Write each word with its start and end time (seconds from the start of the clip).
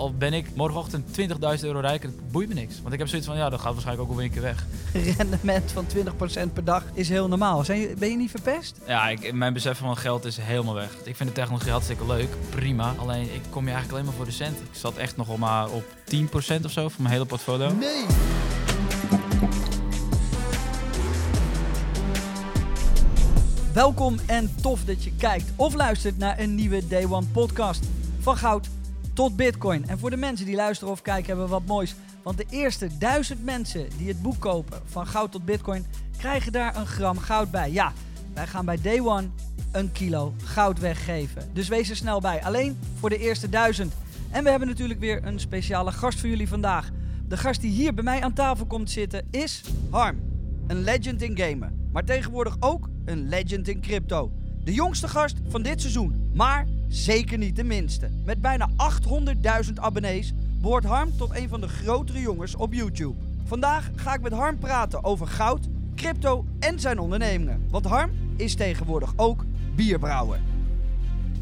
al 0.00 0.14
ben 0.14 0.32
ik 0.32 0.54
morgenochtend 0.54 1.18
20.000 1.20 1.64
euro 1.64 1.80
rijker, 1.80 2.08
het 2.08 2.32
boeit 2.32 2.48
me 2.48 2.54
niks. 2.54 2.80
Want 2.80 2.92
ik 2.92 2.98
heb 2.98 3.08
zoiets 3.08 3.26
van, 3.26 3.36
ja, 3.36 3.50
dat 3.50 3.60
gaat 3.60 3.72
waarschijnlijk 3.72 4.04
ook 4.04 4.10
alweer 4.10 4.26
een 4.26 4.32
keer 4.32 4.42
weg. 4.42 4.66
Rendement 5.16 5.72
van 5.72 5.86
20% 6.48 6.52
per 6.52 6.64
dag 6.64 6.84
is 6.94 7.08
heel 7.08 7.28
normaal. 7.28 7.64
Zijn 7.64 7.80
je, 7.80 7.94
ben 7.98 8.10
je 8.10 8.16
niet 8.16 8.30
verpest? 8.30 8.76
Ja, 8.86 9.08
ik, 9.08 9.32
mijn 9.32 9.52
besef 9.52 9.78
van 9.78 9.96
geld 9.96 10.24
is 10.24 10.36
helemaal 10.36 10.74
weg. 10.74 10.96
Ik 11.04 11.16
vind 11.16 11.28
de 11.28 11.34
technologie 11.34 11.70
hartstikke 11.70 12.06
leuk, 12.06 12.28
prima. 12.48 12.94
Alleen, 12.98 13.22
ik 13.22 13.42
kom 13.50 13.64
je 13.64 13.70
eigenlijk 13.70 13.92
alleen 13.92 14.04
maar 14.04 14.14
voor 14.14 14.24
de 14.24 14.30
centen. 14.30 14.64
Ik 14.64 14.78
zat 14.78 14.96
echt 14.96 15.16
nog 15.16 15.36
maar 15.36 15.70
op 15.70 15.84
10% 16.14 16.64
of 16.64 16.70
zo 16.70 16.88
van 16.88 17.02
mijn 17.02 17.14
hele 17.14 17.26
portfolio. 17.26 17.72
Nee. 17.72 18.04
Welkom 23.74 24.16
en 24.26 24.54
tof 24.62 24.84
dat 24.84 25.04
je 25.04 25.12
kijkt 25.18 25.52
of 25.56 25.74
luistert 25.74 26.18
naar 26.18 26.38
een 26.38 26.54
nieuwe 26.54 26.86
Day 26.86 27.06
One 27.10 27.26
podcast. 27.32 27.84
Van 28.20 28.36
goud 28.36 28.68
tot 29.12 29.36
bitcoin. 29.36 29.88
En 29.88 29.98
voor 29.98 30.10
de 30.10 30.16
mensen 30.16 30.46
die 30.46 30.54
luisteren 30.54 30.92
of 30.92 31.02
kijken 31.02 31.26
hebben 31.26 31.44
we 31.44 31.50
wat 31.50 31.66
moois. 31.66 31.94
Want 32.22 32.36
de 32.36 32.46
eerste 32.50 32.98
duizend 32.98 33.44
mensen 33.44 33.88
die 33.96 34.08
het 34.08 34.22
boek 34.22 34.38
kopen 34.38 34.80
van 34.84 35.06
goud 35.06 35.32
tot 35.32 35.44
bitcoin 35.44 35.86
krijgen 36.16 36.52
daar 36.52 36.76
een 36.76 36.86
gram 36.86 37.18
goud 37.18 37.50
bij. 37.50 37.70
Ja, 37.72 37.92
wij 38.34 38.46
gaan 38.46 38.64
bij 38.64 38.80
Day 38.82 39.00
One 39.00 39.28
een 39.72 39.92
kilo 39.92 40.34
goud 40.44 40.78
weggeven. 40.78 41.50
Dus 41.52 41.68
wees 41.68 41.90
er 41.90 41.96
snel 41.96 42.20
bij. 42.20 42.44
Alleen 42.44 42.78
voor 42.98 43.08
de 43.08 43.18
eerste 43.18 43.48
duizend. 43.48 43.92
En 44.30 44.44
we 44.44 44.50
hebben 44.50 44.68
natuurlijk 44.68 45.00
weer 45.00 45.26
een 45.26 45.40
speciale 45.40 45.92
gast 45.92 46.20
voor 46.20 46.28
jullie 46.28 46.48
vandaag. 46.48 46.90
De 47.28 47.36
gast 47.36 47.60
die 47.60 47.70
hier 47.70 47.94
bij 47.94 48.04
mij 48.04 48.22
aan 48.22 48.32
tafel 48.32 48.66
komt 48.66 48.90
zitten 48.90 49.26
is 49.30 49.62
Harm. 49.90 50.20
Een 50.66 50.82
legend 50.82 51.22
in 51.22 51.38
gamen. 51.38 51.88
Maar 51.92 52.04
tegenwoordig 52.04 52.56
ook 52.60 52.88
een 53.04 53.28
legend 53.28 53.68
in 53.68 53.80
crypto. 53.80 54.32
De 54.64 54.72
jongste 54.72 55.08
gast 55.08 55.36
van 55.48 55.62
dit 55.62 55.80
seizoen, 55.80 56.30
maar 56.34 56.66
zeker 56.94 57.38
niet 57.38 57.56
de 57.56 57.64
minste. 57.64 58.10
Met 58.24 58.40
bijna 58.40 58.68
800.000 59.66 59.72
abonnees 59.74 60.32
behoort 60.60 60.84
Harm 60.84 61.16
tot 61.16 61.36
een 61.36 61.48
van 61.48 61.60
de 61.60 61.68
grotere 61.68 62.20
jongens 62.20 62.54
op 62.54 62.72
YouTube. 62.72 63.18
Vandaag 63.44 63.90
ga 63.96 64.14
ik 64.14 64.20
met 64.20 64.32
Harm 64.32 64.58
praten 64.58 65.04
over 65.04 65.26
goud, 65.26 65.66
crypto 65.94 66.44
en 66.58 66.80
zijn 66.80 66.98
ondernemingen. 66.98 67.66
Want 67.70 67.84
Harm 67.86 68.10
is 68.36 68.54
tegenwoordig 68.54 69.12
ook 69.16 69.44
bierbrouwer. 69.74 70.40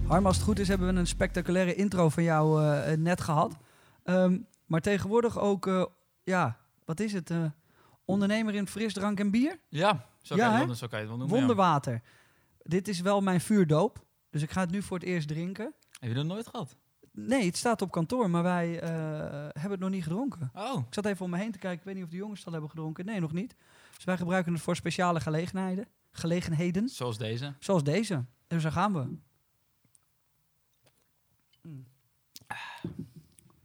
Harm, 0.07 0.27
als 0.27 0.37
het 0.37 0.45
goed 0.45 0.59
is, 0.59 0.69
hebben 0.69 0.95
we 0.95 1.01
een 1.01 1.07
spectaculaire 1.07 1.75
intro 1.75 2.09
van 2.09 2.23
jou 2.23 2.65
eh, 2.65 2.97
net 2.97 3.21
gehad. 3.21 3.57
Ehm, 4.05 4.39
maar 4.67 4.81
tegenwoordig 4.81 5.39
ook, 5.39 5.67
eh, 5.67 5.85
ja, 6.25 6.57
wat 6.85 7.01
is 7.01 7.13
het? 7.13 7.31
eh, 7.31 7.45
ondernemer 8.05 8.55
in 8.55 8.67
frisdrank 8.69 9.21
en 9.21 9.31
bier? 9.31 9.59
Ja, 9.69 10.07
zo 10.23 10.37
Ja, 10.37 10.45
kan, 10.45 10.53
je, 10.55 10.59
hè? 10.61 10.67
wel- 10.67 10.75
zo 10.75 10.87
kan 10.87 10.99
je 10.99 11.05
het 11.05 11.15
wel 11.17 11.19
noemen. 11.19 11.37
ja. 11.41 11.47
Wonderwater. 11.47 12.03
Dit 12.63 12.89
is 12.89 13.01
wel 13.01 13.21
mijn 13.21 13.41
vuurdoop. 13.41 14.05
Dus 14.39 14.47
ik 14.47 14.53
ga 14.53 14.61
het 14.61 14.71
nu 14.71 14.83
voor 14.83 14.99
het 14.99 15.07
eerst 15.07 15.29
drinken. 15.29 15.75
Heb 16.01 16.09
je 16.11 16.17
dat 16.17 16.25
nooit 16.25 16.47
gehad? 16.47 16.77
Nee, 17.13 17.47
het 17.47 17.57
staat 17.57 17.83
op 17.83 17.91
kantoor, 17.91 18.31
maar 18.31 18.43
wij 18.43 18.81
eh, 18.81 18.91
hebben 19.31 19.71
het 19.71 19.81
nog 19.81 19.91
niet 19.91 20.03
gedronken. 20.03 20.51
Oh, 20.55 20.79
Ik 20.87 20.95
zat 20.95 21.05
even 21.05 21.25
om 21.25 21.31
me 21.31 21.39
heen 21.39 21.53
te 21.53 21.59
kijken. 21.59 21.79
Ik 21.79 21.85
weet 21.85 21.95
niet 21.95 22.05
of 22.05 22.11
de 22.11 22.17
jongens 22.17 22.39
het 22.39 22.47
al 22.47 22.53
hebben 22.53 22.71
gedronken. 22.71 23.05
Nee, 23.05 23.21
nog 23.21 23.33
niet. 23.33 23.55
Dus 23.95 24.05
wij 24.05 24.17
gebruiken 24.17 24.53
het 24.53 24.63
voor 24.63 24.77
speciale 24.77 25.21
gelegenheden. 25.21 25.87
Gelegenheden. 26.11 26.89
zoals 26.89 27.19
deze. 27.19 27.55
Zoals 27.59 27.85
deze. 27.85 28.25
Dus 28.47 28.63
daar 28.63 28.73
gaan 28.73 28.93
we. 28.93 29.17
Mm. 31.63 31.87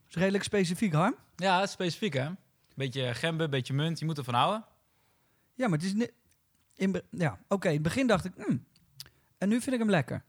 Is 0.07 0.15
redelijk 0.15 0.43
specifiek, 0.43 0.93
Harm. 0.93 1.15
Ja, 1.35 1.65
specifiek 1.65 2.13
hè. 2.13 2.29
Beetje 2.75 3.13
gember, 3.13 3.49
beetje 3.49 3.73
munt, 3.73 3.99
je 3.99 4.05
moet 4.05 4.17
ervan 4.17 4.33
houden. 4.33 4.65
Ja, 5.53 5.67
maar 5.67 5.79
het 5.79 5.87
is... 5.87 6.07
In 6.75 7.01
ja, 7.09 7.39
oké. 7.47 7.67
in 7.67 7.73
het 7.73 7.83
begin 7.83 8.07
dacht 8.07 8.25
ik... 8.25 8.47
mm. 8.47 8.65
En 9.37 9.49
nu 9.49 9.61
vind 9.61 9.73
ik 9.73 9.79
hem 9.79 9.89
lekker. 9.89 10.23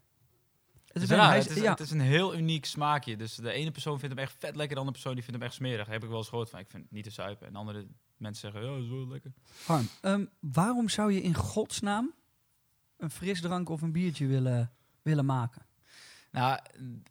Het 0.94 1.02
is, 1.02 1.08
een- 1.10 1.16
raar, 1.16 1.34
het, 1.34 1.50
is, 1.50 1.62
ja, 1.62 1.70
het 1.70 1.80
is 1.80 1.90
een 1.90 2.00
heel 2.00 2.36
uniek 2.36 2.64
smaakje. 2.64 3.16
Dus 3.16 3.34
de 3.34 3.50
ene 3.52 3.70
persoon 3.70 3.98
vindt 3.98 4.14
hem 4.14 4.24
echt 4.24 4.34
vet 4.38 4.56
lekker, 4.56 4.68
de 4.74 4.80
andere 4.80 4.92
persoon 4.92 5.14
die 5.14 5.22
vindt 5.24 5.38
hem 5.38 5.48
echt 5.48 5.56
smerig. 5.58 5.86
Heb 5.86 6.02
ik 6.02 6.08
wel 6.08 6.18
eens 6.18 6.28
gehoord 6.28 6.50
van, 6.50 6.58
ik 6.58 6.70
vind 6.70 6.82
het 6.82 6.92
niet 6.92 7.04
te 7.04 7.10
zuipen. 7.10 7.46
En 7.46 7.56
andere 7.56 7.86
mensen 8.16 8.52
zeggen, 8.52 8.70
ja, 8.70 8.76
dat 8.76 8.84
is 8.84 8.90
wel 8.90 9.08
lekker. 9.08 9.32
Harm, 9.66 9.88
ehm, 10.00 10.24
waarom 10.40 10.88
zou 10.88 11.12
je 11.12 11.22
in 11.22 11.34
godsnaam 11.34 12.14
een 12.96 13.10
frisdrank 13.10 13.68
of 13.68 13.82
een 13.82 13.92
biertje 13.92 14.26
willen, 14.26 14.72
willen 15.02 15.24
maken? 15.26 15.66
Nou, 16.30 16.58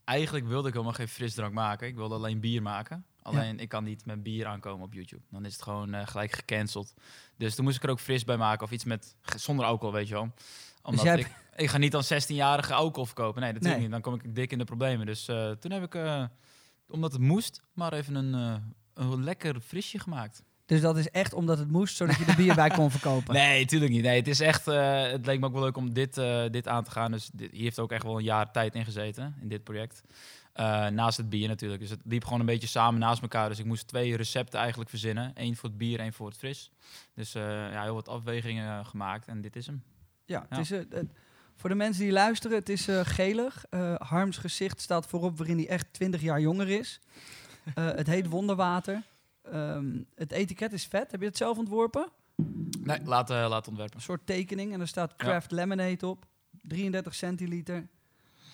eigenlijk 0.03 0.45
wilde 0.47 0.67
ik 0.67 0.73
helemaal 0.73 0.93
geen 0.95 1.07
frisdrank 1.07 1.53
maken. 1.53 1.87
Ik 1.87 1.95
wilde 1.95 2.15
alleen 2.15 2.39
bier 2.39 2.61
maken. 2.61 3.05
Alleen 3.21 3.59
ik 3.59 3.69
kan 3.69 3.83
niet 3.83 4.05
met 4.05 4.23
bier 4.23 4.45
aankomen 4.45 4.85
op 4.85 4.93
YouTube. 4.93 5.21
Dan 5.29 5.45
is 5.45 5.53
het 5.53 5.61
gewoon 5.61 5.93
eh, 5.93 6.07
gelijk 6.07 6.31
gecanceld. 6.31 6.93
Dus 7.37 7.55
toen 7.55 7.63
moest 7.65 7.77
ik 7.77 7.83
er 7.83 7.89
ook 7.89 7.99
fris 7.99 8.23
bij 8.23 8.37
maken. 8.37 8.65
Of 8.65 8.71
iets 8.71 8.83
met 8.83 9.15
zonder 9.35 9.65
alcohol, 9.65 9.93
weet 9.93 10.07
je 10.07 10.13
wel. 10.13 10.33
Omdat 10.81 11.03
jij 11.05 11.17
ik, 11.19 11.31
ik 11.55 11.69
ga 11.69 11.77
niet 11.77 11.91
dan 11.91 12.03
16-jarige 12.03 12.73
alcohol 12.73 13.05
verkopen. 13.05 13.41
Nee, 13.41 13.53
dat 13.53 13.61
doe 13.61 13.71
ik 13.71 13.77
Nee. 13.77 13.85
niet. 13.85 13.93
Dan 13.93 14.01
kom 14.01 14.13
ik 14.13 14.35
dik 14.35 14.51
in 14.51 14.57
de 14.57 14.63
problemen. 14.63 15.05
Dus 15.05 15.27
eh, 15.27 15.51
toen 15.51 15.71
heb 15.71 15.83
ik, 15.83 15.95
eh, 15.95 16.23
omdat 16.87 17.11
het 17.11 17.21
moest, 17.21 17.61
maar 17.73 17.93
even 17.93 18.15
een, 18.15 18.33
eh, 18.33 19.03
een 19.11 19.23
lekker 19.23 19.59
frisje 19.59 19.99
gemaakt. 19.99 20.43
Dus 20.65 20.81
dat 20.81 20.97
is 20.97 21.09
echt 21.09 21.33
omdat 21.33 21.57
het 21.57 21.71
moest, 21.71 21.95
zodat 21.95 22.15
je 22.17 22.25
er 22.25 22.35
bier 22.35 22.55
bij 22.55 22.69
kon 22.69 22.91
verkopen. 22.91 23.33
Nee, 23.43 23.65
tuurlijk 23.65 23.91
niet. 23.91 24.03
Nee, 24.03 24.17
het 24.19 24.27
is 24.27 24.39
echt. 24.39 24.65
het 24.65 25.25
leek 25.25 25.39
me 25.39 25.45
ook 25.45 25.53
wel 25.53 25.61
leuk 25.63 25.77
om 25.77 25.93
dit, 25.93 26.21
dit 26.51 26.67
aan 26.67 26.83
te 26.83 26.91
gaan. 26.91 27.11
Dus 27.11 27.29
dit, 27.33 27.51
hier 27.51 27.61
heeft 27.63 27.79
ook 27.79 27.91
echt 27.91 28.03
wel 28.03 28.17
een 28.17 28.23
jaar 28.23 28.51
tijd 28.51 28.75
in 28.75 28.85
gezeten 28.85 29.35
in 29.41 29.47
dit 29.47 29.63
project. 29.63 30.01
Naast 30.93 31.17
het 31.17 31.29
bier 31.29 31.47
natuurlijk. 31.47 31.81
Dus 31.81 31.89
het 31.89 31.99
liep 32.03 32.23
gewoon 32.23 32.39
een 32.39 32.45
beetje 32.45 32.67
samen 32.67 32.99
naast 32.99 33.21
elkaar. 33.21 33.49
Dus 33.49 33.59
ik 33.59 33.65
moest 33.65 33.87
twee 33.87 34.15
recepten 34.15 34.59
eigenlijk 34.59 34.89
verzinnen. 34.89 35.31
Eén 35.35 35.55
voor 35.55 35.69
het 35.69 35.77
bier, 35.77 35.99
één 35.99 36.13
voor 36.13 36.27
het 36.27 36.37
fris. 36.37 36.71
Dus 37.15 37.31
ja, 37.31 37.81
heel 37.83 37.93
wat 37.93 38.07
afwegingen 38.09 38.85
gemaakt. 38.85 39.27
En 39.27 39.41
dit 39.41 39.55
is 39.55 39.65
hem. 39.65 39.83
Ja, 40.25 40.45
Ja. 40.49 40.57
Het 40.57 40.59
is, 40.59 40.69
het- 40.69 41.05
voor 41.55 41.69
de 41.69 41.75
mensen 41.75 42.03
die 42.03 42.11
luisteren, 42.11 42.57
het 42.57 42.69
is 42.69 42.87
eh, 42.87 42.99
gelig. 43.03 43.65
Eh, 43.69 43.95
Harms 43.95 44.37
gezicht 44.37 44.81
staat 44.81 45.05
voorop 45.07 45.37
waarin 45.37 45.57
hij 45.57 45.67
echt 45.67 45.85
20 45.91 46.21
jaar 46.21 46.41
jonger 46.41 46.69
is. 46.69 46.99
Eh, 47.75 47.85
het 47.85 48.07
heet 48.07 48.27
Wonderwater. 48.27 49.01
Ehm, 49.41 50.01
het 50.15 50.31
etiket 50.31 50.73
is 50.73 50.85
vet. 50.85 51.11
Heb 51.11 51.19
je 51.19 51.27
het 51.27 51.37
zelf 51.37 51.57
ontworpen? 51.57 52.09
Nee, 52.79 52.99
laat, 53.03 53.29
laat 53.29 53.67
ontwerpen. 53.67 53.95
Een 53.95 54.01
soort 54.01 54.25
tekening 54.25 54.73
en 54.73 54.81
er 54.81 54.87
staat 54.87 55.13
Ja. 55.17 55.25
Craft 55.25 55.51
Lemonade 55.51 56.07
op. 56.07 56.25
33 56.61 57.15
centiliter. 57.15 57.87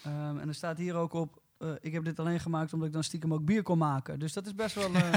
Ehm, 0.04 0.38
en 0.38 0.48
er 0.48 0.54
staat 0.56 0.78
hier 0.78 0.96
ook 0.96 1.14
op, 1.14 1.42
ik 1.82 1.94
heb 1.94 2.04
dit 2.04 2.20
alleen 2.20 2.40
gemaakt 2.40 2.74
omdat 2.74 2.88
ik 2.88 2.94
dan 2.94 3.04
stiekem 3.04 3.34
ook 3.34 3.46
bier 3.46 3.64
kon 3.64 3.78
maken. 3.78 4.20
Dus 4.20 4.34
dat 4.34 4.46
is 4.46 4.56
best 4.56 4.76
wel, 4.76 4.94
eh, 4.94 5.14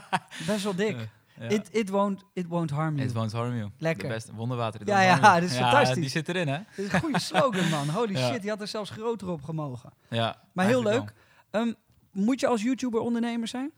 best 0.46 0.62
wel 0.64 0.74
dik. 0.74 1.08
Ja. 1.40 1.48
It, 1.48 1.68
it, 1.72 1.88
won't, 1.90 2.24
it 2.32 2.46
won't 2.46 2.70
harm 2.70 2.96
you. 2.96 3.08
It 3.08 3.14
won't 3.14 3.32
harm 3.32 3.56
you. 3.56 3.70
Lekker. 3.78 4.08
De 4.08 4.14
beste 4.14 4.34
wonderwater. 4.34 4.80
Ja, 4.84 5.00
ja, 5.00 5.40
dit 5.40 5.50
is 5.50 5.56
fantastisch. 5.56 5.94
Die 5.94 6.08
zit 6.08 6.28
erin, 6.28 6.48
hè? 6.48 6.58
Dit 6.76 6.86
is 6.86 6.92
een 6.92 7.00
goede 7.00 7.18
slogan, 7.20 7.68
man. 7.68 7.88
Holy 7.88 8.16
shit, 8.26 8.40
die 8.40 8.50
had 8.50 8.60
er 8.60 8.66
zelfs 8.68 8.90
groter 8.90 9.28
op 9.28 9.42
gemogen. 9.42 9.92
Ja, 10.08 10.36
Maar 10.52 10.66
heel 10.66 10.82
leuk. 10.82 11.12
Ehm, 11.50 11.72
moet 12.12 12.40
je 12.40 12.46
als 12.46 12.62
YouTuber 12.62 13.00
ondernemer 13.00 13.48
zijn? 13.48 13.70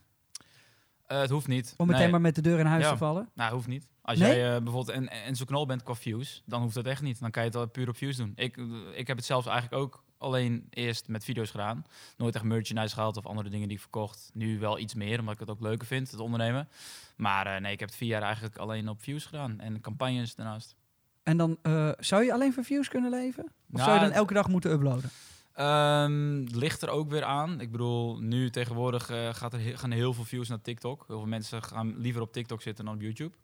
Eh, 1.06 1.20
het 1.20 1.30
hoeft 1.30 1.46
niet. 1.46 1.74
Om 1.76 1.86
meteen 1.86 2.02
Nee. 2.02 2.10
maar 2.10 2.20
met 2.20 2.34
de 2.34 2.40
deur 2.40 2.58
in 2.58 2.66
huis 2.66 2.88
te 2.88 2.96
vallen? 2.96 3.28
Nou, 3.34 3.52
hoeft 3.52 3.66
niet. 3.66 3.86
Als 4.02 4.18
Nee? 4.18 4.36
jij 4.36 4.54
eh, 4.56 4.62
bijvoorbeeld 4.62 4.96
en, 4.96 5.08
en 5.08 5.36
zo 5.36 5.44
knal 5.44 5.66
bent 5.66 5.82
qua 5.82 5.94
views, 5.94 6.42
dan 6.46 6.62
hoeft 6.62 6.74
dat 6.74 6.86
echt 6.86 7.02
niet. 7.02 7.20
Dan 7.20 7.30
kan 7.30 7.42
je 7.42 7.48
het 7.48 7.58
al 7.58 7.66
puur 7.68 7.88
op 7.88 7.96
views 7.96 8.16
doen. 8.16 8.32
Ik, 8.34 8.56
ik 8.94 9.06
heb 9.06 9.16
het 9.16 9.26
zelfs 9.26 9.46
eigenlijk 9.46 9.82
ook 9.82 10.04
alleen 10.18 10.66
eerst 10.70 11.08
met 11.08 11.24
video's 11.24 11.50
gedaan. 11.50 11.84
Nooit 12.16 12.34
echt 12.34 12.44
merchandise 12.44 12.94
gehaald 12.94 13.16
of 13.16 13.26
andere 13.26 13.48
dingen 13.48 13.66
die 13.68 13.76
ik 13.76 13.82
verkocht. 13.82 14.30
Nu 14.34 14.58
wel 14.58 14.78
iets 14.78 14.94
meer, 14.94 15.18
omdat 15.18 15.34
ik 15.34 15.40
het 15.40 15.50
ook 15.50 15.60
leuker 15.60 15.86
vind, 15.86 16.10
het 16.10 16.20
ondernemen. 16.20 16.68
Maar 17.16 17.46
eh, 17.46 17.60
nee, 17.60 17.72
ik 17.72 17.80
heb 17.80 17.88
het 17.88 17.98
vier 17.98 18.08
jaar 18.08 18.22
eigenlijk 18.22 18.56
alleen 18.56 18.88
op 18.88 19.02
views 19.02 19.24
gedaan. 19.24 19.60
En 19.60 19.80
campagnes 19.80 20.34
daarnaast. 20.34 20.76
En 21.22 21.36
dan 21.36 21.58
eh, 21.62 21.90
zou 21.98 22.24
je 22.24 22.32
alleen 22.32 22.52
voor 22.52 22.64
views 22.64 22.88
kunnen 22.88 23.10
leven? 23.10 23.44
Of 23.44 23.50
Nou, 23.66 23.84
zou 23.84 23.94
je 23.94 24.04
dan 24.04 24.12
elke 24.14 24.34
dag 24.34 24.48
moeten 24.48 24.70
uploaden? 24.70 25.10
Ehm, 25.52 26.44
ligt 26.58 26.82
er 26.82 26.88
ook 26.88 27.10
weer 27.10 27.24
aan. 27.24 27.60
Ik 27.60 27.70
bedoel, 27.70 28.18
nu 28.20 28.50
tegenwoordig 28.50 29.10
eh, 29.10 29.34
gaat 29.34 29.52
er 29.52 29.60
he- 29.60 29.76
gaan 29.76 29.90
heel 29.90 30.12
veel 30.12 30.24
views 30.24 30.48
naar 30.48 30.60
TikTok. 30.60 31.04
Heel 31.06 31.18
veel 31.18 31.28
mensen 31.28 31.62
gaan 31.62 31.98
liever 31.98 32.22
op 32.22 32.32
TikTok 32.32 32.62
zitten 32.62 32.84
dan 32.84 32.94
op 32.94 33.00
YouTube. 33.00 33.36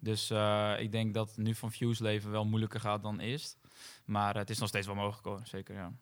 Dus 0.00 0.30
eh, 0.30 0.72
ik 0.78 0.92
denk 0.92 1.14
dat 1.14 1.36
nu 1.36 1.54
van 1.54 1.72
views 1.72 1.98
leven 1.98 2.30
wel 2.30 2.44
moeilijker 2.44 2.80
gaat 2.80 3.02
dan 3.02 3.18
eerst. 3.18 3.58
Maar 4.04 4.36
het 4.36 4.50
is 4.50 4.58
nog 4.58 4.68
steeds 4.68 4.86
wel 4.86 4.94
mogelijk 4.96 5.24
hoor, 5.26 5.40
zeker 5.44 5.74
ja. 5.74 5.92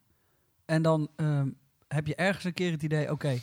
En 0.70 0.82
dan 0.82 1.08
ehm, 1.16 1.48
heb 1.88 2.06
je 2.06 2.14
ergens 2.14 2.44
een 2.44 2.52
keer 2.52 2.70
het 2.70 2.82
idee, 2.82 3.10
oké, 3.10 3.38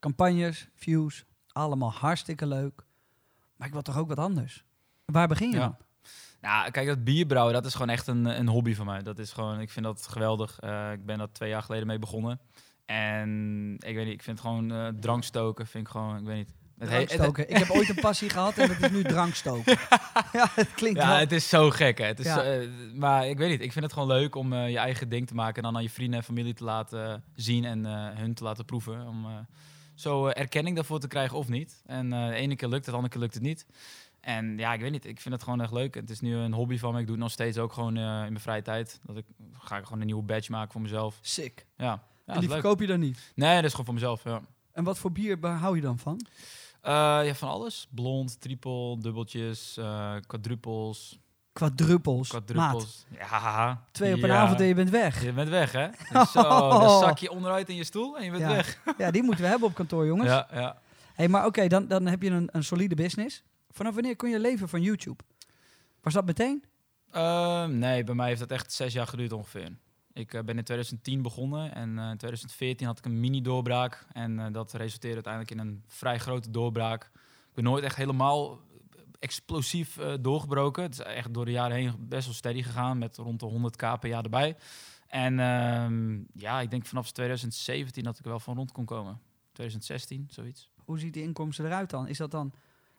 campagnes, 0.00 0.68
views, 0.74 1.24
allemaal 1.52 1.92
hartstikke 1.92 2.46
leuk. 2.46 2.84
Maar 3.56 3.66
ik 3.66 3.72
wil 3.72 3.82
toch 3.82 3.96
ook 3.98 4.08
wat 4.08 4.18
anders? 4.18 4.64
Waar 5.04 5.28
begin 5.28 5.48
je 5.50 5.56
Ja. 5.56 5.60
dan? 5.60 5.76
Nou, 6.40 6.70
kijk, 6.70 6.86
dat 6.86 7.04
bierbrouwen, 7.04 7.54
dat 7.54 7.64
is 7.66 7.72
gewoon 7.72 7.88
echt 7.88 8.06
een, 8.06 8.24
een 8.24 8.48
hobby 8.48 8.74
van 8.74 8.86
mij. 8.86 9.02
Dat 9.02 9.18
is 9.18 9.32
gewoon, 9.32 9.60
ik 9.60 9.70
vind 9.70 9.84
dat 9.84 10.06
geweldig. 10.06 10.58
Eh, 10.60 10.92
ik 10.92 11.04
ben 11.06 11.18
dat 11.18 11.34
twee 11.34 11.48
jaar 11.48 11.62
geleden 11.62 11.86
mee 11.86 11.98
begonnen. 11.98 12.40
En 12.86 13.74
ik 13.78 13.94
weet 13.94 14.04
niet, 14.04 14.14
ik 14.14 14.22
vind 14.22 14.40
gewoon 14.40 14.72
eh 14.72 14.88
drankstoken, 15.00 15.66
vind 15.66 15.86
ik 15.86 15.90
gewoon, 15.92 16.18
ik 16.18 16.24
weet 16.24 16.36
niet. 16.36 16.54
Het 16.78 16.88
he- 16.88 16.94
het- 16.98 17.08
Drankstoken. 17.08 17.50
ik 17.50 17.56
heb 17.56 17.70
ooit 17.70 17.88
een 17.88 17.94
passie 18.00 18.28
gehad 18.30 18.58
en 18.58 18.68
dat 18.68 18.80
is 18.82 18.90
nu 18.90 19.02
drankstoken. 19.02 19.78
ja, 20.32 20.48
het 20.54 20.74
klinkt 20.74 20.98
Ja, 21.00 21.08
wel... 21.08 21.16
het 21.18 21.32
is 21.32 21.48
zo 21.48 21.70
gek, 21.70 21.98
hè. 21.98 22.04
Het 22.04 22.18
is 22.18 22.26
Ja. 22.26 22.42
eh, 22.44 22.68
maar 22.94 23.28
ik 23.28 23.38
weet 23.38 23.50
niet, 23.50 23.60
ik 23.60 23.72
vind 23.72 23.84
het 23.84 23.92
gewoon 23.92 24.08
leuk 24.08 24.34
om 24.34 24.52
eh, 24.52 24.70
je 24.70 24.78
eigen 24.78 25.08
ding 25.08 25.26
te 25.26 25.34
maken... 25.34 25.56
en 25.56 25.62
dan 25.62 25.76
aan 25.76 25.82
je 25.82 25.90
vrienden 25.90 26.18
en 26.18 26.24
familie 26.24 26.54
te 26.54 26.64
laten 26.64 27.24
zien 27.34 27.64
en 27.64 27.86
eh, 27.86 28.06
hun 28.18 28.34
te 28.34 28.44
laten 28.44 28.64
proeven. 28.64 29.06
Om 29.06 29.24
eh, 29.24 29.30
zo 29.94 30.26
eh, 30.26 30.40
erkenning 30.42 30.76
daarvoor 30.76 31.00
te 31.00 31.08
krijgen 31.08 31.36
of 31.38 31.48
niet. 31.48 31.82
En 31.86 32.12
eh, 32.12 32.28
de 32.28 32.34
ene 32.34 32.56
keer 32.56 32.68
lukt 32.68 32.80
het, 32.86 32.94
de 32.94 33.00
andere 33.00 33.12
keer 33.12 33.20
lukt 33.22 33.34
het 33.34 33.42
niet. 33.42 33.66
En 34.20 34.58
ja, 34.58 34.72
ik 34.72 34.80
weet 34.80 34.90
niet, 34.90 35.04
ik 35.06 35.20
vind 35.20 35.34
het 35.34 35.42
gewoon 35.42 35.60
echt 35.60 35.72
leuk. 35.72 35.94
Het 35.94 36.10
is 36.10 36.20
nu 36.20 36.34
een 36.34 36.52
hobby 36.52 36.78
van 36.78 36.92
me. 36.94 36.98
Ik 37.00 37.06
doe 37.06 37.14
het 37.14 37.24
nog 37.24 37.32
steeds 37.32 37.58
ook 37.58 37.72
gewoon 37.72 37.96
eh, 37.96 38.02
in 38.02 38.06
mijn 38.08 38.40
vrije 38.40 38.62
tijd. 38.62 39.00
Dat 39.02 39.16
ik, 39.16 39.24
ga 39.52 39.76
ik 39.78 39.84
gewoon 39.84 40.00
een 40.00 40.06
nieuwe 40.06 40.22
badge 40.22 40.50
maken 40.50 40.72
voor 40.72 40.80
mezelf. 40.80 41.18
Sick. 41.20 41.66
Ja, 41.76 42.02
ja 42.26 42.34
en 42.34 42.40
die 42.40 42.48
verkoop 42.48 42.80
je 42.80 42.86
dan 42.86 43.00
niet? 43.00 43.32
Nee, 43.34 43.54
dat 43.54 43.64
is 43.64 43.70
gewoon 43.70 43.84
voor 43.86 43.94
mezelf, 43.94 44.24
ja. 44.24 44.40
En 44.72 44.84
wat 44.84 44.98
voor 44.98 45.12
bier 45.12 45.38
hou 45.46 45.76
je 45.76 45.82
dan 45.82 45.98
van? 45.98 46.26
Eh, 46.80 46.92
ja, 47.24 47.34
van 47.34 47.48
alles. 47.48 47.86
Blond, 47.90 48.40
triple, 48.40 48.98
dubbeltjes, 48.98 49.76
eh 49.76 50.14
quadrupels, 50.26 51.18
Quadruppels. 51.52 52.32
Maat, 52.32 52.44
quadrupels. 52.44 53.06
Ja. 53.18 53.84
twee 53.92 54.14
op 54.14 54.22
een 54.22 54.28
ja. 54.28 54.36
avond 54.36 54.60
en 54.60 54.66
je 54.66 54.74
bent 54.74 54.90
weg. 54.90 55.22
Je 55.24 55.32
bent 55.32 55.48
weg, 55.48 55.72
hè? 55.72 55.88
Dus 56.12 56.30
Zo, 56.32 56.42
dan 56.70 56.98
zak 57.00 57.18
je 57.18 57.30
onderuit 57.30 57.68
in 57.68 57.74
je 57.76 57.84
stoel 57.84 58.18
en 58.18 58.24
je 58.24 58.30
bent 58.30 58.42
Ja. 58.42 58.48
weg. 58.48 58.80
Ja, 58.98 59.10
die 59.10 59.22
moeten 59.22 59.44
we 59.44 59.50
hebben 59.50 59.68
op 59.68 59.74
kantoor, 59.74 60.06
jongens. 60.12 60.28
Ja, 60.28 60.48
ja. 60.52 60.78
Hey, 61.14 61.28
maar 61.28 61.46
oké, 61.46 61.66
dan, 61.66 61.86
dan 61.88 62.06
heb 62.06 62.22
je 62.22 62.30
een, 62.30 62.48
een 62.52 62.64
solide 62.64 62.94
business. 62.94 63.42
Vanaf 63.70 63.94
wanneer 63.94 64.16
kon 64.16 64.30
je 64.30 64.38
leven 64.40 64.68
van 64.68 64.82
YouTube? 64.82 65.22
Was 66.00 66.12
dat 66.12 66.24
meteen? 66.26 66.64
Ehm, 67.10 67.78
nee, 67.78 68.04
bij 68.04 68.14
mij 68.14 68.28
heeft 68.28 68.40
dat 68.40 68.50
echt 68.50 68.72
zes 68.72 68.92
jaar 68.92 69.06
geduurd 69.06 69.32
ongeveer. 69.32 69.76
Ik 70.18 70.34
eh, 70.34 70.42
ben 70.42 70.56
in 70.56 70.64
2010 70.64 71.22
begonnen 71.22 71.74
en 71.74 71.98
eh, 71.98 72.10
in 72.10 72.16
2014 72.16 72.86
had 72.86 72.98
ik 72.98 73.04
een 73.04 73.20
mini-doorbraak. 73.20 74.06
En 74.12 74.38
eh, 74.38 74.52
dat 74.52 74.72
resulteerde 74.72 75.14
uiteindelijk 75.14 75.54
in 75.54 75.58
een 75.58 75.82
vrij 75.86 76.18
grote 76.18 76.50
doorbraak. 76.50 77.10
Ik 77.48 77.54
ben 77.54 77.64
nooit 77.64 77.84
echt 77.84 77.96
helemaal 77.96 78.60
explosief 79.18 79.98
doorgebroken. 80.20 80.82
Het 80.82 80.92
is 80.92 80.98
echt 80.98 81.34
door 81.34 81.44
de 81.44 81.50
jaren 81.50 81.76
heen 81.76 81.94
best 81.98 82.24
wel 82.24 82.34
steady 82.34 82.62
gegaan 82.62 82.98
met 82.98 83.16
rond 83.16 83.40
de 83.40 83.50
100k 83.50 84.00
per 84.00 84.08
jaar 84.08 84.22
erbij. 84.22 84.56
En 85.06 85.40
ehm, 85.40 86.20
ja, 86.32 86.60
ik 86.60 86.70
denk 86.70 86.86
vanaf 86.86 87.12
2017 87.12 88.02
dat 88.02 88.18
ik 88.18 88.24
er 88.24 88.30
wel 88.30 88.40
van 88.40 88.56
rond 88.56 88.72
kon 88.72 88.84
komen. 88.84 89.20
2016, 89.52 90.26
zoiets. 90.30 90.70
Hoe 90.84 90.98
ziet 90.98 91.12
die 91.12 91.22
inkomsten 91.22 91.64
eruit 91.64 91.90
dan? 91.90 92.08
Is 92.08 92.18
dat 92.18 92.30
dan 92.30 92.52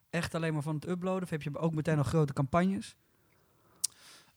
echt 0.09 0.35
alleen 0.35 0.53
maar 0.53 0.61
van 0.61 0.75
het 0.75 0.87
uploaden? 0.87 1.23
Of 1.23 1.29
heb 1.29 1.41
je 1.41 1.57
ook 1.57 1.73
meteen 1.73 1.97
nog 1.97 2.07
grote 2.07 2.33
campagnes? 2.33 2.95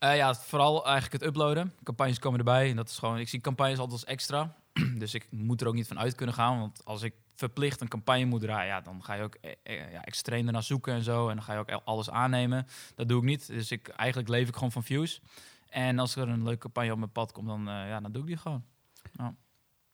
Eh, 0.02 0.16
ja, 0.16 0.34
vooral 0.34 0.84
eigenlijk 0.84 1.12
het 1.12 1.22
uploaden. 1.22 1.72
Campagnes 1.82 2.18
komen 2.18 2.38
erbij. 2.38 2.70
En 2.70 2.76
dat 2.76 2.88
is 2.88 2.98
gewoon, 2.98 3.18
ik 3.18 3.28
zie 3.28 3.40
campagnes 3.40 3.78
altijd 3.78 4.00
als 4.00 4.10
extra. 4.10 4.54
dus 4.98 5.14
ik 5.14 5.26
moet 5.30 5.60
er 5.60 5.66
ook 5.66 5.74
niet 5.74 5.86
van 5.86 5.98
uit 5.98 6.14
kunnen 6.14 6.34
gaan. 6.34 6.58
Want 6.58 6.84
als 6.84 7.02
ik 7.02 7.14
verplicht 7.34 7.80
een 7.80 7.88
campagne 7.88 8.24
moet 8.24 8.40
draaien, 8.40 8.66
ja, 8.66 8.80
dan 8.80 9.04
ga 9.04 9.14
je 9.14 9.22
ook 9.22 9.34
eh, 9.34 9.52
eh, 9.62 9.92
ja, 9.92 10.04
extreem 10.04 10.46
ernaar 10.46 10.62
zoeken 10.62 10.94
en 10.94 11.02
zo. 11.02 11.28
En 11.28 11.34
dan 11.34 11.44
ga 11.44 11.52
je 11.52 11.58
ook 11.58 11.82
alles 11.84 12.10
aannemen. 12.10 12.66
Dat 12.94 13.08
doe 13.08 13.18
ik 13.18 13.24
niet. 13.24 13.46
Dus 13.46 13.70
ik, 13.70 13.88
eigenlijk 13.88 14.28
leef 14.28 14.48
ik 14.48 14.54
gewoon 14.54 14.72
van 14.72 14.82
views. 14.82 15.20
En 15.68 15.98
als 15.98 16.16
er 16.16 16.28
een 16.28 16.42
leuke 16.42 16.58
campagne 16.58 16.92
op 16.92 16.98
mijn 16.98 17.12
pad 17.12 17.32
komt, 17.32 17.46
dan, 17.46 17.64
ja, 17.64 18.00
dan 18.00 18.12
doe 18.12 18.22
ik 18.22 18.28
die 18.28 18.36
gewoon. 18.36 18.64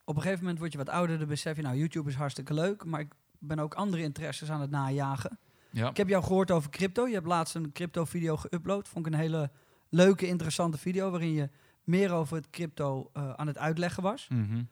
Op 0.04 0.16
een 0.16 0.22
gegeven 0.22 0.40
moment 0.40 0.58
word 0.58 0.72
je 0.72 0.78
wat 0.78 0.88
ouder, 0.88 1.18
dan 1.18 1.28
besef 1.28 1.56
je, 1.56 1.62
nou, 1.62 1.76
YouTube 1.76 2.08
is 2.08 2.14
hartstikke 2.14 2.54
leuk, 2.54 2.84
maar 2.84 3.00
ik 3.00 3.12
ben 3.38 3.58
ook 3.58 3.74
andere 3.74 4.02
interesses 4.02 4.50
aan 4.50 4.60
het 4.60 4.70
najagen. 4.70 5.38
Ja. 5.70 5.88
Ik 5.88 5.96
heb 5.96 6.08
jou 6.08 6.22
gehoord 6.22 6.50
over 6.50 6.70
crypto. 6.70 7.06
Je 7.06 7.14
hebt 7.14 7.26
laatst 7.26 7.54
een 7.54 7.72
crypto-video 7.72 8.36
geüpload. 8.36 8.88
Vond 8.88 9.06
ik 9.06 9.12
een 9.12 9.18
hele 9.18 9.50
leuke, 9.88 10.26
interessante 10.26 10.78
video, 10.78 11.10
waarin 11.10 11.32
je 11.32 11.48
meer 11.84 12.12
over 12.12 12.36
het 12.36 12.50
crypto 12.50 13.10
eh, 13.12 13.32
aan 13.32 13.46
het 13.46 13.58
uitleggen 13.58 14.02
was. 14.02 14.28
Mhm. 14.28 14.62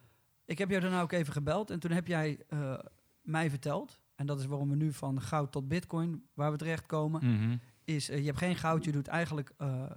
Ik 0.45 0.59
heb 0.59 0.69
jou 0.69 0.81
daarna 0.81 1.01
ook 1.03 1.13
even 1.13 1.33
gebeld 1.33 1.71
en 1.71 1.81
toen 1.81 1.91
heb 1.91 2.07
jij 2.07 2.41
eh, 2.49 2.79
mij 3.23 3.51
verteld, 3.51 4.01
en 4.15 4.27
dat 4.27 4.39
is 4.41 4.47
waarom 4.47 4.69
we 4.71 4.77
nu 4.77 4.93
van 4.93 5.21
goud 5.23 5.53
tot 5.53 5.69
bitcoin, 5.69 6.27
waar 6.35 6.51
we 6.51 6.57
terechtkomen, 6.57 7.25
Mhm. 7.35 7.57
is 7.85 8.09
eh, 8.09 8.19
je 8.19 8.25
hebt 8.25 8.39
geen 8.39 8.57
goud, 8.57 8.85
je 8.85 8.93
doet 8.93 9.07
eigenlijk 9.09 9.53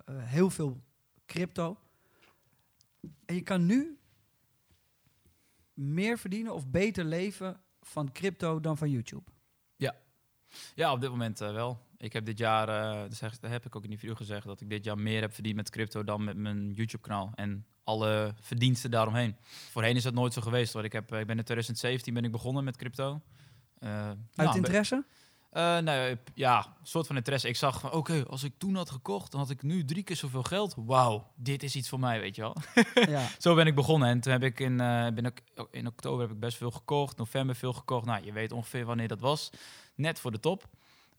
heel 0.10 0.50
veel 0.50 0.82
crypto. 1.26 1.78
En 3.26 3.36
je 3.36 3.42
kan 3.42 3.66
nu 3.66 3.98
meer 5.74 6.18
verdienen 6.18 6.54
of 6.54 6.68
beter 6.68 7.06
leven 7.06 7.62
van 7.82 8.12
crypto 8.12 8.60
dan 8.60 8.78
van 8.78 8.90
YouTube. 8.90 9.32
Ja, 10.76 10.92
op 10.94 11.02
dit 11.02 11.10
moment 11.10 11.40
wel. 11.40 11.80
Ik 12.00 12.14
heb 12.14 12.26
dit 12.26 12.38
jaar, 12.38 12.66
dat 13.10 13.18
zeg- 13.18 13.40
dat 13.40 13.52
heb 13.52 13.66
ik 13.66 13.76
ook 13.76 13.84
in 13.84 13.90
die 13.90 14.00
video 14.00 14.16
gezegd, 14.16 14.46
dat 14.46 14.62
ik 14.62 14.70
dit 14.70 14.84
jaar 14.84 14.98
meer 14.98 15.22
heb 15.22 15.34
verdiend 15.34 15.56
met 15.56 15.70
crypto 15.70 16.04
dan 16.04 16.24
met 16.24 16.38
mijn 16.38 16.72
YouTube-kanaal. 16.74 17.32
En 17.36 17.66
alle 17.84 18.34
verdiensten 18.42 18.92
daaromheen. 18.92 19.36
Voorheen 19.72 19.96
is 19.96 20.04
dat 20.04 20.14
nooit 20.14 20.34
zo 20.34 20.42
geweest 20.42 20.74
hoor. 20.74 20.84
Ik, 20.84 20.92
heb, 20.92 21.12
eh, 21.12 21.20
ik 21.20 21.28
ben 21.28 21.38
in 21.38 21.44
2017 21.44 22.14
ben 22.14 22.24
ik 22.24 22.32
begonnen 22.32 22.64
met 22.64 22.78
crypto. 22.78 23.22
Eh, 23.80 24.08
Uit 24.10 24.18
nou, 24.36 24.56
interesse? 24.56 25.06
nee, 25.84 26.16
p- 26.16 26.30
ja, 26.34 26.58
een 26.80 26.88
soort 26.88 27.08
van 27.08 27.16
interesse. 27.16 27.48
Ik 27.48 27.56
zag 27.56 27.80
van, 27.80 27.92
oké, 27.92 28.24
als 28.28 28.44
ik 28.44 28.54
toen 28.58 28.76
had 28.76 28.90
gekocht, 28.90 29.32
dan 29.32 29.40
had 29.40 29.50
ik 29.50 29.64
nu 29.64 29.86
drie 29.86 30.04
keer 30.04 30.16
zoveel 30.16 30.44
geld. 30.44 30.74
Wauw, 30.78 31.32
dit 31.36 31.64
is 31.64 31.76
iets 31.76 31.90
voor 31.90 32.00
mij, 32.00 32.20
weet 32.20 32.36
je 32.36 32.42
wel. 32.42 32.56
ja. 33.16 33.28
Zo 33.38 33.56
ben 33.56 33.68
ik 33.68 33.76
begonnen. 33.76 34.10
En 34.10 34.20
toen 34.20 34.32
heb 34.32 34.44
ik 34.44 34.60
in, 34.60 34.78
ben 34.78 35.26
ik, 35.26 35.42
in 35.72 35.88
oktober 35.88 36.22
heb 36.22 36.32
ik 36.32 36.40
best 36.40 36.58
veel 36.58 36.72
gekocht. 36.72 37.18
November 37.18 37.56
veel 37.56 37.74
gekocht. 37.74 38.06
Nou, 38.06 38.26
je 38.26 38.32
weet 38.32 38.52
ongeveer 38.52 38.86
wanneer 38.86 39.08
dat 39.08 39.20
was. 39.20 39.50
Net 39.96 40.20
voor 40.20 40.32
de 40.32 40.40
top. 40.40 40.68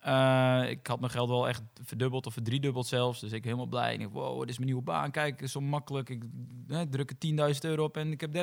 Eh, 0.01 0.63
ik 0.71 0.87
had 0.87 1.01
mijn 1.01 1.13
geld 1.13 1.29
wel 1.29 1.49
echt 1.49 1.63
verdubbeld 1.83 2.27
of 2.27 2.33
verdriedubbeld 2.33 2.87
zelfs. 2.87 3.21
Dus 3.21 3.33
ik 3.33 3.45
helemaal 3.45 3.67
blij. 3.67 3.93
Ik 3.93 3.99
denk, 3.99 4.13
wow, 4.13 4.41
dit 4.41 4.49
is 4.49 4.55
mijn 4.57 4.67
nieuwe 4.69 4.83
baan. 4.85 5.11
Kijk, 5.11 5.49
zo 5.49 5.61
makkelijk. 5.61 6.09
Ik 6.09 6.23
eh, 6.69 6.81
druk 6.81 7.11
er 7.11 7.53
10.000 7.55 7.61
euro 7.61 7.85
op 7.85 7.97
en 7.97 8.13
ik 8.13 8.21
heb 8.21 8.35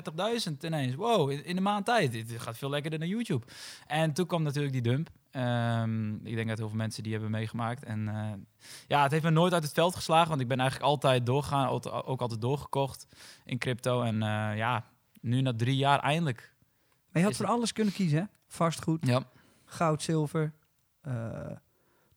30.000 0.50 0.54
ineens. 0.62 0.95
Wow, 0.95 1.31
in, 1.31 1.45
in 1.45 1.57
een 1.57 1.63
maand 1.63 1.86
tijd. 1.86 2.12
Dit 2.12 2.31
gaat 2.38 2.57
veel 2.57 2.69
lekkerder 2.69 3.00
dan 3.00 3.07
YouTube. 3.07 3.45
En 3.88 4.13
toen 4.13 4.25
kwam 4.25 4.44
natuurlijk 4.44 4.74
die 4.74 4.81
dump. 4.81 5.09
Ehm, 5.31 6.13
ik 6.15 6.36
denk 6.36 6.48
dat 6.48 6.57
heel 6.57 6.68
veel 6.68 6.77
mensen 6.77 7.04
die 7.04 7.12
hebben 7.12 7.31
meegemaakt. 7.31 7.83
En 7.83 8.07
eh, 8.07 8.31
ja, 8.88 9.01
het 9.03 9.12
heeft 9.12 9.24
me 9.24 9.30
nooit 9.30 9.53
uit 9.53 9.63
het 9.63 9.74
veld 9.74 9.95
geslagen. 9.95 10.30
Want 10.30 10.42
ik 10.42 10.48
ben 10.48 10.60
eigenlijk 10.60 10.89
altijd 10.89 11.25
doorgegaan. 11.25 11.68
Ook, 12.03 12.21
altijd 12.21 12.42
doorgekocht 12.42 13.07
in 13.45 13.57
crypto. 13.57 14.01
En 14.01 14.24
eh, 14.24 14.57
ja, 14.57 14.86
nu 15.21 15.42
na 15.42 15.53
drie 15.56 15.75
jaar 15.75 16.00
eindelijk. 16.00 16.53
Maar 17.12 17.21
je 17.21 17.27
had 17.27 17.38
voor 17.38 17.45
alles 17.48 17.74
kunnen 17.74 17.94
kiezen, 17.94 18.19
hè? 18.19 18.25
Vastgoed, 18.48 19.06
Ja. 19.06 19.24
goud, 19.65 20.01
zilver, 20.03 20.53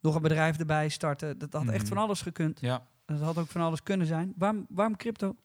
nog 0.01 0.15
een 0.15 0.23
bedrijf 0.23 0.59
erbij 0.59 0.89
starten. 0.89 1.39
Dat 1.39 1.53
had 1.53 1.69
echt 1.69 1.79
Mhm. 1.85 1.87
van 1.95 1.99
alles 1.99 2.23
gekund. 2.23 2.61
ja. 2.61 2.87
Dat 3.07 3.21
had 3.21 3.39
ook 3.39 3.49
van 3.49 3.61
alles 3.61 3.83
kunnen 3.83 4.07
zijn. 4.07 4.33
Waarom, 4.37 4.67
waarom 4.69 4.97
crypto? 4.97 5.37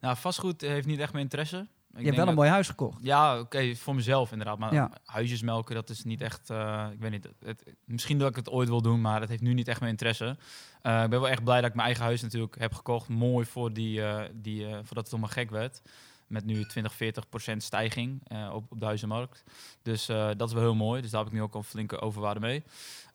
Nou, 0.00 0.16
vastgoed 0.16 0.60
heeft 0.60 0.86
niet 0.86 0.98
echt 0.98 1.12
mijn 1.12 1.24
interesse. 1.24 1.56
Ik 1.92 1.98
je 1.98 2.04
hebt 2.04 2.16
wel 2.16 2.28
een 2.28 2.34
mooi 2.34 2.48
huis 2.50 2.68
gekocht. 2.68 2.98
Ja, 3.02 3.38
oké, 3.40 3.74
voor 3.74 3.94
mezelf 3.94 4.32
inderdaad. 4.32 4.58
Maar 4.58 4.72
Ja. 4.74 4.90
huisjes 5.04 5.42
melken, 5.42 5.74
dat 5.74 5.88
is 5.90 6.04
niet 6.04 6.20
echt... 6.20 6.50
eh, 6.50 6.86
ik 6.92 7.00
weet 7.00 7.10
niet, 7.10 7.28
het, 7.44 7.74
misschien 7.84 8.18
dat 8.18 8.28
ik 8.30 8.36
het 8.36 8.50
ooit 8.50 8.68
wil 8.68 8.82
doen, 8.82 9.00
maar 9.00 9.20
dat 9.20 9.28
heeft 9.28 9.42
nu 9.42 9.54
niet 9.54 9.68
echt 9.68 9.78
mijn 9.80 9.90
interesse. 9.92 10.36
Eh, 10.82 11.02
ik 11.02 11.10
ben 11.10 11.20
wel 11.20 11.28
echt 11.28 11.44
blij 11.44 11.56
dat 11.60 11.68
ik 11.68 11.74
mijn 11.74 11.86
eigen 11.86 12.04
huis 12.04 12.22
natuurlijk 12.22 12.58
heb 12.58 12.74
gekocht. 12.74 13.08
Mooi 13.08 13.46
voor 13.46 13.72
die, 13.72 14.02
eh, 14.02 14.28
die, 14.34 14.66
eh, 14.66 14.72
voordat 14.72 15.04
het 15.04 15.10
allemaal 15.10 15.30
gek 15.30 15.50
werd. 15.50 15.82
Met 16.26 16.44
nu 16.44 16.64
20, 16.64 16.94
40 16.94 17.28
procent 17.28 17.62
stijging 17.62 18.20
eh, 18.24 18.50
op, 18.54 18.72
op 18.72 18.80
de 18.80 18.84
huizenmarkt. 18.84 19.44
Dus 19.82 20.08
eh, 20.08 20.30
dat 20.36 20.48
is 20.48 20.54
wel 20.54 20.62
heel 20.62 20.74
mooi. 20.74 21.02
Dus 21.02 21.10
daar 21.10 21.20
heb 21.20 21.28
ik 21.28 21.36
nu 21.36 21.42
ook 21.42 21.54
al 21.54 21.62
flinke 21.62 22.00
overwaarde 22.00 22.40
mee. 22.40 22.62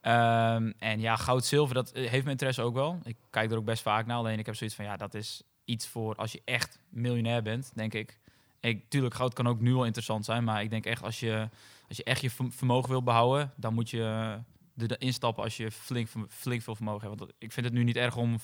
Ehm, 0.01 0.71
en 0.79 0.99
ja, 0.99 1.15
goud, 1.15 1.45
zilver, 1.45 1.75
dat 1.75 1.91
eh, 1.91 2.01
heeft 2.01 2.11
mijn 2.11 2.27
interesse 2.27 2.61
ook 2.61 2.73
wel. 2.73 2.99
Ik 3.03 3.15
kijk 3.29 3.51
er 3.51 3.57
ook 3.57 3.65
best 3.65 3.81
vaak 3.81 4.05
naar. 4.05 4.17
Alleen 4.17 4.39
ik 4.39 4.45
heb 4.45 4.55
zoiets 4.55 4.75
van, 4.75 4.85
ja, 4.85 4.97
dat 4.97 5.13
is 5.13 5.43
iets 5.65 5.87
voor 5.87 6.15
als 6.15 6.31
je 6.31 6.41
echt 6.45 6.79
miljonair 6.89 7.41
bent, 7.41 7.71
denk 7.75 7.93
ik. 7.93 8.19
Ik, 8.59 8.89
tuurlijk, 8.89 9.15
goud 9.15 9.33
kan 9.33 9.47
ook 9.47 9.59
nu 9.59 9.73
wel 9.73 9.85
interessant 9.85 10.25
zijn. 10.25 10.43
Maar 10.43 10.63
ik 10.63 10.69
denk 10.69 10.85
echt, 10.85 11.03
als 11.03 11.19
je, 11.19 11.49
als 11.87 11.97
je 11.97 12.03
echt 12.03 12.21
je 12.21 12.29
verm- 12.29 12.51
vermogen 12.51 12.89
wil 12.89 13.03
behouden, 13.03 13.51
dan 13.55 13.73
moet 13.73 13.89
je 13.89 14.37
eh, 14.77 14.85
erin 14.87 15.13
stappen 15.13 15.43
als 15.43 15.57
je 15.57 15.71
flink, 15.71 16.07
flink 16.29 16.61
veel 16.61 16.75
vermogen 16.75 17.07
hebt. 17.07 17.19
Want 17.19 17.31
ik 17.37 17.51
vind 17.51 17.65
het 17.65 17.75
nu 17.75 17.83
niet 17.83 17.95
erg 17.95 18.15
om 18.17 18.37
5% 18.39 18.43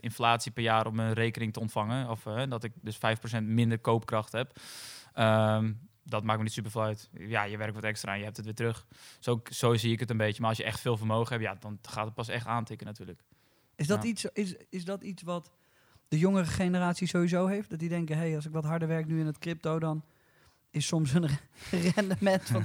inflatie 0.00 0.52
per 0.52 0.62
jaar 0.62 0.86
op 0.86 0.92
mijn 0.92 1.12
rekening 1.12 1.52
te 1.52 1.60
ontvangen. 1.60 2.10
Of 2.10 2.26
eh, 2.26 2.42
dat 2.48 2.64
ik 2.64 2.72
dus 2.80 2.96
5% 2.96 3.42
minder 3.42 3.78
koopkracht 3.78 4.32
heb. 4.32 4.58
Ehm, 5.12 5.72
dat 6.04 6.24
maakt 6.24 6.38
me 6.38 6.44
niet 6.44 6.52
super 6.52 6.70
veel 6.70 6.82
uit. 6.82 7.10
Ja, 7.12 7.42
je 7.42 7.56
werkt 7.56 7.74
wat 7.74 7.84
extra 7.84 8.12
en 8.12 8.18
je 8.18 8.24
hebt 8.24 8.36
het 8.36 8.44
weer 8.44 8.54
terug. 8.54 8.86
Zo, 9.18 9.40
zo 9.50 9.74
zie 9.74 9.92
ik 9.92 10.00
het 10.00 10.10
een 10.10 10.16
beetje. 10.16 10.40
Maar 10.40 10.48
als 10.48 10.58
je 10.58 10.64
echt 10.64 10.80
veel 10.80 10.96
vermogen 10.96 11.32
hebt, 11.32 11.44
ja, 11.44 11.54
dan 11.60 11.78
gaat 11.82 12.04
het 12.04 12.14
pas 12.14 12.28
echt 12.28 12.46
aantikken 12.46 12.86
natuurlijk. 12.86 13.20
Is 13.76 13.86
dat, 13.86 14.02
Ja. 14.02 14.08
iets, 14.08 14.24
is, 14.24 14.54
is 14.70 14.84
dat 14.84 15.02
iets 15.02 15.22
wat 15.22 15.50
de 16.08 16.18
jongere 16.18 16.46
generatie 16.46 17.06
sowieso 17.06 17.46
heeft? 17.46 17.70
Dat 17.70 17.78
die 17.78 17.88
denken, 17.88 18.16
hey, 18.16 18.34
als 18.34 18.46
ik 18.46 18.52
wat 18.52 18.64
harder 18.64 18.88
werk 18.88 19.06
nu 19.06 19.20
in 19.20 19.26
het 19.26 19.38
crypto, 19.38 19.78
dan 19.78 20.04
is 20.70 20.86
soms 20.86 21.14
een 21.14 21.28
rendement 21.94 22.42
van 22.42 22.64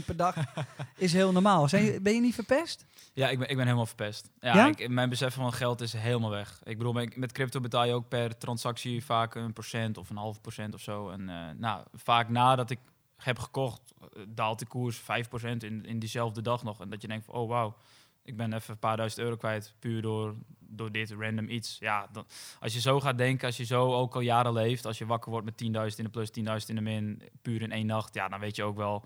20% 0.00 0.04
per 0.04 0.16
dag 0.16 0.36
is 0.96 1.12
heel 1.12 1.32
normaal. 1.32 1.68
Zijn 1.68 1.84
je, 1.84 2.00
ben 2.00 2.14
je 2.14 2.20
niet 2.20 2.34
verpest? 2.34 2.86
Ja, 3.12 3.28
ik 3.28 3.38
ben, 3.38 3.48
ik 3.48 3.56
ben 3.56 3.64
helemaal 3.64 3.86
verpest. 3.86 4.30
Ja, 4.40 4.54
Ja? 4.54 4.66
Ik, 4.66 4.88
mijn 4.88 5.08
besef 5.08 5.34
van 5.34 5.52
geld 5.52 5.80
is 5.80 5.92
helemaal 5.92 6.30
weg. 6.30 6.60
Ik 6.64 6.78
bedoel, 6.78 6.92
met, 6.92 7.16
met 7.16 7.32
crypto 7.32 7.60
betaal 7.60 7.84
je 7.84 7.92
ook 7.92 8.08
per 8.08 8.38
transactie 8.38 9.04
vaak 9.04 9.34
een 9.34 9.52
procent 9.52 9.98
of 9.98 10.10
een 10.10 10.16
half 10.16 10.40
procent 10.40 10.74
of 10.74 10.80
zo. 10.80 11.10
En 11.10 11.28
eh, 11.28 11.36
nou, 11.56 11.84
vaak 11.92 12.28
nadat 12.28 12.70
ik 12.70 12.78
heb 13.16 13.38
gekocht, 13.38 13.94
eh, 14.00 14.22
daalt 14.28 14.58
de 14.58 14.66
koers 14.66 15.00
5% 15.00 15.02
in, 15.42 15.84
in 15.84 15.98
diezelfde 15.98 16.42
dag 16.42 16.62
nog. 16.62 16.80
En 16.80 16.90
dat 16.90 17.02
je 17.02 17.08
denkt 17.08 17.24
van, 17.24 17.34
oh 17.34 17.48
wauw, 17.48 17.76
ik 18.24 18.36
ben 18.36 18.52
even 18.52 18.72
een 18.72 18.78
paar 18.78 18.96
duizend 18.96 19.22
euro 19.22 19.36
kwijt 19.36 19.74
puur 19.78 20.02
door, 20.02 20.34
door 20.58 20.92
dit 20.92 21.10
random 21.10 21.48
iets. 21.48 21.76
Ja, 21.80 22.08
dan, 22.12 22.26
als 22.60 22.72
je 22.72 22.80
zo 22.80 23.00
gaat 23.00 23.18
denken, 23.18 23.46
als 23.46 23.56
je 23.56 23.64
zo 23.64 23.94
ook 23.94 24.14
al 24.14 24.20
jaren 24.20 24.52
leeft, 24.52 24.86
als 24.86 24.98
je 24.98 25.06
wakker 25.06 25.30
wordt 25.30 25.46
met 25.46 25.62
10.000 25.92 25.96
in 25.96 26.04
de 26.04 26.10
plus, 26.10 26.30
10.000 26.30 26.66
in 26.66 26.74
de 26.74 26.80
min, 26.80 27.22
puur 27.42 27.62
in 27.62 27.72
één 27.72 27.86
nacht, 27.86 28.14
ja, 28.14 28.28
dan 28.28 28.40
weet 28.40 28.56
je 28.56 28.62
ook 28.62 28.76
wel 28.76 29.04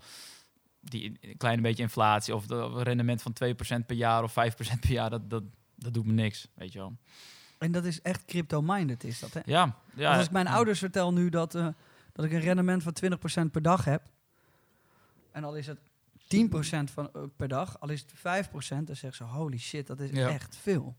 die 0.79 1.17
een 1.21 1.37
kleine 1.37 1.61
beetje 1.61 1.83
inflatie 1.83 2.35
of 2.35 2.49
een 2.49 2.83
rendement 2.83 3.21
van 3.21 3.35
2% 3.81 3.85
per 3.85 3.95
jaar 3.95 4.23
of 4.23 4.31
5% 4.31 4.33
per 4.79 4.91
jaar, 4.91 5.09
dat, 5.09 5.29
dat, 5.29 5.43
dat 5.75 5.93
doet 5.93 6.05
me 6.05 6.11
niks, 6.11 6.47
weet 6.53 6.73
je 6.73 6.79
wel. 6.79 6.97
En 7.57 7.71
dat 7.71 7.85
is 7.85 8.01
echt 8.01 8.25
crypto-minded, 8.25 9.03
is 9.03 9.19
dat, 9.19 9.33
hè? 9.33 9.39
Ja, 9.45 9.75
ja. 9.95 10.17
als 10.17 10.25
ik 10.25 10.31
mijn 10.31 10.47
ouders 10.47 10.79
vertel 10.79 11.13
nu 11.13 11.29
dat, 11.29 11.55
eh, 11.55 11.67
dat 12.11 12.25
ik 12.25 12.31
een 12.31 12.39
rendement 12.39 12.83
van 12.83 12.93
20% 12.93 13.51
per 13.51 13.61
dag 13.61 13.85
heb, 13.85 14.01
en 15.31 15.43
al 15.43 15.55
is 15.55 15.67
het 15.67 15.79
10% 16.27 16.91
van, 16.91 17.09
eh, 17.13 17.21
per 17.35 17.47
dag, 17.47 17.79
al 17.79 17.89
is 17.89 18.01
het 18.01 18.11
5%, 18.15 18.87
dan 18.87 18.95
zeggen 18.95 19.27
ze, 19.27 19.33
holy 19.33 19.57
shit, 19.57 19.87
dat 19.87 19.99
is 19.99 20.09
Ja. 20.11 20.29
echt 20.29 20.55
veel. 20.55 20.95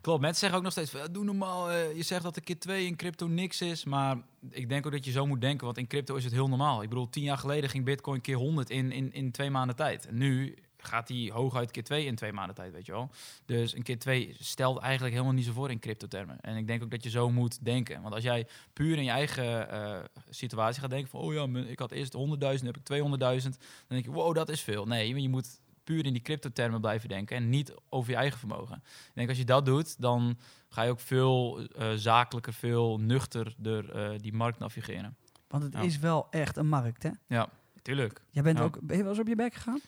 Klopt, 0.00 0.20
mensen 0.20 0.38
zeggen 0.40 0.58
ook 0.58 0.64
nog 0.64 0.72
steeds 0.72 1.12
doe 1.12 1.24
normaal. 1.24 1.70
eh, 1.70 1.96
je 1.96 2.02
zegt 2.02 2.22
dat 2.22 2.34
de 2.34 2.40
keer 2.40 2.58
2 2.58 2.86
in 2.86 2.96
crypto 2.96 3.26
niks 3.26 3.60
is. 3.60 3.84
Maar 3.84 4.16
ik 4.50 4.68
denk 4.68 4.86
ook 4.86 4.92
dat 4.92 5.04
je 5.04 5.10
zo 5.10 5.26
moet 5.26 5.40
denken, 5.40 5.64
want 5.66 5.78
in 5.78 5.86
crypto 5.86 6.14
is 6.14 6.24
het 6.24 6.32
heel 6.32 6.48
normaal. 6.48 6.82
Ik 6.82 6.88
bedoel, 6.88 7.08
tien 7.10 7.22
jaar 7.22 7.38
geleden 7.38 7.70
ging 7.70 7.84
bitcoin 7.84 8.20
keer 8.20 8.36
100 8.36 8.70
in, 8.70 8.92
in, 8.92 9.12
in 9.12 9.30
twee 9.30 9.50
maanden 9.50 9.76
tijd. 9.76 10.06
En 10.06 10.16
nu 10.18 10.56
gaat 10.82 11.06
die 11.06 11.32
hooguit 11.32 11.70
keer 11.70 11.84
2 11.84 12.04
in 12.06 12.14
twee 12.14 12.32
maanden 12.32 12.54
tijd, 12.54 12.72
weet 12.72 12.86
je 12.86 12.92
wel. 12.92 13.10
Dus 13.44 13.74
een 13.76 13.82
keer 13.82 13.98
2 13.98 14.36
stelt 14.38 14.78
eigenlijk 14.78 15.12
helemaal 15.14 15.34
niet 15.34 15.44
zo 15.44 15.52
voor 15.52 15.70
in 15.70 15.78
crypto-termen. 15.78 16.40
En 16.40 16.56
ik 16.56 16.66
denk 16.66 16.82
ook 16.82 16.90
dat 16.90 17.02
je 17.02 17.10
zo 17.10 17.30
moet 17.30 17.64
denken. 17.64 18.02
Want 18.02 18.14
als 18.14 18.22
jij 18.22 18.46
puur 18.72 18.96
in 18.96 19.04
je 19.04 19.10
eigen 19.10 19.70
eh, 19.70 20.04
situatie 20.30 20.80
gaat 20.80 20.90
denken 20.90 21.10
van... 21.10 21.20
oh 21.20 21.32
ja, 21.34 21.60
ik 21.60 21.78
had 21.78 21.90
eerst 21.90 22.16
100.000, 22.16 22.20
nu 22.20 22.66
heb 22.66 22.76
ik 22.76 22.92
200.000. 22.92 23.08
Dan 23.18 23.52
denk 23.88 24.04
je, 24.04 24.10
wow, 24.10 24.34
dat 24.34 24.48
is 24.48 24.60
veel. 24.60 24.86
Nee, 24.86 25.20
je 25.22 25.28
moet 25.28 25.60
puur 25.84 26.06
in 26.06 26.12
die 26.12 26.22
crypto-termen 26.22 26.80
blijven 26.80 27.08
denken... 27.08 27.36
en 27.36 27.48
niet 27.48 27.74
over 27.88 28.10
je 28.10 28.16
eigen 28.16 28.38
vermogen. 28.38 28.74
Ik 28.84 29.10
denk, 29.14 29.28
als 29.28 29.38
je 29.38 29.44
dat 29.44 29.64
doet, 29.66 30.00
dan 30.00 30.38
ga 30.68 30.82
je 30.82 30.90
ook 30.90 31.00
veel 31.00 31.60
eh, 31.68 31.92
zakelijker, 31.94 32.52
veel 32.52 32.98
nuchterder 33.00 33.90
eh, 33.92 34.18
die 34.18 34.32
markt 34.32 34.58
navigeren. 34.58 35.16
Want 35.48 35.62
het 35.62 35.72
Ja. 35.72 35.80
is 35.80 35.98
wel 35.98 36.26
echt 36.30 36.56
een 36.56 36.68
markt, 36.68 37.02
hè? 37.02 37.10
Ja, 37.26 37.48
tuurlijk. 37.82 38.22
Jij 38.30 38.42
bent 38.42 38.58
Ja. 38.58 38.64
ook, 38.64 38.78
ben 38.82 38.96
je 38.96 39.02
wel 39.02 39.12
eens 39.12 39.20
op 39.20 39.28
je 39.28 39.36
bek 39.36 39.54
gegaan? 39.54 39.80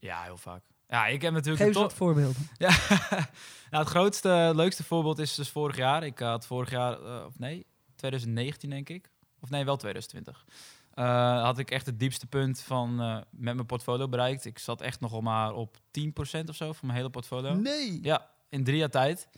Ja, 0.00 0.22
heel 0.22 0.36
vaak. 0.36 0.62
Ja, 0.88 1.06
ik 1.06 1.22
heb 1.22 1.32
natuurlijk... 1.32 1.58
Geef 1.58 1.66
eens 1.66 1.76
een 1.76 1.82
wat 1.82 1.94
voorbeelden. 1.94 2.48
Ja, 2.58 2.70
nou, 3.70 3.84
het 3.84 3.88
grootste, 3.88 4.28
het 4.28 4.56
leukste 4.56 4.84
voorbeeld 4.84 5.18
is 5.18 5.34
dus 5.34 5.48
vorig 5.48 5.76
jaar. 5.76 6.04
Ik 6.04 6.18
had 6.18 6.46
vorig 6.46 6.70
jaar, 6.70 7.02
eh, 7.02 7.24
of 7.26 7.38
nee, 7.38 7.66
2019 7.96 8.70
denk 8.70 8.88
ik. 8.88 9.10
Of 9.40 9.50
nee, 9.50 9.64
wel 9.64 9.76
2020. 9.76 10.44
Eh, 10.94 11.42
had 11.42 11.58
ik 11.58 11.70
echt 11.70 11.86
het 11.86 11.98
diepste 11.98 12.26
punt 12.26 12.60
van 12.60 13.00
eh, 13.00 13.14
met 13.30 13.54
mijn 13.54 13.66
portfolio 13.66 14.08
bereikt. 14.08 14.44
Ik 14.44 14.58
zat 14.58 14.80
echt 14.80 15.00
nog 15.00 15.20
maar 15.20 15.52
op 15.52 15.76
10% 15.90 16.48
of 16.48 16.56
zo 16.56 16.72
van 16.72 16.86
mijn 16.86 16.98
hele 16.98 17.10
portfolio. 17.10 17.54
Nee. 17.54 17.98
Ja, 18.02 18.30
in 18.48 18.64
drie 18.64 18.78
jaar 18.78 18.90
tijd. 18.90 19.28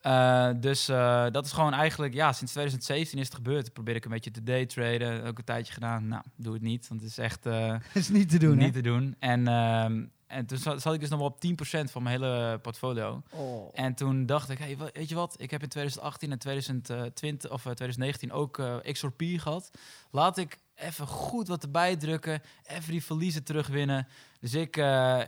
Eh, 0.00 0.50
dus 0.56 0.88
eh, 0.88 1.26
dat 1.30 1.44
is 1.44 1.52
gewoon 1.52 1.72
eigenlijk, 1.72 2.14
ja, 2.14 2.32
sinds 2.32 2.52
2017 2.52 3.18
is 3.18 3.24
het 3.24 3.34
gebeurd. 3.34 3.66
Ik 3.66 3.72
probeer 3.72 3.94
ik 3.94 4.04
een 4.04 4.10
beetje 4.10 4.30
te 4.30 4.42
daytraden. 4.42 5.24
Ook 5.24 5.38
een 5.38 5.44
tijdje 5.44 5.72
gedaan. 5.72 6.08
Nou, 6.08 6.22
doe 6.36 6.52
het 6.52 6.62
niet, 6.62 6.88
want 6.88 7.00
het 7.00 7.10
is 7.10 7.18
echt... 7.18 7.42
Dat 7.42 7.80
is 7.92 8.08
niet 8.08 8.28
te 8.28 8.38
doen, 8.38 8.56
niet 8.56 8.66
hè? 8.66 8.72
te 8.72 8.80
doen. 8.80 9.16
En, 9.18 9.48
ehm, 9.48 10.04
en 10.26 10.46
toen 10.46 10.58
zat, 10.58 10.82
zat 10.82 10.94
ik 10.94 11.00
dus 11.00 11.08
nog 11.08 11.18
wel 11.18 11.28
op 11.28 11.40
10% 11.40 11.90
van 11.90 12.02
mijn 12.02 12.20
hele 12.20 12.58
portfolio. 12.62 13.22
Oh. 13.30 13.70
En 13.72 13.94
toen 13.94 14.26
dacht 14.26 14.50
ik, 14.50 14.58
hey, 14.58 14.76
weet 14.92 15.08
je 15.08 15.14
wat? 15.14 15.34
Ik 15.38 15.50
heb 15.50 15.62
in 15.62 15.68
2018 15.68 16.32
en 16.32 16.38
2020 16.38 17.50
of 17.50 17.66
eh, 17.66 17.72
2019 17.72 18.32
ook 18.32 18.62
XRP 18.92 19.22
gehad. 19.36 19.70
Laat 20.10 20.38
ik 20.38 20.58
even 20.74 21.06
goed 21.06 21.48
wat 21.48 21.62
erbij 21.62 21.96
drukken, 21.96 22.42
even 22.66 22.90
die 22.90 23.04
verliezen 23.04 23.44
terugwinnen. 23.44 24.06
Dus 24.40 24.54
ik 24.54 24.76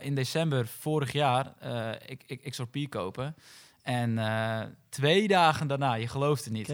in 0.01 0.15
december 0.15 0.67
vorig 0.67 1.11
jaar 1.11 1.53
ik, 2.05 2.23
ik, 2.25 2.49
XRP 2.51 2.77
kopen. 2.89 3.35
En 3.81 4.17
eh, 4.17 4.61
twee 4.89 5.27
dagen 5.27 5.67
daarna, 5.67 5.93
je 5.93 6.07
gelooft 6.07 6.43
het 6.43 6.53
niet, 6.53 6.73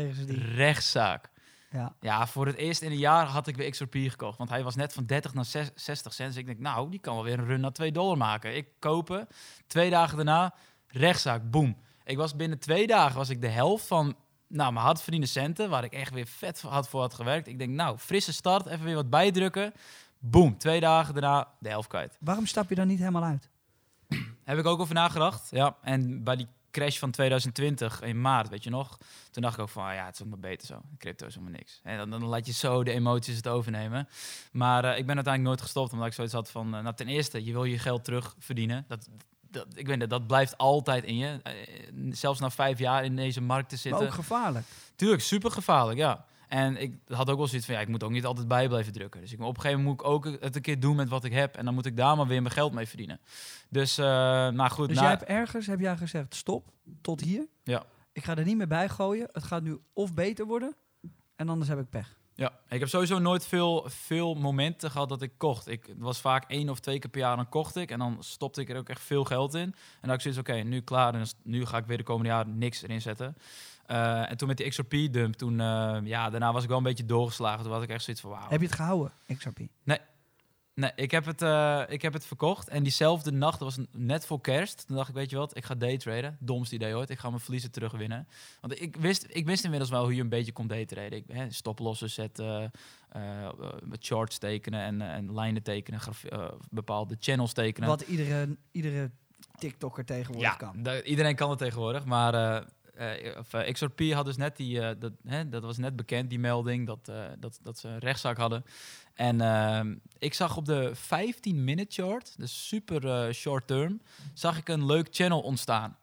rechtszaak. 0.55 1.29
Ja. 1.71 1.95
Ja, 1.99 2.27
voor 2.27 2.45
het 2.45 2.55
eerst 2.55 2.81
in 2.81 2.91
een 2.91 2.97
jaar 2.97 3.25
had 3.25 3.47
ik 3.47 3.55
weer 3.55 3.69
XRP 3.69 3.95
gekocht. 3.95 4.37
Want 4.37 4.49
hij 4.49 4.63
was 4.63 4.75
net 4.75 4.93
van 4.93 5.05
30 5.05 5.33
naar 5.33 5.45
zes- 5.45 5.71
60 5.75 6.13
cent. 6.13 6.29
Dus 6.29 6.39
ik 6.39 6.45
denk, 6.45 6.59
nou, 6.59 6.89
die 6.89 6.99
kan 6.99 7.15
wel 7.15 7.23
weer 7.23 7.39
een 7.39 7.45
run 7.45 7.59
naar 7.59 7.71
2 7.71 7.91
dollar 7.91 8.17
maken. 8.17 8.55
Ik 8.55 8.67
kopen. 8.79 9.27
Twee 9.67 9.89
dagen 9.89 10.15
daarna, 10.15 10.53
rechtszaak, 10.87 11.51
boom. 11.51 11.77
Ik 12.03 12.17
was 12.17 12.35
binnen 12.35 12.59
twee 12.59 12.87
dagen 12.87 13.17
was 13.17 13.29
ik 13.29 13.41
de 13.41 13.47
helft 13.47 13.87
van 13.87 14.15
nou, 14.47 14.73
mijn 14.73 14.85
hard 14.85 15.01
verdiende 15.01 15.27
centen, 15.27 15.69
waar 15.69 15.83
ik 15.83 15.93
echt 15.93 16.13
weer 16.13 16.27
vet 16.27 16.59
voor 16.59 16.69
had 16.71 16.89
voor 16.89 17.01
had 17.01 17.13
gewerkt. 17.13 17.47
Ik 17.47 17.59
denk, 17.59 17.71
nou, 17.71 17.97
frisse 17.97 18.33
start, 18.33 18.65
even 18.65 18.85
weer 18.85 18.95
wat 18.95 19.09
bijdrukken. 19.09 19.73
Boom, 20.19 20.57
twee 20.57 20.79
dagen 20.79 21.13
daarna 21.13 21.47
de 21.59 21.69
helft 21.69 21.87
kwijt. 21.87 22.17
Waarom 22.19 22.45
stap 22.45 22.69
je 22.69 22.75
dan 22.75 22.87
niet 22.87 22.99
helemaal 22.99 23.23
uit? 23.23 23.49
Heb 24.43 24.57
ik 24.57 24.65
ook 24.65 24.79
over 24.79 24.93
nagedacht. 24.93 25.47
Ja, 25.51 25.75
en 25.81 26.23
bij 26.23 26.35
die 26.35 26.47
crash 26.77 26.97
van 26.97 27.11
2020 27.11 28.01
in 28.01 28.21
maart, 28.21 28.49
weet 28.49 28.63
je 28.63 28.69
nog? 28.69 28.97
Toen 29.31 29.41
dacht 29.41 29.55
ik 29.55 29.61
ook 29.61 29.69
van, 29.69 29.83
ah 29.85 29.93
ja, 29.93 30.05
het 30.05 30.15
is 30.15 30.21
ook 30.21 30.27
maar 30.29 30.39
beter 30.39 30.67
zo. 30.67 30.81
Crypto 30.97 31.25
is 31.25 31.33
helemaal 31.35 31.55
niks. 31.57 31.79
En 31.83 31.97
dan, 31.97 32.09
dan 32.09 32.25
laat 32.25 32.45
je 32.45 32.53
zo 32.53 32.83
de 32.83 32.91
emoties 32.91 33.35
het 33.35 33.47
overnemen. 33.47 34.07
Maar 34.51 34.83
eh, 34.83 34.97
ik 34.97 35.05
ben 35.05 35.15
uiteindelijk 35.15 35.43
nooit 35.43 35.61
gestopt, 35.61 35.91
omdat 35.91 36.07
ik 36.07 36.13
zoiets 36.13 36.33
had 36.33 36.51
van... 36.51 36.75
eh, 36.75 36.81
nou, 36.81 36.95
ten 36.95 37.07
eerste, 37.07 37.43
je 37.45 37.51
wil 37.51 37.63
je 37.63 37.79
geld 37.79 38.03
terug 38.03 38.35
verdienen. 38.39 38.85
Dat, 38.87 39.07
dat, 39.49 39.65
ik 39.73 39.87
weet 39.87 40.01
het, 40.01 40.09
dat 40.09 40.27
blijft 40.27 40.57
altijd 40.57 41.03
in 41.03 41.17
je. 41.17 41.39
Eh, 41.43 41.53
zelfs 42.11 42.39
na 42.39 42.49
vijf 42.49 42.79
jaar 42.79 43.03
in 43.05 43.15
deze 43.15 43.41
markt 43.41 43.69
te 43.69 43.75
Maar 43.75 43.83
zitten. 43.83 44.07
ook 44.07 44.13
gevaarlijk. 44.13 44.65
Tuurlijk, 44.95 45.21
super 45.21 45.51
gevaarlijk, 45.51 45.97
ja. 45.99 46.25
En 46.47 46.77
ik 46.81 46.93
had 47.07 47.29
ook 47.29 47.37
wel 47.37 47.47
zoiets 47.47 47.65
van, 47.65 47.75
ja, 47.75 47.81
ik 47.81 47.87
moet 47.87 48.03
ook 48.03 48.11
niet 48.11 48.25
altijd 48.25 48.47
bij 48.47 48.67
blijven 48.67 48.93
drukken. 48.93 49.21
Dus 49.21 49.33
ik, 49.33 49.41
op 49.41 49.55
een 49.55 49.61
gegeven 49.61 49.83
moment 49.83 49.97
moet 49.97 50.07
ik 50.07 50.13
ook 50.13 50.41
het 50.41 50.55
een 50.55 50.61
keer 50.61 50.79
doen 50.79 50.95
met 50.95 51.09
wat 51.09 51.23
ik 51.23 51.33
heb. 51.33 51.55
En 51.55 51.65
dan 51.65 51.73
moet 51.73 51.85
ik 51.85 51.97
daar 51.97 52.17
maar 52.17 52.27
weer 52.27 52.41
mijn 52.41 52.53
geld 52.53 52.73
mee 52.73 52.87
verdienen. 52.87 53.19
Dus, 53.69 53.97
eh 53.97 54.05
nou 54.05 54.69
goed. 54.69 54.87
Dus 54.87 54.99
jij 54.99 55.09
hebt 55.09 55.23
ergens, 55.23 55.67
heb 55.67 55.79
jij 55.79 55.97
gezegd, 55.97 56.35
stop, 56.35 56.71
tot 57.01 57.21
hier. 57.21 57.47
Ja. 57.63 57.83
Ik 58.11 58.23
ga 58.23 58.35
er 58.35 58.45
niet 58.45 58.57
meer 58.57 58.67
bij 58.67 58.89
gooien. 58.89 59.29
Het 59.31 59.43
gaat 59.43 59.63
nu 59.63 59.79
of 59.93 60.13
beter 60.13 60.45
worden, 60.45 60.75
en 61.35 61.49
anders 61.49 61.69
heb 61.69 61.79
ik 61.79 61.89
pech. 61.89 62.17
Ja, 62.37 62.51
ik 62.69 62.79
heb 62.79 62.89
sowieso 62.89 63.19
nooit 63.19 63.45
veel, 63.47 63.85
veel 63.87 64.35
momenten 64.35 64.91
gehad 64.91 65.09
dat 65.09 65.21
ik 65.21 65.31
kocht. 65.37 65.67
Ik, 65.67 65.93
was 65.97 66.19
vaak 66.19 66.43
één 66.47 66.69
of 66.69 66.79
twee 66.79 66.99
keer 66.99 67.09
per 67.09 67.19
jaar, 67.19 67.35
dan 67.35 67.49
kocht 67.49 67.75
ik. 67.75 67.91
En 67.91 67.99
dan 67.99 68.17
stopte 68.19 68.61
ik 68.61 68.69
er 68.69 68.77
ook 68.77 68.89
echt 68.89 69.01
veel 69.01 69.23
geld 69.23 69.53
in. 69.53 69.61
En 69.61 69.73
dan 70.01 70.09
had 70.09 70.13
ik 70.13 70.21
zoiets, 70.21 70.39
oké, 70.39 70.53
nu 70.53 70.81
klaar. 70.81 71.13
En 71.15 71.25
nu 71.43 71.65
ga 71.65 71.77
ik 71.77 71.85
weer 71.85 71.97
de 71.97 72.03
komende 72.03 72.29
jaren 72.29 72.57
niks 72.57 72.81
erin 72.81 73.01
zetten. 73.01 73.35
Eh, 73.87 74.29
en 74.29 74.37
toen 74.37 74.47
met 74.47 74.57
die 74.57 74.69
XRP-dump, 74.69 75.33
toen, 75.33 75.59
eh, 75.59 75.97
ja, 76.03 76.29
daarna 76.29 76.53
was 76.53 76.63
ik 76.63 76.69
wel 76.69 76.77
een 76.77 76.83
beetje 76.83 77.05
doorgeslagen. 77.05 77.63
Toen 77.63 77.73
had 77.73 77.83
ik 77.83 77.89
echt 77.89 78.03
zoiets 78.03 78.21
van, 78.21 78.31
wauw. 78.31 78.49
Heb 78.49 78.59
je 78.59 78.65
het 78.65 78.75
gehouden, 78.75 79.11
XRP? 79.37 79.59
Nee, 80.73 80.91
ik 80.95 81.11
heb, 81.11 81.25
het, 81.25 81.41
eh, 81.41 81.81
ik 81.87 82.01
heb 82.01 82.13
het 82.13 82.25
verkocht. 82.25 82.67
En 82.67 82.83
diezelfde 82.83 83.31
nacht, 83.31 83.59
dat 83.59 83.75
was 83.75 83.85
net 83.91 84.25
voor 84.25 84.41
kerst. 84.41 84.87
Toen 84.87 84.95
dacht 84.95 85.09
ik, 85.09 85.15
weet 85.15 85.29
je 85.29 85.37
wat, 85.37 85.57
ik 85.57 85.65
ga 85.65 85.75
daytraden. 85.75 86.37
Domste 86.39 86.75
idee 86.75 86.95
ooit. 86.95 87.09
Ik 87.09 87.19
ga 87.19 87.29
mijn 87.29 87.41
verliezen 87.41 87.71
terugwinnen. 87.71 88.27
Want 88.61 88.81
ik 88.81 88.95
wist, 88.95 89.25
ik 89.29 89.45
wist 89.45 89.63
inmiddels 89.63 89.91
wel 89.91 90.03
hoe 90.03 90.15
je 90.15 90.21
een 90.21 90.29
beetje 90.29 90.51
kon 90.51 90.67
daytraden. 90.67 91.17
Ik, 91.17 91.23
hè, 91.27 91.51
stoplossen 91.51 92.09
zetten, 92.09 92.71
met 93.83 94.05
charts 94.05 94.37
tekenen 94.37 94.81
en, 94.81 95.01
en 95.01 95.33
lijnen 95.33 95.63
tekenen. 95.63 95.99
bepaalde 96.69 97.17
channels 97.19 97.53
tekenen. 97.53 97.89
Wat 97.89 98.01
iedere, 98.01 98.57
iedere 98.71 99.11
TikToker 99.57 100.05
tegenwoordig 100.05 100.51
ja, 100.51 100.55
kan. 100.55 101.01
iedereen 101.03 101.35
kan 101.35 101.49
het 101.49 101.59
tegenwoordig. 101.59 102.05
Maar 102.05 102.65
eh, 102.97 103.37
of, 103.37 103.53
eh, 103.53 103.73
XRP 103.73 104.11
had 104.11 104.25
dus 104.25 104.37
net 104.37 104.57
die, 104.57 104.81
eh, 104.81 104.95
dat, 104.99 105.11
hè, 105.27 105.49
dat 105.49 105.63
was 105.63 105.77
net 105.77 105.95
bekend, 105.95 106.29
die 106.29 106.39
melding, 106.39 106.87
dat, 106.87 107.11
dat, 107.39 107.59
dat 107.63 107.79
ze 107.79 107.87
een 107.87 107.99
rechtszaak 107.99 108.37
hadden. 108.37 108.65
En 109.13 109.41
ehm, 109.41 109.95
ik 110.17 110.33
zag 110.33 110.57
op 110.57 110.65
de 110.65 110.91
15-minute 110.95 112.01
chart, 112.01 112.33
dus 112.37 112.67
super 112.67 113.33
short 113.33 113.67
term, 113.67 114.01
zag 114.33 114.57
ik 114.57 114.67
een 114.67 114.85
leuk 114.85 115.07
channel 115.11 115.39
ontstaan. 115.39 115.97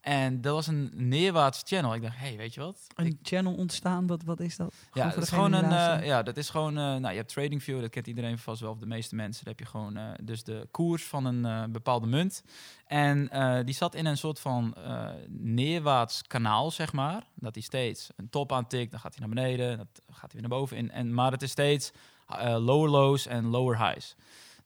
En 0.00 0.40
dat 0.40 0.54
was 0.54 0.66
een 0.66 0.90
neerwaarts 0.94 1.62
channel. 1.66 1.94
Ik 1.94 2.02
dacht, 2.02 2.16
hey, 2.18 2.36
weet 2.36 2.54
je 2.54 2.60
wat? 2.60 2.86
Een 2.94 3.18
channel 3.22 3.54
ontstaan, 3.54 4.06
wat, 4.06 4.22
wat 4.24 4.40
is 4.40 4.56
dat? 4.56 4.74
Ja, 4.92 5.08
dat 5.08 5.22
is 5.22 5.28
gewoon 5.28 5.52
een. 5.52 5.64
eh, 6.00 6.06
ja, 6.06 6.22
dat 6.22 6.36
is 6.36 6.50
gewoon. 6.50 6.78
eh, 6.78 6.82
nou, 6.84 7.08
je 7.08 7.16
hebt 7.16 7.28
TradingView, 7.28 7.80
dat 7.80 7.90
kent 7.90 8.06
iedereen 8.06 8.38
vast 8.38 8.60
wel, 8.60 8.70
of 8.70 8.78
de 8.78 8.86
meeste 8.86 9.14
mensen. 9.14 9.44
Dan 9.44 9.54
heb 9.56 9.62
je 9.66 9.70
gewoon 9.70 9.96
eh, 9.96 10.04
dus 10.22 10.44
de 10.44 10.68
koers 10.70 11.04
van 11.04 11.24
een 11.24 11.72
bepaalde 11.72 12.06
munt. 12.06 12.42
En 12.86 13.30
die 13.64 13.74
zat 13.74 13.94
in 13.94 14.06
een 14.06 14.16
soort 14.18 14.40
van 14.40 14.74
neerwaarts 15.28 16.22
kanaal, 16.26 16.70
zeg 16.70 16.92
maar. 16.92 17.22
Dat 17.34 17.54
hij 17.54 17.62
steeds 17.62 18.08
een 18.16 18.30
top 18.30 18.52
aantikt, 18.52 18.90
dan 18.90 19.00
gaat 19.00 19.14
hij 19.16 19.26
naar 19.26 19.34
beneden, 19.34 19.76
dan 19.76 19.86
gaat 20.10 20.32
hij 20.32 20.40
weer 20.40 20.48
naar 20.48 20.58
boven. 20.58 20.76
In, 20.76 20.90
en, 20.90 21.14
maar 21.14 21.32
het 21.32 21.42
is 21.42 21.50
steeds 21.50 21.90
lower 22.58 22.90
lows 22.90 23.26
en 23.26 23.46
lower 23.46 23.78
highs. 23.86 24.16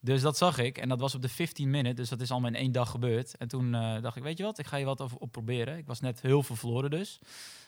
Dus 0.04 0.22
dat 0.22 0.36
zag 0.36 0.58
ik 0.58 0.78
en 0.78 0.88
dat 0.88 1.00
was 1.00 1.14
op 1.14 1.22
de 1.22 1.28
15 1.28 1.70
minute, 1.70 1.94
dus 1.94 2.08
dat 2.08 2.20
is 2.20 2.30
allemaal 2.30 2.50
in 2.50 2.56
één 2.56 2.72
dag 2.72 2.90
gebeurd. 2.90 3.36
En 3.36 3.48
toen 3.48 3.74
eh, 3.74 4.02
dacht 4.02 4.16
ik, 4.16 4.22
weet 4.22 4.38
je 4.38 4.44
wat, 4.44 4.58
ik 4.58 4.66
ga 4.66 4.76
je 4.76 4.84
wat 4.84 5.00
op 5.18 5.32
proberen. 5.32 5.76
Ik 5.76 5.86
was 5.86 6.00
net 6.00 6.20
heel 6.20 6.42
veel 6.42 6.56
verloren 6.56 6.90
dus. 6.90 7.18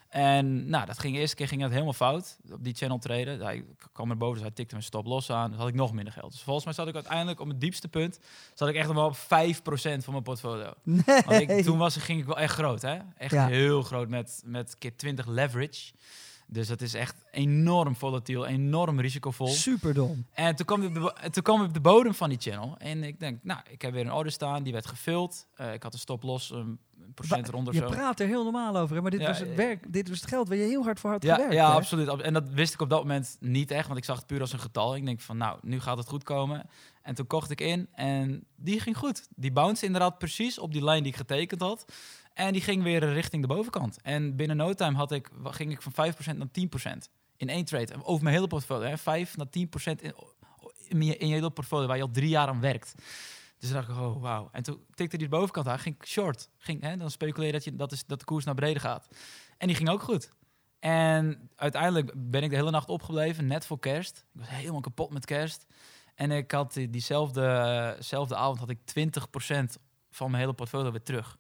En 0.09 0.69
nou, 0.69 0.87
dat 0.87 0.99
ging 0.99 1.15
de 1.15 1.21
eerste 1.21 1.37
keer 1.37 1.49
ging 1.49 1.63
het 1.63 1.71
helemaal 1.71 1.93
fout 1.93 2.39
op 2.53 2.65
die 2.65 2.75
channel 2.75 2.99
traden. 2.99 3.39
Ja, 3.39 3.51
ik 3.51 3.65
kwam 3.93 4.11
er 4.11 4.17
boven, 4.17 4.35
dus 4.35 4.43
hij 4.43 4.53
tikte 4.55 4.75
mijn 4.75 4.87
stop 4.87 5.07
los 5.07 5.31
aan. 5.31 5.51
Dus 5.51 5.59
had 5.59 5.69
ik 5.69 5.75
nog 5.75 5.93
minder 5.93 6.13
geld. 6.13 6.33
Dus 6.33 6.43
volgens 6.43 6.65
mij 6.65 6.75
zat 6.75 6.89
ik 6.89 6.95
uiteindelijk 6.95 7.41
op 7.41 7.49
het 7.49 7.61
diepste 7.61 7.89
punt, 7.89 8.19
zat 8.55 8.69
ik 8.69 8.75
echt 8.75 8.87
nog 8.87 8.97
wel 8.97 9.07
op 9.07 9.17
5% 9.17 10.05
van 10.05 10.13
mijn 10.13 10.23
portfolio. 10.23 10.73
Nee. 10.83 11.03
Want 11.27 11.41
ik, 11.41 11.63
toen 11.63 11.79
was, 11.79 11.97
ging 11.97 12.21
ik 12.21 12.27
wel 12.27 12.39
echt 12.39 12.55
groot, 12.55 12.83
hè? 12.83 12.99
Echt 13.17 13.33
Ja. 13.33 13.47
heel 13.47 13.83
groot 13.83 14.09
met, 14.09 14.43
met 14.45 14.79
keer 14.79 14.97
20 14.97 15.27
leverage. 15.27 15.93
Dus 16.49 16.69
dat 16.69 16.81
is 16.81 16.95
echt 16.95 17.17
enorm 17.31 17.97
volatiel, 17.97 18.47
enorm 18.47 19.01
risicovol. 19.01 19.47
Super 19.49 19.95
dom. 19.95 20.27
En 20.33 20.57
toen 20.57 20.67
kwam, 20.67 20.83
ik 20.83 20.89
op 20.89 20.95
de, 20.95 21.13
en 21.21 21.33
toen 21.33 21.43
kwam 21.43 21.61
ik 21.61 21.67
op 21.67 21.75
de 21.75 21.81
bodem 21.81 22.15
van 22.15 22.29
die 22.29 22.39
channel. 22.41 22.75
En 22.79 23.03
ik 23.05 23.21
denk, 23.21 23.39
nou, 23.43 23.61
ik 23.71 23.83
heb 23.83 23.93
weer 23.93 24.05
een 24.05 24.13
order 24.13 24.33
staan, 24.33 24.63
die 24.63 24.73
werd 24.73 24.87
gevuld. 24.87 25.47
Eh, 25.55 25.73
ik 25.73 25.83
had 25.83 25.93
een 25.93 25.99
stop 25.99 26.23
los, 26.23 26.51
een 26.51 26.79
procent 27.15 27.49
eronder 27.49 27.75
Je 27.75 27.81
zo. 27.81 27.87
praat 27.87 28.21
er 28.21 28.27
heel 28.27 28.43
normaal 28.43 28.77
over, 28.77 28.97
hè? 28.97 29.03
maar 29.03 29.11
dit 29.11 29.21
Ja, 29.21 29.27
was 29.27 29.39
het 29.39 29.49
eh, 29.49 29.57
werk, 29.57 29.93
dit 29.93 30.09
was 30.09 30.21
het 30.21 30.29
geld 30.29 30.49
waar 30.49 30.57
je 30.57 30.63
heel 30.65 30.83
hard 30.85 31.01
voor 31.01 31.11
had 31.11 31.23
Ja, 31.23 31.35
gewerkt. 31.35 31.55
ja 31.55 31.69
hè? 31.71 31.75
absoluut. 31.75 32.09
ab- 32.09 32.21
En 32.21 32.33
dat 32.33 32.49
wist 32.49 32.75
ik 32.75 32.81
op 32.81 32.91
dat 32.91 33.01
moment 33.03 33.37
niet 33.41 33.71
echt, 33.71 33.87
want 33.87 33.99
ik 33.99 34.05
zag 34.05 34.17
het 34.17 34.27
puur 34.27 34.41
als 34.41 34.53
een 34.53 34.59
getal. 34.59 34.97
Ik 34.97 35.05
denk 35.05 35.21
van, 35.21 35.37
nou, 35.37 35.59
nu 35.63 35.81
gaat 35.81 35.99
het 35.99 36.09
goed 36.09 36.23
komen. 36.23 36.67
En 37.03 37.15
toen 37.15 37.27
kocht 37.27 37.51
ik 37.51 37.61
in 37.61 37.89
en 37.93 38.45
die 38.57 38.81
ging 38.81 38.97
goed. 38.97 39.29
Die 39.37 39.53
bounced 39.53 39.83
inderdaad 39.83 40.19
precies 40.19 40.59
op 40.59 40.73
die 40.73 40.85
lijn 40.85 41.03
die 41.03 41.13
ik 41.13 41.19
getekend 41.19 41.61
had. 41.61 41.85
En 42.37 42.53
die 42.53 42.63
ging 42.63 42.83
weer 42.83 43.13
richting 43.13 43.43
de 43.43 43.49
bovenkant. 43.49 44.01
En 44.03 44.37
binnen 44.37 44.57
no 44.57 44.73
time 44.73 44.97
had 44.97 45.13
ik, 45.13 45.29
ging 45.45 45.73
ik 45.73 45.83
van 45.83 46.13
5% 46.15 46.37
naar 46.37 46.97
10% 46.97 47.11
in 47.37 47.49
één 47.49 47.65
trade. 47.65 48.05
Over 48.05 48.23
mijn 48.23 48.35
hele 48.35 48.47
portfolio. 48.47 48.89
Hè. 48.89 48.99
5 48.99 49.37
naar 49.37 49.47
10% 49.47 49.51
in, 50.01 50.15
in, 50.89 51.03
je, 51.03 51.17
hele 51.19 51.51
portfolio 51.51 51.87
waar 51.87 51.97
je 51.97 52.03
al 52.03 52.11
drie 52.11 52.29
jaar 52.29 52.49
aan 52.49 52.61
werkt. 52.61 52.95
Dus 53.59 53.71
dacht 53.71 53.89
ik, 53.89 53.97
oh 53.97 54.23
wauw. 54.23 54.49
En 54.53 54.63
toen 54.63 54.85
tikte 54.95 55.17
die 55.17 55.29
de 55.29 55.37
bovenkant 55.37 55.69
aan, 55.69 55.79
ging 55.79 55.97
short. 56.05 56.49
Ging, 56.59 56.83
hè, 56.83 56.97
dan 56.97 57.11
speculeer 57.11 57.47
je 57.47 57.53
dat, 57.53 57.65
je, 57.65 57.77
dat, 57.77 57.93
is, 57.93 58.07
dat 58.07 58.19
de 58.19 58.25
koers 58.25 58.45
naar 58.45 58.55
beneden 58.55 58.81
gaat. 58.81 59.09
En 59.59 59.67
die 59.67 59.77
ging 59.77 59.89
ook 59.89 60.03
goed. 60.03 60.33
En 60.79 61.51
uiteindelijk 61.55 62.13
ben 62.17 62.43
ik 62.43 62.51
de 62.51 62.57
hele 62.57 62.71
nacht 62.71 62.89
opgebleven, 62.89 63.47
net 63.47 63.67
voor 63.67 63.79
kerst. 63.79 64.25
Ik 64.35 64.41
was 64.41 64.49
helemaal 64.49 64.81
kapot 64.81 65.13
met 65.13 65.25
kerst. 65.25 65.67
En 66.15 66.31
ik 66.31 66.51
had 66.51 66.73
die- 66.73 66.91
diezelfde 66.91 67.43
eh, 68.11 68.37
avond 68.39 68.59
had 68.59 68.71
ik 68.71 68.79
20% 68.85 69.79
van 70.11 70.31
mijn 70.31 70.43
hele 70.43 70.55
portfolio 70.55 70.91
weer 70.91 71.03
terug. 71.03 71.39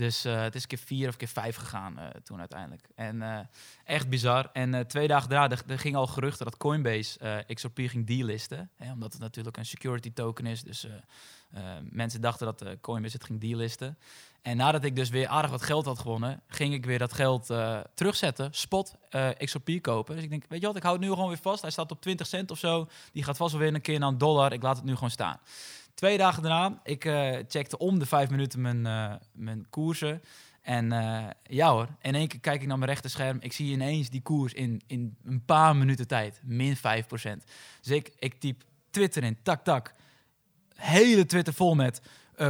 Dus 0.00 0.24
eh, 0.24 0.40
het 0.40 0.54
is 0.54 0.66
keer 0.66 0.78
vier 0.78 1.08
of 1.08 1.16
keer 1.16 1.28
vijf 1.28 1.56
gegaan 1.56 1.98
eh, 1.98 2.06
toen 2.22 2.38
uiteindelijk. 2.38 2.88
En 2.94 3.22
eh, 3.22 3.38
echt 3.84 4.08
bizar. 4.08 4.50
En 4.52 4.86
twee 4.86 5.08
dagen 5.08 5.28
daarna, 5.28 5.56
er, 5.66 5.78
ging 5.78 5.96
al 5.96 6.06
geruchten 6.06 6.44
dat 6.44 6.56
Coinbase 6.56 7.44
XRP 7.54 7.78
ging 7.78 8.06
delisten. 8.06 8.70
Hè, 8.76 8.92
omdat 8.92 9.12
het 9.12 9.20
natuurlijk 9.20 9.56
een 9.56 9.66
security 9.66 10.12
token 10.12 10.46
is. 10.46 10.62
Dus 10.62 10.86
mensen 11.82 12.20
dachten 12.20 12.46
dat 12.46 12.64
Coinbase 12.80 13.16
het 13.16 13.24
ging 13.24 13.40
delisten. 13.40 13.98
En 14.42 14.56
nadat 14.56 14.84
ik 14.84 14.96
dus 14.96 15.08
weer 15.08 15.28
aardig 15.28 15.50
wat 15.50 15.62
geld 15.62 15.84
had 15.84 15.98
gewonnen, 15.98 16.42
ging 16.46 16.74
ik 16.74 16.86
weer 16.86 16.98
dat 16.98 17.12
geld 17.12 17.46
terugzetten. 17.94 18.48
Spot 18.52 18.94
XRP 19.38 19.70
kopen. 19.80 20.14
Dus 20.14 20.24
ik 20.24 20.30
denk, 20.30 20.44
weet 20.48 20.60
je 20.60 20.66
wat, 20.66 20.76
ik 20.76 20.82
hou 20.82 20.94
het 20.96 21.04
nu 21.04 21.10
gewoon 21.10 21.28
weer 21.28 21.38
vast. 21.38 21.62
Hij 21.62 21.70
staat 21.70 21.90
op 21.90 22.00
20 22.00 22.26
cent 22.26 22.50
of 22.50 22.58
zo. 22.58 22.88
Die 23.12 23.22
gaat 23.22 23.36
vast 23.36 23.52
wel 23.52 23.60
weer 23.60 23.74
een 23.74 23.80
keer 23.80 23.98
naar 23.98 24.08
een 24.08 24.18
dollar. 24.18 24.52
Ik 24.52 24.62
laat 24.62 24.76
het 24.76 24.84
nu 24.84 24.94
gewoon 24.94 25.10
staan. 25.10 25.40
Twee 26.00 26.18
dagen 26.18 26.42
daarna, 26.42 26.80
ik 26.84 27.04
eh, 27.04 27.36
checkte 27.48 27.78
om 27.78 27.98
de 27.98 28.06
vijf 28.06 28.30
minuten 28.30 28.60
mijn, 28.60 28.86
eh, 28.86 29.12
mijn 29.32 29.66
koersen. 29.70 30.22
En 30.62 30.92
eh, 30.92 31.24
ja 31.42 31.70
hoor, 31.70 31.88
in 32.00 32.14
één 32.14 32.28
keer 32.28 32.40
kijk 32.40 32.60
ik 32.60 32.66
naar 32.66 32.78
mijn 32.78 32.90
rechterscherm. 32.90 33.38
Ik 33.40 33.52
zie 33.52 33.72
ineens 33.72 34.10
die 34.10 34.22
koers 34.22 34.52
in, 34.52 34.82
in 34.86 35.16
een 35.24 35.44
paar 35.44 35.76
minuten 35.76 36.06
tijd. 36.06 36.40
Min 36.44 36.76
5%. 36.76 36.80
Dus 37.80 37.90
ik, 37.90 38.12
ik 38.18 38.34
typ 38.34 38.62
Twitter 38.90 39.22
in, 39.22 39.38
tak 39.42 39.64
tak. 39.64 39.94
Hele 40.74 41.26
Twitter 41.26 41.54
vol 41.54 41.74
met 41.74 42.00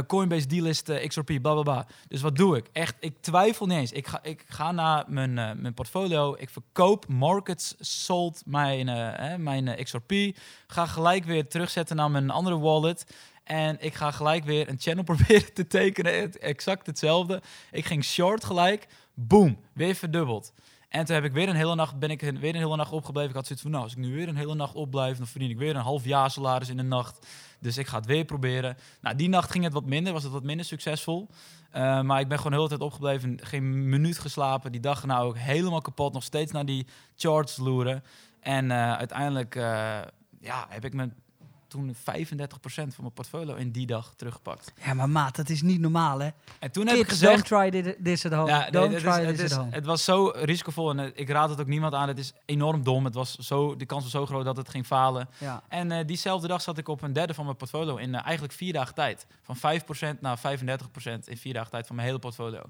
Coinbase 0.07 0.47
delist 0.47 0.89
uh, 0.89 1.07
XRP, 1.07 1.41
bla. 1.41 1.87
Dus 2.07 2.21
wat 2.21 2.35
doe 2.35 2.57
ik? 2.57 2.65
Echt, 2.71 2.95
ik 2.99 3.21
twijfel 3.21 3.65
niet 3.65 3.77
eens. 3.77 3.91
Ik 3.91 4.07
ga, 4.07 4.23
ik 4.23 4.43
ga 4.47 4.71
naar 4.71 5.03
mijn, 5.07 5.33
mijn 5.33 5.73
portfolio. 5.73 6.35
Ik 6.39 6.49
verkoop 6.49 7.07
markets, 7.07 7.75
sold 7.79 8.41
mijn, 8.45 8.87
hè, 8.87 9.37
mijn 9.37 9.83
XRP. 9.83 10.11
Ga 10.67 10.85
gelijk 10.85 11.25
weer 11.25 11.47
terugzetten 11.47 11.95
naar 11.95 12.11
mijn 12.11 12.29
andere 12.29 12.59
wallet. 12.59 13.05
En 13.51 13.77
ik 13.79 13.93
ga 13.93 14.11
gelijk 14.11 14.43
weer 14.43 14.69
een 14.69 14.79
channel 14.79 15.03
proberen 15.11 15.53
te 15.53 15.67
tekenen. 15.67 16.41
Exact 16.41 16.85
hetzelfde. 16.85 17.41
Ik 17.71 17.85
ging 17.85 18.03
short 18.03 18.43
gelijk. 18.43 18.87
Boom, 19.13 19.59
weer 19.73 19.95
verdubbeld. 19.95 20.53
En 20.89 21.05
toen 21.05 21.15
heb 21.15 21.23
ik 21.23 21.31
weer 21.31 21.49
een 21.49 21.55
hele 21.55 21.75
nacht, 21.75 21.99
ben 21.99 22.09
ik 22.09 22.21
weer 22.21 22.55
een 22.55 22.55
hele 22.55 22.75
nacht 22.75 22.91
opgebleven. 22.91 23.29
Ik 23.29 23.35
had 23.35 23.45
zoiets 23.45 23.63
van, 23.63 23.71
nou, 23.71 23.83
als 23.83 23.93
ik 23.93 23.97
nu 23.97 24.15
weer 24.15 24.27
een 24.27 24.35
hele 24.35 24.55
nacht 24.55 24.75
opblijf, 24.75 25.17
dan 25.17 25.27
verdien 25.27 25.49
ik 25.49 25.57
weer 25.57 25.75
een 25.75 25.81
half 25.81 26.05
jaar 26.05 26.31
salaris 26.31 26.69
in 26.69 26.77
de 26.77 26.83
nacht. 26.83 27.27
Dus 27.59 27.77
ik 27.77 27.87
ga 27.87 27.97
het 27.97 28.05
weer 28.05 28.25
proberen. 28.25 28.77
Nou, 29.01 29.15
die 29.15 29.29
nacht 29.29 29.51
ging 29.51 29.63
het 29.63 29.73
wat 29.73 29.85
minder, 29.85 30.13
was 30.13 30.23
het 30.23 30.31
wat 30.31 30.43
minder 30.43 30.65
succesvol. 30.65 31.27
Uh, 31.75 32.01
maar 32.01 32.19
ik 32.19 32.27
ben 32.27 32.37
gewoon 32.37 32.51
de 32.51 32.57
hele 32.57 32.69
tijd 32.69 32.81
opgebleven, 32.81 33.39
geen 33.43 33.89
minuut 33.89 34.19
geslapen. 34.19 34.71
Die 34.71 34.81
dag 34.81 35.05
nou 35.05 35.27
ook 35.27 35.37
helemaal 35.37 35.81
kapot, 35.81 36.13
nog 36.13 36.23
steeds 36.23 36.51
naar 36.51 36.65
die 36.65 36.87
charts 37.15 37.57
loeren. 37.57 38.03
En 38.39 38.65
uh, 38.65 38.93
uiteindelijk 38.93 39.55
uh, 39.55 39.63
ja, 40.39 40.65
heb 40.69 40.85
ik 40.85 40.93
mijn 40.93 41.13
toen 41.71 41.95
35% 41.95 41.99
van 42.63 42.93
mijn 42.97 43.13
portfolio 43.13 43.55
in 43.55 43.71
die 43.71 43.85
dag 43.85 44.13
teruggepakt. 44.15 44.73
Ja, 44.85 44.93
maar 44.93 45.09
maat, 45.09 45.35
dat 45.35 45.49
is 45.49 45.61
niet 45.61 45.79
normaal, 45.79 46.19
hè? 46.19 46.29
En 46.59 46.71
toen 46.71 46.83
Kids, 46.83 46.95
heb 46.95 47.05
ik 47.05 47.09
gezegd... 47.09 47.49
don't 47.49 47.71
try 47.71 47.95
this 48.03 48.25
at 48.25 48.31
home. 48.31 48.47
Ja, 48.49 48.69
don't 48.69 48.99
try 48.99 49.09
is, 49.09 49.35
this 49.35 49.45
is, 49.45 49.51
at 49.51 49.57
home. 49.57 49.71
het 49.71 49.85
was 49.85 50.03
zo 50.03 50.31
risicovol 50.35 50.89
en 50.89 50.99
uh, 50.99 51.05
ik 51.13 51.29
raad 51.29 51.49
het 51.49 51.59
ook 51.61 51.67
niemand 51.67 51.93
aan. 51.93 52.07
Het 52.07 52.17
is 52.17 52.33
enorm 52.45 52.83
dom. 52.83 53.05
Het 53.05 53.13
was 53.13 53.35
zo, 53.35 53.75
de 53.75 53.85
kans 53.85 54.03
was 54.03 54.11
zo 54.11 54.25
groot 54.25 54.45
dat 54.45 54.57
het 54.57 54.69
ging 54.69 54.85
falen. 54.85 55.29
Ja. 55.37 55.63
En 55.67 55.91
uh, 55.91 55.97
diezelfde 56.05 56.47
dag 56.47 56.61
zat 56.61 56.77
ik 56.77 56.87
op 56.87 57.01
een 57.01 57.13
derde 57.13 57.33
van 57.33 57.45
mijn 57.45 57.57
portfolio 57.57 57.95
in 57.95 58.09
uh, 58.09 58.23
eigenlijk 58.23 58.53
vier 58.53 58.73
dagen 58.73 58.95
tijd. 58.95 59.25
Van 59.41 59.57
5% 60.15 60.19
naar 60.19 60.39
35% 60.39 60.41
in 61.25 61.37
vier 61.37 61.53
dagen 61.53 61.71
tijd 61.71 61.87
van 61.87 61.95
mijn 61.95 62.07
hele 62.07 62.19
portfolio. 62.19 62.61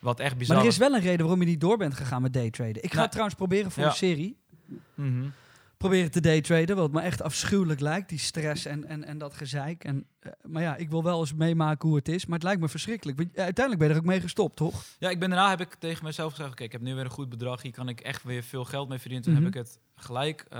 Wat 0.00 0.20
echt 0.20 0.36
bizar 0.36 0.56
Maar 0.56 0.64
er 0.64 0.70
is 0.70 0.78
wel 0.78 0.94
een 0.94 1.00
reden 1.00 1.20
waarom 1.20 1.40
je 1.40 1.46
niet 1.46 1.60
door 1.60 1.76
bent 1.76 1.94
gegaan 1.94 2.22
met 2.22 2.32
daytraden. 2.32 2.76
Ik 2.76 2.82
ga 2.82 2.88
Nou, 2.88 3.00
het 3.02 3.10
trouwens 3.10 3.38
proberen 3.38 3.70
voor 3.70 3.82
ja. 3.82 3.88
een 3.88 3.94
serie. 3.94 4.36
Mm 4.66 4.80
-hmm. 4.94 5.32
Proberen 5.76 6.10
te 6.10 6.20
daytraden, 6.20 6.76
wat 6.76 6.92
me 6.92 7.00
echt 7.00 7.22
afschuwelijk 7.22 7.80
lijkt. 7.80 8.08
Die 8.08 8.18
stress 8.18 8.64
en, 8.64 8.88
en, 8.88 9.04
en 9.04 9.18
dat 9.18 9.34
gezeik. 9.34 9.84
En, 9.84 10.06
uh, 10.22 10.32
maar 10.42 10.62
ja, 10.62 10.76
ik 10.76 10.90
wil 10.90 11.02
wel 11.02 11.20
eens 11.20 11.34
meemaken 11.34 11.88
hoe 11.88 11.96
het 11.98 12.08
is. 12.08 12.26
Maar 12.26 12.34
het 12.34 12.42
lijkt 12.46 12.60
me 12.60 12.68
verschrikkelijk. 12.68 13.18
Uiteindelijk 13.18 13.78
ben 13.78 13.86
je 13.88 13.92
er 13.94 14.00
ook 14.00 14.06
mee 14.06 14.20
gestopt, 14.20 14.56
toch? 14.56 14.84
Ja, 14.98 15.10
ik 15.10 15.18
ben 15.18 15.30
daarna 15.30 15.48
heb 15.48 15.60
ik 15.60 15.74
tegen 15.74 16.04
mezelf 16.04 16.30
gezegd... 16.30 16.50
oké, 16.50 16.62
okay, 16.62 16.66
ik 16.66 16.72
heb 16.72 16.82
nu 16.82 16.94
weer 16.94 17.04
een 17.04 17.10
goed 17.10 17.28
bedrag. 17.28 17.62
Hier 17.62 17.72
kan 17.72 17.88
ik 17.88 18.00
echt 18.00 18.22
weer 18.22 18.42
veel 18.42 18.64
geld 18.64 18.88
mee 18.88 18.98
verdienen. 18.98 19.24
Toen 19.26 19.34
Mhm. 19.34 19.42
mm 19.42 19.48
-hmm. 19.48 19.58
heb 19.58 19.66
ik 19.66 19.72
het 19.94 20.04
gelijk 20.04 20.46
uh, 20.52 20.58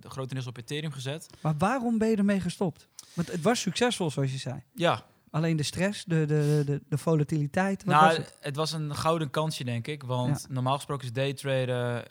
de 0.00 0.10
grotendeels 0.10 0.46
op 0.46 0.56
Ethereum 0.56 0.92
gezet. 0.92 1.26
Maar 1.40 1.54
waarom 1.58 1.98
ben 1.98 2.08
je 2.08 2.16
ermee 2.16 2.40
gestopt? 2.40 2.88
Want 3.14 3.32
het 3.32 3.42
was 3.42 3.60
succesvol, 3.60 4.10
zoals 4.10 4.32
je 4.32 4.38
zei. 4.38 4.62
Ja, 4.74 5.04
Alleen 5.30 5.56
de 5.56 5.62
stress, 5.62 6.04
de, 6.04 6.24
de, 6.26 6.62
de, 6.66 6.80
de 6.88 6.98
volatiliteit. 6.98 7.84
Wat 7.84 7.94
nou, 7.94 8.06
was 8.06 8.16
het? 8.16 8.36
het? 8.40 8.56
was 8.56 8.72
een 8.72 8.94
gouden 8.94 9.30
kansje, 9.30 9.64
denk 9.64 9.86
ik. 9.86 10.02
Want 10.02 10.40
ja. 10.48 10.54
normaal 10.54 10.74
gesproken 10.74 11.06
is 11.06 11.12
daytraden... 11.12 12.04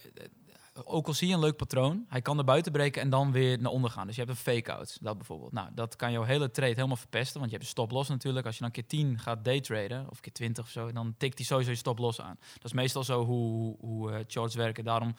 Ook 0.84 1.08
al 1.08 1.14
zie 1.14 1.28
je 1.28 1.34
een 1.34 1.40
leuk 1.40 1.56
patroon, 1.56 2.06
hij 2.08 2.22
kan 2.22 2.38
er 2.38 2.44
buiten 2.44 2.72
breken 2.72 3.02
en 3.02 3.10
dan 3.10 3.32
weer 3.32 3.62
naar 3.62 3.72
onder 3.72 3.92
gaan. 3.92 4.08
Dus 4.08 4.16
je 4.16 4.22
hebt 4.22 4.34
een 4.34 4.44
fake-out, 4.44 4.98
dat 5.02 5.18
bijvoorbeeld. 5.18 5.52
Nou, 5.52 5.70
dat 5.74 5.96
kan 5.96 6.12
jouw 6.12 6.24
hele 6.24 6.52
trade 6.52 6.74
helemaal 6.74 6.96
verpesten, 6.96 7.40
want 7.40 7.46
je 7.46 7.52
hebt 7.52 7.64
een 7.64 7.76
stop-loss 7.76 8.10
natuurlijk. 8.10 8.46
Als 8.46 8.56
je 8.56 8.62
dan 8.62 8.72
keer 8.72 8.88
10 8.88 9.20
gaat 9.20 9.46
daytraden, 9.46 10.10
of 10.10 10.20
keer 10.20 10.34
20 10.34 10.64
of 10.64 10.70
zo, 10.70 10.92
dan 10.92 11.16
tikt 11.18 11.38
hij 11.38 11.46
sowieso 11.46 11.72
je 11.72 11.78
stop-loss 11.78 12.22
aan. 12.22 12.38
Dat 12.54 12.64
is 12.64 12.74
meestal 12.74 13.04
zo 13.04 13.26
hoe, 13.26 13.76
hoe 13.80 14.12
uh, 14.12 14.18
charts 14.28 14.56
werken. 14.56 14.84
Daarom 14.84 15.16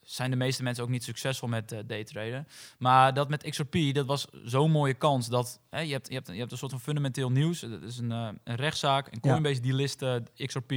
zijn 0.00 0.30
de 0.30 0.36
meeste 0.36 0.62
mensen 0.62 0.84
ook 0.84 0.90
niet 0.90 1.04
succesvol 1.04 1.48
met 1.48 1.72
uh, 1.72 1.78
daytraden. 1.86 2.46
Maar 2.78 3.14
dat 3.14 3.28
met 3.28 3.42
XRP, 3.42 3.76
dat 3.92 4.06
was 4.06 4.26
zo'n 4.44 4.70
mooie 4.70 4.94
kans 4.94 5.28
dat 5.28 5.60
hè, 5.70 5.80
je, 5.80 5.92
hebt, 5.92 6.08
je, 6.08 6.14
hebt, 6.14 6.26
je 6.26 6.38
hebt 6.38 6.52
een 6.52 6.58
soort 6.58 6.70
van 6.70 6.80
fundamenteel 6.80 7.30
nieuws. 7.30 7.60
Dat 7.60 7.82
is 7.82 7.98
een, 7.98 8.10
uh, 8.10 8.28
een 8.44 8.56
rechtszaak, 8.56 9.12
een 9.12 9.20
Coinbase 9.20 9.54
ja. 9.54 9.60
die 9.60 9.74
list 9.74 10.04
XRP. 10.36 10.72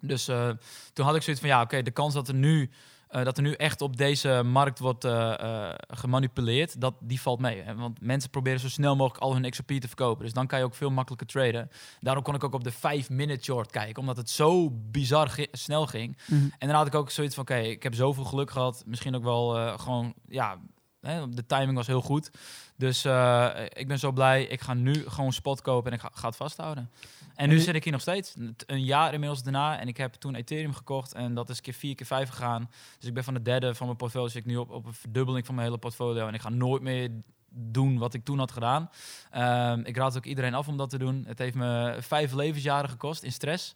Dus 0.00 0.28
uh, 0.28 0.50
toen 0.92 1.06
had 1.06 1.14
ik 1.14 1.22
zoiets 1.22 1.42
van, 1.42 1.50
ja, 1.50 1.56
oké, 1.56 1.64
okay, 1.64 1.82
de 1.82 1.90
kans 1.90 2.14
dat 2.14 2.28
er 2.28 2.34
nu... 2.34 2.70
Uh, 3.12 3.24
dat 3.24 3.36
er 3.36 3.42
nu 3.42 3.52
echt 3.52 3.80
op 3.80 3.96
deze 3.96 4.42
markt 4.44 4.78
wordt 4.78 5.04
uh, 5.04 5.34
uh, 5.40 5.72
gemanipuleerd, 5.88 6.80
dat, 6.80 6.94
die 7.00 7.20
valt 7.20 7.40
mee. 7.40 7.62
Hè? 7.62 7.74
Want 7.74 8.00
mensen 8.00 8.30
proberen 8.30 8.60
zo 8.60 8.68
snel 8.68 8.96
mogelijk 8.96 9.24
al 9.24 9.34
hun 9.34 9.50
XRP 9.50 9.70
te 9.72 9.86
verkopen. 9.86 10.24
Dus 10.24 10.32
dan 10.32 10.46
kan 10.46 10.58
je 10.58 10.64
ook 10.64 10.74
veel 10.74 10.90
makkelijker 10.90 11.26
traden. 11.26 11.70
Daarom 12.00 12.22
kon 12.22 12.34
ik 12.34 12.44
ook 12.44 12.54
op 12.54 12.64
de 12.64 12.72
5-minute 12.72 13.44
short 13.44 13.70
kijken, 13.70 14.00
omdat 14.00 14.16
het 14.16 14.30
zo 14.30 14.70
bizar 14.70 15.28
ge 15.28 15.48
snel 15.52 15.86
ging. 15.86 16.18
Mm 16.26 16.38
-hmm. 16.38 16.52
En 16.58 16.68
dan 16.68 16.76
had 16.76 16.86
ik 16.86 16.94
ook 16.94 17.10
zoiets 17.10 17.34
van, 17.34 17.44
oké, 17.44 17.52
okay, 17.52 17.68
ik 17.68 17.82
heb 17.82 17.94
zoveel 17.94 18.24
geluk 18.24 18.50
gehad. 18.50 18.82
Misschien 18.86 19.14
ook 19.14 19.24
wel 19.24 19.78
gewoon, 19.78 20.14
ja, 20.28 20.58
hè, 21.02 21.28
de 21.28 21.46
timing 21.46 21.76
was 21.76 21.86
heel 21.86 22.00
goed. 22.00 22.30
Dus 22.76 23.04
uh, 23.04 23.50
ik 23.68 23.88
ben 23.88 23.98
zo 23.98 24.12
blij. 24.12 24.44
Ik 24.44 24.60
ga 24.60 24.74
nu 24.74 24.94
gewoon 25.08 25.32
spot 25.32 25.62
kopen 25.62 25.90
en 25.90 25.96
ik 25.96 26.02
ga, 26.02 26.10
ga 26.12 26.26
het 26.26 26.36
vasthouden. 26.36 26.90
En 27.34 27.48
nu 27.48 27.58
zit 27.58 27.74
ik 27.74 27.84
hier 27.84 27.92
nog 27.92 28.02
steeds. 28.02 28.34
Een 28.66 28.84
jaar 28.84 29.12
inmiddels 29.12 29.42
daarna. 29.42 29.78
En 29.80 29.88
ik 29.88 29.96
heb 29.96 30.14
toen 30.14 30.34
Ethereum 30.34 30.74
gekocht. 30.74 31.12
En 31.12 31.34
dat 31.34 31.48
is 31.50 31.60
keer 31.60 31.72
vier, 31.72 31.94
keer 31.94 32.06
vijf 32.06 32.28
gegaan. 32.28 32.70
Dus 32.98 33.08
ik 33.08 33.14
ben 33.14 33.24
van 33.24 33.34
de 33.34 33.42
derde 33.42 33.74
van 33.74 33.86
mijn 33.86 33.98
portfolio. 33.98 34.28
Zit 34.28 34.36
ik 34.36 34.46
nu 34.46 34.56
op, 34.56 34.70
op 34.70 34.86
een 34.86 34.94
verdubbeling 34.94 35.46
van 35.46 35.54
mijn 35.54 35.66
hele 35.66 35.78
portfolio. 35.78 36.26
En 36.26 36.34
ik 36.34 36.40
ga 36.40 36.48
nooit 36.48 36.82
meer 36.82 37.10
doen 37.54 37.98
wat 37.98 38.14
ik 38.14 38.24
toen 38.24 38.38
had 38.38 38.52
gedaan. 38.52 38.90
Um, 39.36 39.84
ik 39.84 39.96
raad 39.96 40.16
ook 40.16 40.24
iedereen 40.24 40.54
af 40.54 40.68
om 40.68 40.76
dat 40.76 40.90
te 40.90 40.98
doen. 40.98 41.24
Het 41.26 41.38
heeft 41.38 41.54
me 41.54 41.96
vijf 42.00 42.32
levensjaren 42.32 42.90
gekost 42.90 43.22
in 43.22 43.32
stress. 43.32 43.72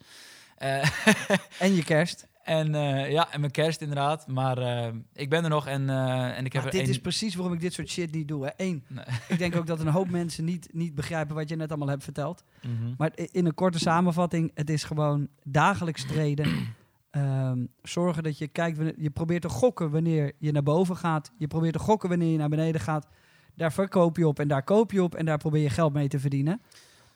Uh, 0.59 0.85
en 1.59 1.75
je 1.75 1.83
kerst. 1.83 2.27
En 2.47 2.73
uh, 2.73 3.11
ja, 3.11 3.31
en 3.31 3.39
mijn 3.39 3.51
kerst 3.51 3.81
inderdaad. 3.81 4.27
Maar 4.27 4.59
uh, 4.59 4.87
ik 5.13 5.29
ben 5.29 5.43
er 5.43 5.49
nog 5.49 5.67
en, 5.67 5.81
uh, 5.81 6.37
en 6.37 6.45
ik 6.45 6.53
heb 6.53 6.63
maar 6.63 6.73
er 6.73 6.79
dit 6.79 6.89
is 6.89 6.99
precies 6.99 7.35
waarom 7.35 7.53
ik 7.53 7.59
dit 7.59 7.73
soort 7.73 7.89
shit 7.89 8.11
niet 8.11 8.27
doe. 8.27 8.45
Hè. 8.45 8.51
Eén, 8.57 8.83
nee. 8.87 9.05
ik 9.27 9.37
denk 9.37 9.55
ook 9.55 9.67
dat 9.67 9.79
een 9.79 9.87
hoop 9.87 10.09
mensen 10.09 10.45
niet, 10.45 10.69
niet 10.71 10.95
begrijpen 10.95 11.35
wat 11.35 11.49
je 11.49 11.55
net 11.55 11.69
allemaal 11.69 11.87
hebt 11.87 12.03
verteld. 12.03 12.43
Mm 12.61 12.77
-hmm. 12.77 12.93
Maar 12.97 13.11
in 13.15 13.45
een 13.45 13.53
korte 13.53 13.79
samenvatting, 13.79 14.51
het 14.53 14.69
is 14.69 14.83
gewoon 14.83 15.27
dagelijks 15.43 16.05
treden. 16.05 16.75
Um, 17.11 17.69
zorgen 17.83 18.23
dat 18.23 18.37
je 18.37 18.47
kijkt, 18.47 18.77
je 18.97 19.09
probeert 19.09 19.41
te 19.41 19.49
gokken 19.49 19.91
wanneer 19.91 20.31
je 20.37 20.51
naar 20.51 20.63
boven 20.63 20.97
gaat. 20.97 21.31
Je 21.37 21.47
probeert 21.47 21.73
te 21.73 21.79
gokken 21.79 22.09
wanneer 22.09 22.31
je 22.31 22.37
naar 22.37 22.49
beneden 22.49 22.81
gaat. 22.81 23.07
Daar 23.55 23.73
verkoop 23.73 24.17
je 24.17 24.27
op 24.27 24.39
en 24.39 24.47
daar 24.47 24.63
koop 24.63 24.91
je 24.91 25.03
op 25.03 25.15
en 25.15 25.25
daar 25.25 25.37
probeer 25.37 25.61
je 25.61 25.69
geld 25.69 25.93
mee 25.93 26.07
te 26.07 26.19
verdienen. 26.19 26.61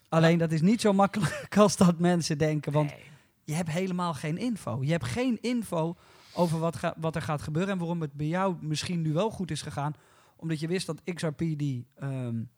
Alleen 0.10 0.32
ja. 0.32 0.38
dat 0.38 0.52
is 0.52 0.62
niet 0.62 0.82
zo 0.82 0.94
makkelijk 0.94 1.48
als 1.58 1.78
dat 1.78 2.00
mensen 2.00 2.38
denken. 2.38 2.72
Want 2.72 2.90
nee 2.90 3.11
je 3.52 3.58
hebt 3.58 3.70
helemaal 3.70 4.14
geen 4.14 4.38
info. 4.38 4.84
Je 4.84 4.92
hebt 4.92 5.06
geen 5.06 5.42
info 5.42 5.96
over 6.34 6.60
wat, 6.60 6.80
wat 6.98 7.16
er 7.16 7.22
gaat 7.22 7.42
gebeuren 7.42 7.72
en 7.72 7.78
waarom 7.78 8.02
het 8.02 8.14
bij 8.14 8.28
jou 8.28 8.56
misschien 8.62 9.02
nu 9.02 9.14
wel 9.14 9.30
goed 9.30 9.52
is 9.52 9.62
gegaan. 9.62 9.94
Omdat 10.36 10.60
je 10.60 10.68
wist 10.68 10.86
dat 10.86 11.04
XRP 11.04 11.38
die, 11.38 11.88
um, 12.04 12.50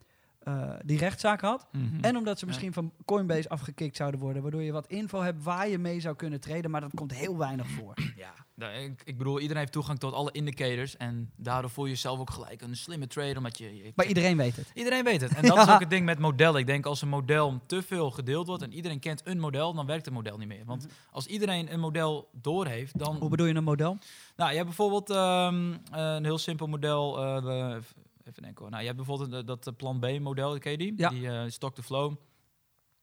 uh, 0.47 0.73
die 0.83 0.97
rechtszaak 0.97 1.41
had. 1.41 1.67
Mhm. 1.71 1.83
Mm 1.83 1.89
-hmm. 1.89 2.03
En 2.03 2.17
omdat 2.17 2.39
ze 2.39 2.45
misschien 2.45 2.67
ja. 2.67 2.73
van 2.73 2.91
Coinbase 3.05 3.49
afgekikt 3.49 3.95
zouden 3.95 4.19
worden. 4.19 4.41
Waardoor 4.41 4.61
je 4.61 4.71
wat 4.71 4.87
info 4.87 5.21
hebt 5.21 5.43
waar 5.43 5.69
je 5.69 5.77
mee 5.77 5.99
zou 5.99 6.15
kunnen 6.15 6.39
treden. 6.39 6.71
Maar 6.71 6.81
dat 6.81 6.93
komt 6.93 7.13
heel 7.13 7.37
weinig 7.37 7.67
voor. 7.67 7.93
Ja, 8.55 8.69
ik, 8.69 9.01
ik 9.05 9.17
bedoel, 9.17 9.39
iedereen 9.39 9.57
heeft 9.57 9.71
toegang 9.71 9.99
tot 9.99 10.13
alle 10.13 10.31
indicators. 10.31 10.97
En 10.97 11.31
daardoor 11.35 11.69
voel 11.69 11.85
je 11.85 11.91
jezelf 11.91 12.19
ook 12.19 12.29
gelijk 12.29 12.61
een 12.61 12.75
slimme 12.75 13.07
trader. 13.07 13.37
Omdat 13.37 13.57
je, 13.57 13.75
je 13.75 13.91
maar 13.95 14.05
iedereen 14.05 14.37
weet 14.37 14.55
het. 14.55 14.71
Iedereen 14.73 15.03
weet 15.03 15.21
het. 15.21 15.33
En 15.35 15.41
dat 15.47 15.55
ja. 15.55 15.61
is 15.61 15.69
ook 15.69 15.79
het 15.79 15.89
ding 15.89 16.05
met 16.05 16.19
modellen. 16.19 16.59
Ik 16.59 16.65
denk 16.65 16.85
als 16.85 17.01
een 17.01 17.07
model 17.07 17.61
te 17.65 17.81
veel 17.81 18.11
gedeeld 18.11 18.47
wordt 18.47 18.63
en 18.63 18.73
iedereen 18.73 18.99
kent 18.99 19.21
een 19.23 19.39
model, 19.39 19.73
dan 19.73 19.85
werkt 19.85 20.05
het 20.05 20.13
model 20.13 20.37
niet 20.37 20.47
meer. 20.47 20.65
Want 20.65 20.87
als 21.11 21.25
iedereen 21.25 21.73
een 21.73 21.79
model 21.79 22.29
doorheeft, 22.31 22.99
dan... 22.99 23.15
Hoe 23.15 23.29
bedoel 23.29 23.45
je 23.45 23.55
een 23.55 23.63
model? 23.63 23.97
Nou, 24.35 24.49
je 24.49 24.55
hebt 24.55 24.67
bijvoorbeeld 24.67 25.09
um, 25.09 25.81
een 25.91 26.23
heel 26.23 26.37
simpel 26.37 26.67
model. 26.67 27.25
Uh, 27.45 27.75
even 28.27 28.43
denken 28.43 28.61
hoor. 28.61 28.69
Nou, 28.69 28.81
je 28.81 28.87
hebt 28.87 28.97
bijvoorbeeld 29.05 29.31
dat, 29.31 29.47
dat 29.47 29.67
eh, 29.67 29.73
plan 29.75 29.99
B 29.99 30.19
model, 30.19 30.57
ken 30.57 30.71
je 30.71 30.77
die? 30.77 30.93
Ja. 30.95 31.09
Die 31.09 31.29
eh, 31.29 31.49
stock 31.49 31.75
to 31.75 31.81
flow. 31.81 32.15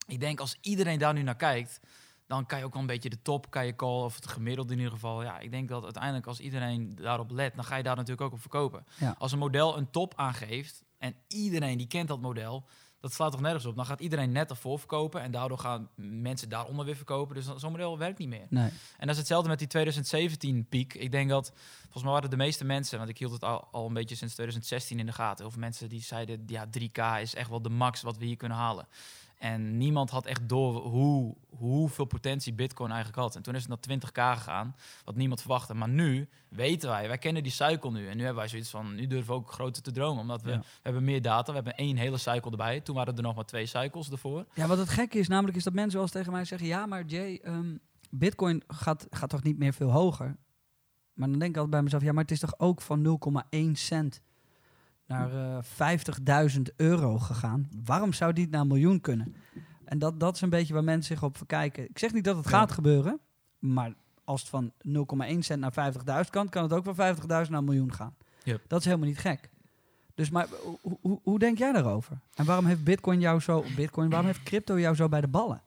Ik 0.07 0.21
denk 0.21 0.41
als 0.41 0.57
iedereen 0.61 0.99
daar 0.99 1.15
nu 1.15 1.23
naar 1.23 1.37
kijkt, 1.37 1.81
dan 2.27 2.47
kan 2.47 2.59
je 2.59 2.65
ook 2.65 2.73
wel 2.73 2.81
een 2.81 2.89
beetje 2.89 3.11
de 3.11 3.23
top 3.23 3.51
kan 3.51 3.67
je 3.67 3.77
call 3.77 4.03
of 4.03 4.15
het 4.15 4.27
gemiddelde 4.27 4.73
in 4.73 4.79
ieder 4.79 4.93
geval. 4.93 5.23
Ja, 5.23 5.39
ik 5.39 5.51
denk 5.51 5.69
dat 5.69 5.85
uiteindelijk 5.85 6.27
als 6.27 6.41
iedereen 6.41 6.95
daarop 6.95 7.31
let, 7.31 7.55
dan 7.55 7.65
ga 7.65 7.77
je 7.77 7.83
daar 7.83 7.97
natuurlijk 7.97 8.21
ook 8.21 8.33
op 8.33 8.41
verkopen. 8.41 8.85
Ja. 8.99 9.15
Als 9.19 9.33
een 9.33 9.39
model 9.39 9.77
een 9.77 9.91
top 9.91 10.15
aangeeft 10.17 10.85
en 10.99 11.15
iedereen 11.29 11.79
die 11.79 11.87
kent 11.87 12.09
dat 12.09 12.21
model, 12.21 12.67
dat 13.01 13.13
slaat 13.13 13.31
toch 13.33 13.41
nergens 13.41 13.65
op. 13.67 13.77
Dan 13.77 13.87
gaat 13.87 14.01
iedereen 14.01 14.33
net 14.33 14.51
ervoor 14.51 14.79
verkopen 14.79 15.23
en 15.23 15.31
daardoor 15.31 15.59
gaan 15.59 15.89
mensen 15.95 16.49
daaronder 16.49 16.85
weer 16.85 16.97
verkopen. 16.97 17.35
Dus 17.35 17.47
dan- 17.47 17.61
zo'n 17.61 17.71
model 17.71 17.99
werkt 17.99 18.19
niet 18.19 18.29
meer. 18.29 18.47
Nee. 18.49 18.69
En 18.69 19.07
dat 19.07 19.09
is 19.11 19.17
hetzelfde 19.17 19.49
met 19.49 19.59
die 19.59 19.69
2017 19.69 20.67
piek. 20.69 20.95
Ik 20.95 21.13
denk 21.13 21.29
dat, 21.31 21.53
volgens 21.83 22.03
mij 22.03 22.13
waren 22.13 22.31
de 22.31 22.37
meeste 22.37 22.65
mensen, 22.65 22.99
want 22.99 23.11
ik 23.11 23.19
hield 23.19 23.33
het 23.33 23.45
al, 23.45 23.69
al 23.73 23.87
een 23.87 23.93
beetje 23.95 24.15
sinds 24.15 24.35
2016 24.35 24.99
in 24.99 25.07
de 25.07 25.13
gaten. 25.13 25.47
Of 25.47 25.57
mensen 25.57 25.89
die 25.89 26.03
zeiden, 26.03 26.43
ja, 26.47 26.67
3K 26.71 26.99
is 27.21 27.35
echt 27.35 27.49
wel 27.51 27.63
de 27.63 27.69
max 27.69 28.03
wat 28.03 28.17
we 28.19 28.25
hier 28.25 28.37
kunnen 28.37 28.59
halen. 28.59 28.87
En 29.41 29.77
niemand 29.77 30.11
had 30.11 30.27
echt 30.27 30.49
door 30.49 30.75
hoe, 30.75 31.37
hoeveel 31.49 32.05
potentie 32.05 32.53
Bitcoin 32.53 32.91
eigenlijk 32.91 33.21
had. 33.23 33.37
En 33.37 33.43
toen 33.43 33.55
is 33.55 33.67
het 33.67 33.87
naar 33.87 33.99
20k 33.99 34.39
gegaan, 34.39 34.77
wat 35.05 35.17
niemand 35.17 35.41
verwachtte. 35.41 35.75
Maar 35.75 35.89
nu 35.89 36.29
weten 36.49 36.89
wij, 36.89 37.09
wij 37.09 37.19
kennen 37.19 37.43
die 37.43 37.53
cycle 37.53 37.91
nu. 37.91 38.09
En 38.09 38.17
nu 38.17 38.23
hebben 38.23 38.41
wij 38.41 38.49
zoiets 38.49 38.71
van, 38.71 38.95
nu 38.95 39.07
durven 39.07 39.29
we 39.35 39.41
ook 39.41 39.53
groter 39.53 39.83
te 39.83 39.93
dromen. 39.93 40.21
Omdat 40.23 40.43
we, 40.43 40.51
Ja. 40.51 40.59
we 40.59 40.65
hebben 40.83 41.05
meer 41.05 41.23
data, 41.23 41.49
we 41.49 41.55
hebben 41.55 41.77
één 41.77 41.97
hele 41.97 42.17
cycle 42.19 42.51
erbij. 42.51 42.81
Toen 42.81 42.95
waren 42.95 43.17
er 43.17 43.23
nog 43.23 43.35
maar 43.35 43.45
twee 43.45 43.67
cycles 43.67 44.11
ervoor. 44.11 44.47
Ja, 44.55 44.67
wat 44.67 44.79
het 44.79 44.89
gekke 44.89 45.19
is, 45.19 45.29
namelijk 45.29 45.57
is 45.57 45.65
dat 45.65 45.73
mensen 45.73 45.93
wel 45.95 46.03
eens 46.03 46.13
tegen 46.13 46.33
mij 46.33 46.45
zeggen... 46.45 46.69
ja, 46.69 46.87
maar 46.87 47.05
Jay, 47.05 47.41
ehm, 47.43 47.77
bitcoin 48.11 48.63
gaat, 48.69 49.07
gaat 49.11 49.31
toch 49.31 49.43
niet 49.43 49.59
meer 49.59 49.73
veel 49.73 49.91
hoger? 49.91 50.37
Maar 51.13 51.29
dan 51.29 51.39
denk 51.39 51.51
ik 51.51 51.57
altijd 51.57 51.71
bij 51.71 51.83
mezelf... 51.83 52.03
ja, 52.03 52.13
maar 52.13 52.23
het 52.23 52.33
is 52.33 52.41
toch 52.41 52.55
ook 52.59 52.81
van 52.81 53.19
0,1 53.55 53.59
cent 53.73 54.21
naar 55.11 55.59
eh 55.79 56.49
50.000 56.57 56.61
euro 56.77 57.19
gegaan? 57.19 57.69
Waarom 57.85 58.13
zou 58.13 58.33
die 58.33 58.49
naar 58.49 58.61
een 58.61 58.67
miljoen 58.67 59.01
kunnen? 59.01 59.35
En 59.85 59.99
dat, 59.99 60.21
dat 60.21 60.35
is 60.35 60.41
een 60.41 60.51
beetje 60.51 60.75
waar 60.75 60.85
mensen 60.85 61.15
zich 61.15 61.25
op 61.25 61.37
verkijken. 61.37 61.89
Ik 61.89 61.99
zeg 61.99 62.13
niet 62.13 62.25
dat 62.25 62.37
het 62.37 62.45
Ja. 62.45 62.51
gaat 62.51 62.73
gebeuren... 62.73 63.19
maar 63.59 63.93
als 64.25 64.41
het 64.41 64.51
van 64.51 64.73
0,1 65.33 65.39
cent 65.39 65.61
naar 65.61 65.93
50.000 66.25 66.31
kan... 66.31 66.49
kan 66.49 66.63
het 66.63 66.73
ook 66.73 66.85
van 66.85 67.17
50.000 67.17 67.23
naar 67.29 67.47
een 67.53 67.65
miljoen 67.65 67.93
gaan. 67.93 68.15
Yep. 68.43 68.61
Dat 68.67 68.79
is 68.79 68.85
helemaal 68.85 69.09
niet 69.09 69.19
gek. 69.19 69.51
Dus 70.15 70.31
maar 70.31 70.47
hoe, 70.81 70.99
hoe, 71.01 71.21
hoe 71.23 71.39
denk 71.39 71.59
jij 71.59 71.73
daarover? 71.73 72.19
En 72.35 72.45
waarom 72.45 72.67
heeft 72.67 72.85
Bitcoin 72.85 73.21
jou 73.21 73.41
zo, 73.41 73.65
Bitcoin, 73.77 74.09
waarom 74.09 74.27
heeft 74.27 74.43
crypto 74.43 74.81
jou 74.81 74.95
zo 74.97 75.09
bij 75.09 75.21
de 75.21 75.29
ballen? 75.29 75.63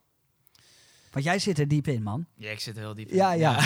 Want 1.13 1.25
jij 1.25 1.39
zit 1.39 1.59
er 1.59 1.67
diep 1.67 1.87
in, 1.87 2.03
man. 2.03 2.25
Ja, 2.35 2.49
ik 2.49 2.59
zit 2.59 2.75
er 2.75 2.81
heel 2.81 2.93
diep 2.95 3.09
in. 3.09 3.15
Ja, 3.15 3.31
ja. 3.31 3.59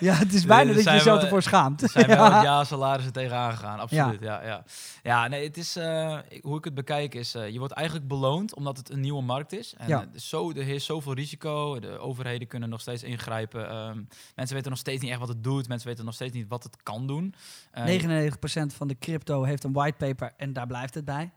Ja, 0.00 0.14
het 0.24 0.32
is 0.32 0.46
bijna 0.56 0.72
dat 0.72 0.84
je 0.84 0.90
jezelf 0.90 1.04
wel- 1.04 1.20
ervoor 1.22 1.42
schaamt. 1.42 1.82
Er 1.82 1.88
zijn 1.88 2.06
wel 2.06 2.16
Ja. 2.26 2.34
het 2.34 2.42
jaar 2.42 2.66
salarissen 2.66 3.12
tegenaan 3.12 3.50
gegaan, 3.52 3.78
absoluut. 3.78 4.20
Ja, 4.20 4.42
ja. 4.44 4.64
ja. 5.02 5.28
nee, 5.28 5.44
het 5.46 5.56
is, 5.56 5.76
eh, 5.76 6.18
hoe 6.40 6.58
ik 6.58 6.64
het 6.64 6.74
bekijk 6.74 7.14
is, 7.14 7.34
eh, 7.34 7.48
je 7.48 7.58
wordt 7.58 7.72
eigenlijk 7.74 8.08
beloond 8.08 8.54
omdat 8.54 8.76
het 8.76 8.90
een 8.90 9.00
nieuwe 9.00 9.22
markt 9.22 9.52
is. 9.52 9.74
En 9.78 9.88
Ja. 9.88 10.00
eh, 10.00 10.18
zo, 10.20 10.50
er 10.50 10.68
is 10.68 10.84
zoveel 10.84 11.14
risico, 11.14 11.78
de 11.78 11.98
overheden 11.98 12.48
kunnen 12.48 12.68
nog 12.68 12.80
steeds 12.80 13.02
ingrijpen. 13.02 13.68
Ehm, 13.68 14.02
mensen 14.34 14.54
weten 14.56 14.70
nog 14.70 14.78
steeds 14.80 15.02
niet 15.02 15.10
echt 15.10 15.20
wat 15.20 15.28
het 15.28 15.44
doet, 15.44 15.68
mensen 15.68 15.88
weten 15.88 16.04
nog 16.04 16.14
steeds 16.14 16.34
niet 16.34 16.48
wat 16.48 16.62
het 16.62 16.82
kan 16.82 17.06
doen. 17.06 17.34
Eh, 17.70 17.84
99% 17.84 18.74
van 18.74 18.88
de 18.88 18.98
crypto 18.98 19.42
heeft 19.42 19.64
een 19.64 19.72
whitepaper 19.72 20.32
en 20.36 20.52
daar 20.52 20.66
blijft 20.66 20.94
het 20.94 21.04
bij. 21.04 21.30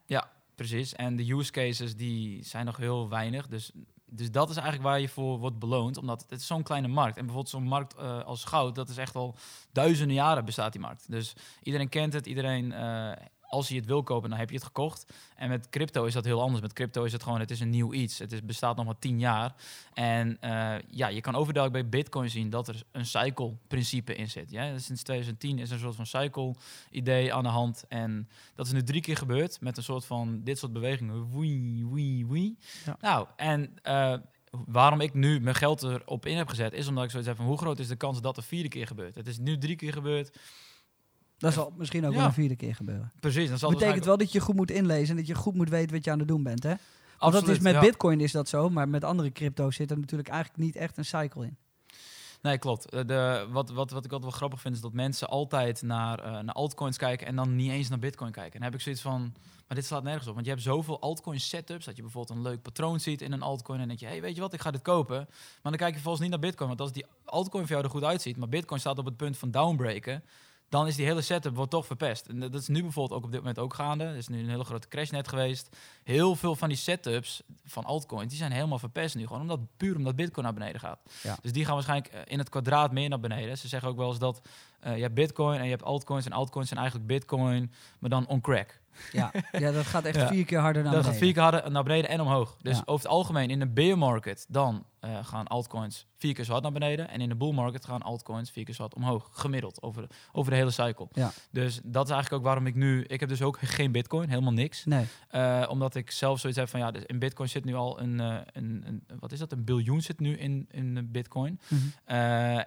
Precies, 0.55 0.93
en 0.95 1.15
de 1.15 1.31
use 1.33 1.51
cases 1.51 1.95
die 1.95 2.43
zijn 2.45 2.65
nog 2.65 2.77
heel 2.77 3.09
weinig. 3.09 3.47
Dus, 3.47 3.71
dus 4.15 4.31
dat 4.31 4.49
is 4.49 4.55
eigenlijk 4.55 4.85
waar 4.85 4.99
je 4.99 5.09
voor 5.09 5.39
wordt 5.39 5.59
beloond, 5.59 5.97
omdat 5.97 6.25
het, 6.29 6.41
zo'n 6.41 6.63
kleine 6.63 6.87
markt. 6.87 7.17
En 7.17 7.25
bijvoorbeeld 7.25 7.53
zo'n 7.53 7.63
markt 7.63 7.95
eh, 7.95 8.23
als 8.23 8.43
goud, 8.43 8.75
dat 8.75 8.89
is 8.89 8.97
echt 8.97 9.15
al 9.15 9.35
duizenden 9.71 10.15
jaren 10.15 10.45
bestaat 10.45 10.71
die 10.71 10.81
markt. 10.81 11.11
Dus 11.11 11.33
iedereen 11.63 11.89
kent 11.89 12.13
het, 12.13 12.25
iedereen, 12.25 12.71
eh, 12.71 13.11
als 13.53 13.67
je 13.67 13.75
het 13.75 13.85
wil 13.85 14.03
kopen, 14.03 14.29
dan 14.29 14.39
heb 14.39 14.49
je 14.49 14.55
het 14.55 14.65
gekocht. 14.65 15.13
En 15.35 15.49
met 15.49 15.69
crypto 15.69 16.05
is 16.05 16.13
dat 16.13 16.25
heel 16.25 16.41
anders. 16.41 16.61
Met 16.61 16.73
crypto 16.73 17.03
is 17.03 17.11
het 17.11 17.23
gewoon, 17.23 17.39
het 17.39 17.51
is 17.51 17.59
een 17.59 17.69
nieuw 17.69 17.93
iets. 17.93 18.19
Het 18.19 18.31
is, 18.31 18.43
bestaat 18.43 18.75
nog 18.75 18.85
maar 18.85 18.99
tien 18.99 19.19
jaar. 19.19 19.53
En 19.93 20.37
eh, 20.39 20.75
ja, 20.89 21.07
je 21.07 21.21
kan 21.21 21.35
overduidelijk 21.35 21.89
bij 21.89 21.99
bitcoin 21.99 22.29
zien 22.29 22.49
dat 22.49 22.67
er 22.67 22.83
een 22.91 23.05
cycle-principe 23.05 24.15
in 24.15 24.29
zit. 24.29 24.51
Ja? 24.51 24.77
Sinds 24.77 25.03
2010 25.03 25.59
is 25.59 25.69
er 25.69 25.75
een 25.75 25.81
soort 25.81 25.95
van 25.95 26.05
cycle-idee 26.05 27.33
aan 27.33 27.43
de 27.43 27.49
hand. 27.49 27.85
En 27.87 28.29
dat 28.55 28.65
is 28.65 28.71
nu 28.71 28.83
drie 28.83 29.01
keer 29.01 29.17
gebeurd 29.17 29.61
met 29.61 29.77
een 29.77 29.83
soort 29.83 30.05
van 30.05 30.41
dit 30.43 30.57
soort 30.57 30.73
bewegingen. 30.73 31.39
Wee, 31.39 31.85
wee, 31.91 32.25
wee. 32.27 32.57
Ja. 32.85 32.97
Nou, 33.01 33.27
en 33.35 33.77
eh, 33.81 34.15
waarom 34.65 35.01
ik 35.01 35.13
nu 35.13 35.39
mijn 35.39 35.55
geld 35.55 35.83
erop 35.83 36.25
in 36.25 36.37
heb 36.37 36.47
gezet, 36.47 36.73
is 36.73 36.87
omdat 36.87 37.03
ik 37.03 37.09
zoiets 37.09 37.29
heb 37.29 37.37
van 37.37 37.47
hoe 37.47 37.57
groot 37.57 37.79
is 37.79 37.87
de 37.87 37.95
kans 37.95 38.21
dat 38.21 38.37
er 38.37 38.43
vierde 38.43 38.69
keer 38.69 38.87
gebeurt. 38.87 39.15
Het 39.15 39.27
is 39.27 39.37
nu 39.37 39.57
drie 39.57 39.75
keer 39.75 39.93
gebeurd. 39.93 40.37
Dat 41.43 41.53
zal 41.53 41.73
misschien 41.77 42.05
ook 42.05 42.11
Ja. 42.11 42.17
wel 42.17 42.25
een 42.27 42.33
vierde 42.33 42.55
keer 42.55 42.75
gebeuren. 42.75 43.11
Precies. 43.19 43.49
Zal 43.49 43.69
Dat 43.69 43.79
betekent 43.79 44.05
wel 44.05 44.17
dat 44.17 44.31
je 44.31 44.39
goed 44.39 44.55
moet 44.55 44.71
inlezen 44.71 45.09
en 45.09 45.15
dat 45.15 45.27
je 45.27 45.35
goed 45.35 45.55
moet 45.55 45.69
weten 45.69 45.95
wat 45.95 46.05
je 46.05 46.11
aan 46.11 46.19
het 46.19 46.27
doen 46.27 46.43
bent. 46.43 46.63
Hè? 46.63 46.73
Want 47.19 47.33
dat 47.33 47.47
is 47.47 47.59
met 47.59 47.73
ja. 47.73 47.79
bitcoin 47.79 48.19
is 48.21 48.31
dat 48.31 48.49
zo, 48.49 48.69
maar 48.69 48.89
met 48.89 49.03
andere 49.03 49.31
crypto's 49.31 49.75
zit 49.75 49.91
er 49.91 49.99
natuurlijk 49.99 50.29
eigenlijk 50.29 50.63
niet 50.63 50.75
echt 50.75 50.97
een 50.97 51.05
cycle 51.05 51.45
in. 51.45 51.57
Nee, 52.41 52.57
klopt. 52.57 52.89
Eh, 52.89 53.05
De, 53.05 53.47
wat, 53.51 53.69
wat, 53.69 53.91
wat 53.91 54.05
ik 54.05 54.11
altijd 54.11 54.21
wel 54.21 54.39
grappig 54.39 54.61
vind, 54.61 54.75
is 54.75 54.81
dat 54.81 54.93
mensen 54.93 55.27
altijd 55.27 55.81
naar, 55.81 56.19
eh, 56.19 56.31
naar 56.31 56.55
altcoins 56.55 56.97
kijken 56.97 57.27
en 57.27 57.35
dan 57.35 57.55
niet 57.55 57.71
eens 57.71 57.89
naar 57.89 57.99
bitcoin 57.99 58.31
kijken. 58.31 58.53
En 58.53 58.59
dan 58.59 58.69
heb 58.69 58.73
ik 58.73 58.81
zoiets 58.81 59.01
van, 59.01 59.21
maar 59.67 59.77
dit 59.77 59.85
slaat 59.85 60.03
nergens 60.03 60.27
op. 60.27 60.33
Want 60.33 60.45
je 60.45 60.51
hebt 60.51 60.63
zoveel 60.63 61.01
altcoin 61.01 61.39
setups, 61.39 61.85
dat 61.85 61.95
je 61.95 62.01
bijvoorbeeld 62.01 62.37
een 62.37 62.43
leuk 62.43 62.61
patroon 62.61 62.99
ziet 62.99 63.21
in 63.21 63.31
een 63.31 63.41
altcoin 63.41 63.79
en 63.79 63.87
denk 63.87 63.99
je, 63.99 64.05
hey, 64.05 64.21
weet 64.21 64.35
je 64.35 64.41
wat, 64.41 64.53
ik 64.53 64.61
ga 64.61 64.71
dit 64.71 64.81
kopen. 64.81 65.17
Maar 65.61 65.71
dan 65.71 65.75
kijk 65.75 65.93
je 65.95 65.99
volgens 66.01 66.21
niet 66.21 66.31
naar 66.31 66.39
bitcoin, 66.39 66.67
want 66.69 66.81
als 66.81 66.91
die 66.91 67.05
altcoin 67.25 67.63
voor 67.63 67.71
jou 67.71 67.83
er 67.83 67.89
goed 67.91 68.03
uitziet, 68.03 68.37
maar 68.37 68.49
bitcoin 68.49 68.79
staat 68.79 68.97
op 68.97 69.05
het 69.05 69.17
punt 69.17 69.37
van 69.37 69.51
downbreken, 69.51 70.23
dan 70.73 70.87
is 70.87 70.95
die 70.95 71.05
hele 71.05 71.21
setup 71.21 71.55
wordt 71.55 71.71
toch 71.71 71.85
verpest. 71.85 72.25
En 72.27 72.39
dat 72.39 72.53
is 72.53 72.67
nu 72.67 72.81
bijvoorbeeld 72.81 73.19
ook 73.19 73.25
op 73.25 73.31
dit 73.31 73.39
moment 73.39 73.59
ook 73.59 73.73
gaande. 73.73 74.03
Er 74.03 74.15
is 74.15 74.27
nu 74.27 74.39
een 74.39 74.49
hele 74.49 74.63
grote 74.63 74.87
crash 74.87 75.09
net 75.09 75.27
geweest. 75.27 75.75
Heel 76.03 76.35
veel 76.35 76.55
van 76.55 76.67
die 76.67 76.77
setups 76.77 77.41
van 77.65 77.85
altcoins, 77.85 78.29
die 78.29 78.37
zijn 78.37 78.51
helemaal 78.51 78.79
verpest 78.79 79.15
nu. 79.15 79.25
Gewoon 79.27 79.41
omdat, 79.41 79.59
puur 79.77 79.95
omdat 79.95 80.15
bitcoin 80.15 80.45
naar 80.45 80.53
beneden 80.55 80.79
gaat. 80.79 80.99
Ja. 81.23 81.37
Dus 81.41 81.51
die 81.51 81.65
gaan 81.65 81.73
waarschijnlijk 81.73 82.13
eh, 82.13 82.21
in 82.25 82.37
het 82.39 82.49
kwadraat 82.49 82.91
meer 82.91 83.09
naar 83.09 83.19
beneden. 83.19 83.57
Ze 83.57 83.67
zeggen 83.67 83.89
ook 83.89 83.97
wel 83.97 84.09
eens 84.09 84.19
dat 84.19 84.41
eh, 84.79 84.95
je 84.95 85.01
hebt 85.01 85.13
bitcoin 85.13 85.57
en 85.57 85.63
je 85.63 85.69
hebt 85.69 85.83
altcoins. 85.83 86.25
En 86.25 86.31
altcoins 86.31 86.67
zijn 86.67 86.79
eigenlijk 86.79 87.09
bitcoin, 87.09 87.71
maar 87.99 88.09
dan 88.09 88.27
on 88.27 88.41
crack. 88.41 88.79
Ja, 89.11 89.31
ja 89.51 89.71
dat 89.71 89.85
gaat 89.85 90.03
echt 90.05 90.15
Ja. 90.23 90.27
vier 90.27 90.45
keer 90.45 90.59
harder 90.59 90.83
naar 90.83 90.91
dat 90.93 91.01
beneden. 91.01 91.19
gaat 91.19 91.21
vier 91.27 91.33
keer 91.33 91.43
harder 91.43 91.71
naar 91.71 91.83
beneden 91.83 92.09
en 92.09 92.21
omhoog. 92.21 92.57
Dus 92.61 92.75
Ja. 92.77 92.81
over 92.85 93.03
het 93.05 93.13
algemeen 93.15 93.49
in 93.49 93.61
een 93.61 93.73
bear 93.73 93.97
market, 93.97 94.45
dan 94.49 94.85
eh, 95.03 95.25
gaan 95.25 95.47
altcoins 95.47 96.05
vier 96.17 96.33
keer 96.33 96.43
zo 96.43 96.51
hard 96.51 96.63
naar 96.63 96.71
beneden. 96.71 97.09
En 97.09 97.21
in 97.21 97.29
de 97.29 97.35
bull 97.35 97.51
market 97.53 97.85
gaan 97.85 98.01
altcoins 98.01 98.51
vier 98.51 98.63
keer 98.65 98.73
zo 98.73 98.81
hard 98.81 98.95
omhoog. 98.95 99.29
Gemiddeld, 99.31 99.81
over 99.81 100.01
de, 100.01 100.07
over 100.31 100.51
de 100.51 100.57
hele 100.57 100.71
cycle. 100.71 101.07
Ja. 101.13 101.31
Dus 101.51 101.79
dat 101.83 102.05
is 102.05 102.11
eigenlijk 102.11 102.41
ook 102.41 102.47
waarom 102.47 102.67
ik 102.67 102.75
nu... 102.75 103.03
Ik 103.03 103.19
heb 103.19 103.29
dus 103.29 103.41
ook 103.41 103.57
geen 103.61 103.91
bitcoin, 103.91 104.29
helemaal 104.29 104.53
niks. 104.53 104.85
Nee, 104.85 105.05
Eh, 105.27 105.65
omdat 105.69 105.95
ik 105.95 106.11
zelf 106.11 106.39
zoiets 106.39 106.59
heb 106.59 106.69
van 106.69 106.79
ja, 106.79 106.91
dus 106.91 107.03
in 107.05 107.19
Bitcoin 107.19 107.49
zit 107.49 107.65
nu 107.65 107.73
al 107.75 107.99
een, 108.01 108.19
eh, 108.19 108.37
een, 108.53 108.83
een 108.87 109.03
wat 109.19 109.31
is 109.31 109.39
dat? 109.39 109.51
Een 109.51 109.63
biljoen 109.63 110.01
zit 110.01 110.19
nu 110.19 110.37
in, 110.37 110.67
in 110.71 111.11
Bitcoin. 111.11 111.59
Mhm. 111.67 111.79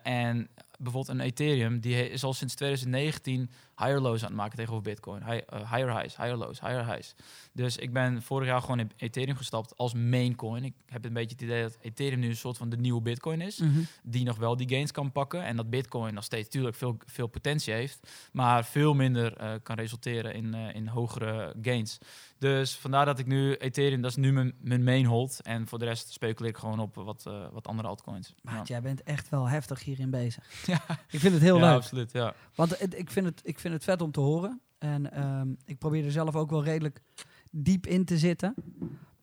En 0.02 0.48
bijvoorbeeld 0.78 1.18
een 1.18 1.24
Ethereum, 1.24 1.80
die 1.80 2.10
is 2.10 2.24
al 2.24 2.32
sinds 2.34 2.54
2019 2.54 3.50
higher 3.76 4.00
lows 4.00 4.20
aan 4.22 4.28
het 4.28 4.36
maken 4.36 4.56
tegenover 4.56 4.82
Bitcoin. 4.84 5.22
Hi- 5.24 5.40
higher 5.52 5.96
highs, 5.98 6.16
higher 6.16 6.36
lows, 6.36 6.60
higher 6.60 6.86
highs. 6.92 7.14
Dus 7.52 7.76
ik 7.76 7.92
ben 7.92 8.22
vorig 8.22 8.48
jaar 8.48 8.60
gewoon 8.60 8.78
in 8.78 8.90
Ethereum 8.96 9.36
gestapt 9.36 9.76
als 9.76 9.94
main 9.94 10.34
coin. 10.36 10.64
Ik 10.64 10.74
heb 10.86 11.04
een 11.04 11.12
beetje 11.12 11.32
het 11.32 11.42
idee 11.42 11.62
dat 11.62 11.78
Ethereum 11.80 12.18
nu 12.20 12.25
een 12.28 12.36
soort 12.36 12.56
van 12.56 12.68
de 12.68 12.76
nieuwe 12.76 13.00
Bitcoin 13.02 13.40
is 13.40 13.58
Mhm. 13.58 13.80
die 14.02 14.24
nog 14.24 14.36
wel 14.36 14.56
die 14.56 14.68
gains 14.68 14.90
kan 14.92 15.12
pakken. 15.12 15.44
En 15.44 15.56
dat 15.56 15.70
Bitcoin 15.70 16.14
nog 16.14 16.24
steeds 16.24 16.44
natuurlijk 16.44 16.76
veel, 16.76 16.96
veel 17.06 17.26
potentie 17.26 17.72
heeft, 17.72 18.10
maar 18.32 18.64
veel 18.64 18.94
minder 18.94 19.36
eh, 19.36 19.52
kan 19.62 19.76
resulteren 19.76 20.34
in, 20.34 20.54
eh, 20.54 20.74
in 20.74 20.86
hogere 20.86 21.54
gains. 21.62 21.98
Dus 22.38 22.74
vandaar 22.76 23.04
dat 23.04 23.18
ik 23.18 23.26
nu 23.26 23.54
Ethereum, 23.54 24.00
dat 24.02 24.10
is 24.10 24.16
nu 24.16 24.32
mijn, 24.32 24.54
mijn 24.60 24.84
main 24.84 25.04
hold. 25.04 25.40
En 25.42 25.66
voor 25.66 25.78
de 25.78 25.84
rest 25.84 26.12
speculeer 26.12 26.50
ik 26.50 26.56
gewoon 26.58 26.78
op 26.80 26.94
wat, 26.94 27.26
eh, 27.26 27.46
wat 27.52 27.66
andere 27.66 27.88
altcoins. 27.88 28.34
Maat, 28.42 28.68
jij 28.68 28.80
bent 28.82 29.02
echt 29.02 29.28
wel 29.28 29.48
heftig 29.48 29.84
hierin 29.84 30.10
bezig. 30.10 30.44
Ja. 30.66 30.80
Ik 31.10 31.20
vind 31.20 31.32
het 31.34 31.42
heel 31.42 31.56
ja, 31.58 31.66
leuk. 31.66 31.74
absoluut. 31.76 32.12
Ja. 32.12 32.34
Want 32.54 32.78
het- 32.78 32.98
ik, 32.98 33.10
vind 33.10 33.26
het, 33.26 33.40
ik 33.44 33.58
vind 33.58 33.74
het 33.74 33.84
vet 33.84 34.02
om 34.02 34.10
te 34.10 34.20
horen. 34.20 34.60
En 34.78 35.12
ehm, 35.12 35.48
ik 35.64 35.78
probeer 35.78 36.04
er 36.04 36.12
zelf 36.12 36.34
ook 36.36 36.50
wel 36.50 36.64
redelijk 36.64 37.00
diep 37.50 37.86
in 37.86 38.04
te 38.04 38.18
zitten. 38.18 38.54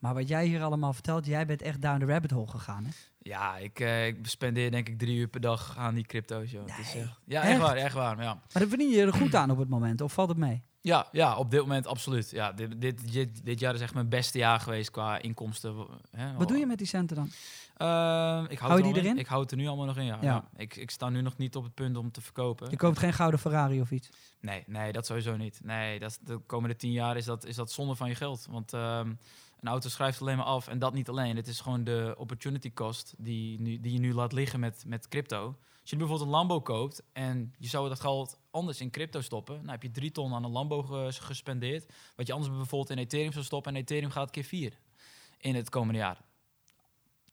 Maar 0.04 0.14
wat 0.14 0.28
jij 0.28 0.46
hier 0.46 0.64
allemaal 0.64 0.94
vertelt, 0.94 1.26
jij 1.26 1.46
bent 1.46 1.62
echt 1.62 1.82
down 1.82 2.00
the 2.00 2.06
rabbit 2.06 2.32
hole 2.32 2.48
gegaan. 2.48 2.84
Hè? 2.84 2.92
Ja, 3.20 3.58
ik, 3.58 3.80
eh, 3.80 4.08
ik 4.08 4.18
spendeer 4.22 4.72
denk 4.72 4.88
ik 4.90 5.00
drie 5.00 5.18
uur 5.18 5.28
per 5.28 5.42
dag 5.42 5.78
aan 5.78 5.96
die 5.96 6.06
crypto's. 6.06 6.52
Joh. 6.52 6.68
Is 6.80 6.94
ja, 7.26 7.42
echt? 7.42 7.50
echt 7.50 7.60
waar, 7.60 7.76
echt 7.76 7.94
waar. 7.94 8.22
Ja. 8.22 8.34
Maar 8.34 8.62
dat 8.62 8.68
verdien 8.68 8.90
je 8.90 9.02
er 9.02 9.14
goed 9.14 9.36
aan 9.36 9.52
op 9.52 9.58
het 9.58 9.70
moment, 9.70 10.02
of 10.02 10.14
valt 10.14 10.30
het 10.30 10.38
mee? 10.38 10.64
Ja, 10.84 11.08
ja, 11.12 11.38
op 11.38 11.52
dit 11.52 11.60
moment 11.60 11.88
absoluut. 11.88 12.30
Ja, 12.30 12.52
dit, 12.52 12.82
dit, 12.82 13.12
dit, 13.12 13.46
dit 13.46 13.60
jaar 13.60 13.74
is 13.74 13.82
echt 13.82 13.94
mijn 13.94 14.10
beste 14.10 14.38
jaar 14.38 14.60
geweest 14.60 14.92
qua 14.92 15.18
inkomsten. 15.18 15.88
Hè. 16.12 16.34
Wat 16.34 16.48
doe 16.48 16.58
je 16.58 16.66
met 16.66 16.78
die 16.78 16.88
centen 16.88 17.16
dan? 17.16 17.30
Ehm, 17.78 18.46
ik 18.50 18.60
Hou 18.60 18.72
houd 18.72 18.84
die 18.84 18.94
in. 18.94 19.00
erin? 19.00 19.18
Ik 19.18 19.28
houd 19.28 19.52
er 19.52 19.58
nu 19.58 19.68
allemaal 19.68 19.86
nog 19.86 19.98
in, 19.98 20.06
ja. 20.06 20.18
Ja. 20.22 20.28
ja. 20.34 20.50
Ik, 20.56 20.76
ik 20.76 20.92
sta 20.92 21.10
nu 21.10 21.22
nog 21.22 21.38
niet 21.38 21.56
op 21.56 21.64
het 21.64 21.74
punt 21.74 21.98
om 21.98 22.12
te 22.12 22.22
verkopen. 22.22 22.70
Je 22.70 22.78
koopt 22.78 23.00
geen 23.00 23.14
gouden 23.14 23.40
Ferrari 23.40 23.82
of 23.82 23.92
iets. 23.92 24.10
Nee, 24.40 24.64
nee, 24.68 24.92
dat 24.92 25.06
sowieso 25.06 25.38
niet. 25.38 25.60
Nee, 25.64 26.00
dat, 26.00 26.20
de 26.24 26.38
komende 26.38 26.76
tien 26.76 26.92
jaar 26.92 27.18
is 27.18 27.26
dat, 27.26 27.46
is 27.46 27.56
dat 27.56 27.72
zonde 27.72 27.96
van 27.96 28.10
je 28.10 28.16
geld. 28.16 28.48
Want 28.50 28.74
ehm, 28.74 29.08
een 29.60 29.70
auto 29.70 29.90
schrijft 29.90 30.22
alleen 30.22 30.38
maar 30.38 30.46
af. 30.46 30.68
En 30.68 30.80
dat 30.80 30.94
niet 30.94 31.10
alleen. 31.10 31.36
Het 31.36 31.48
is 31.48 31.60
gewoon 31.60 31.84
de 31.84 32.16
opportunity 32.18 32.74
cost 32.74 33.14
die, 33.18 33.60
nu, 33.60 33.80
die 33.80 33.94
je 33.94 34.00
nu 34.00 34.14
laat 34.14 34.34
liggen 34.34 34.60
met, 34.60 34.84
met 34.88 35.08
crypto. 35.08 35.56
Als 35.84 35.92
je 35.92 35.98
bijvoorbeeld 35.98 36.28
een 36.30 36.36
Lambo 36.36 36.62
koopt 36.62 37.04
en 37.14 37.54
je 37.58 37.68
zou 37.68 37.90
dat 37.90 38.00
geld 38.00 38.38
anders 38.52 38.82
in 38.82 38.90
crypto 38.90 39.22
stoppen, 39.22 39.56
dan 39.62 39.70
heb 39.70 39.82
je 39.84 39.92
drie 39.92 40.12
ton 40.12 40.34
aan 40.34 40.44
een 40.44 40.52
Lambo 40.52 40.84
ge- 40.84 41.12
gespendeerd, 41.22 41.86
wat 42.16 42.28
je 42.28 42.34
anders 42.34 42.52
bijvoorbeeld 42.52 42.90
in 42.90 42.98
Ethereum 42.98 43.32
zou 43.32 43.46
stoppen 43.46 43.74
en 43.76 43.82
Ethereum 43.82 44.12
gaat 44.12 44.32
keer 44.32 44.44
vier 44.44 44.74
in 45.38 45.56
het 45.56 45.70
komende 45.70 46.00
jaar. 46.00 46.18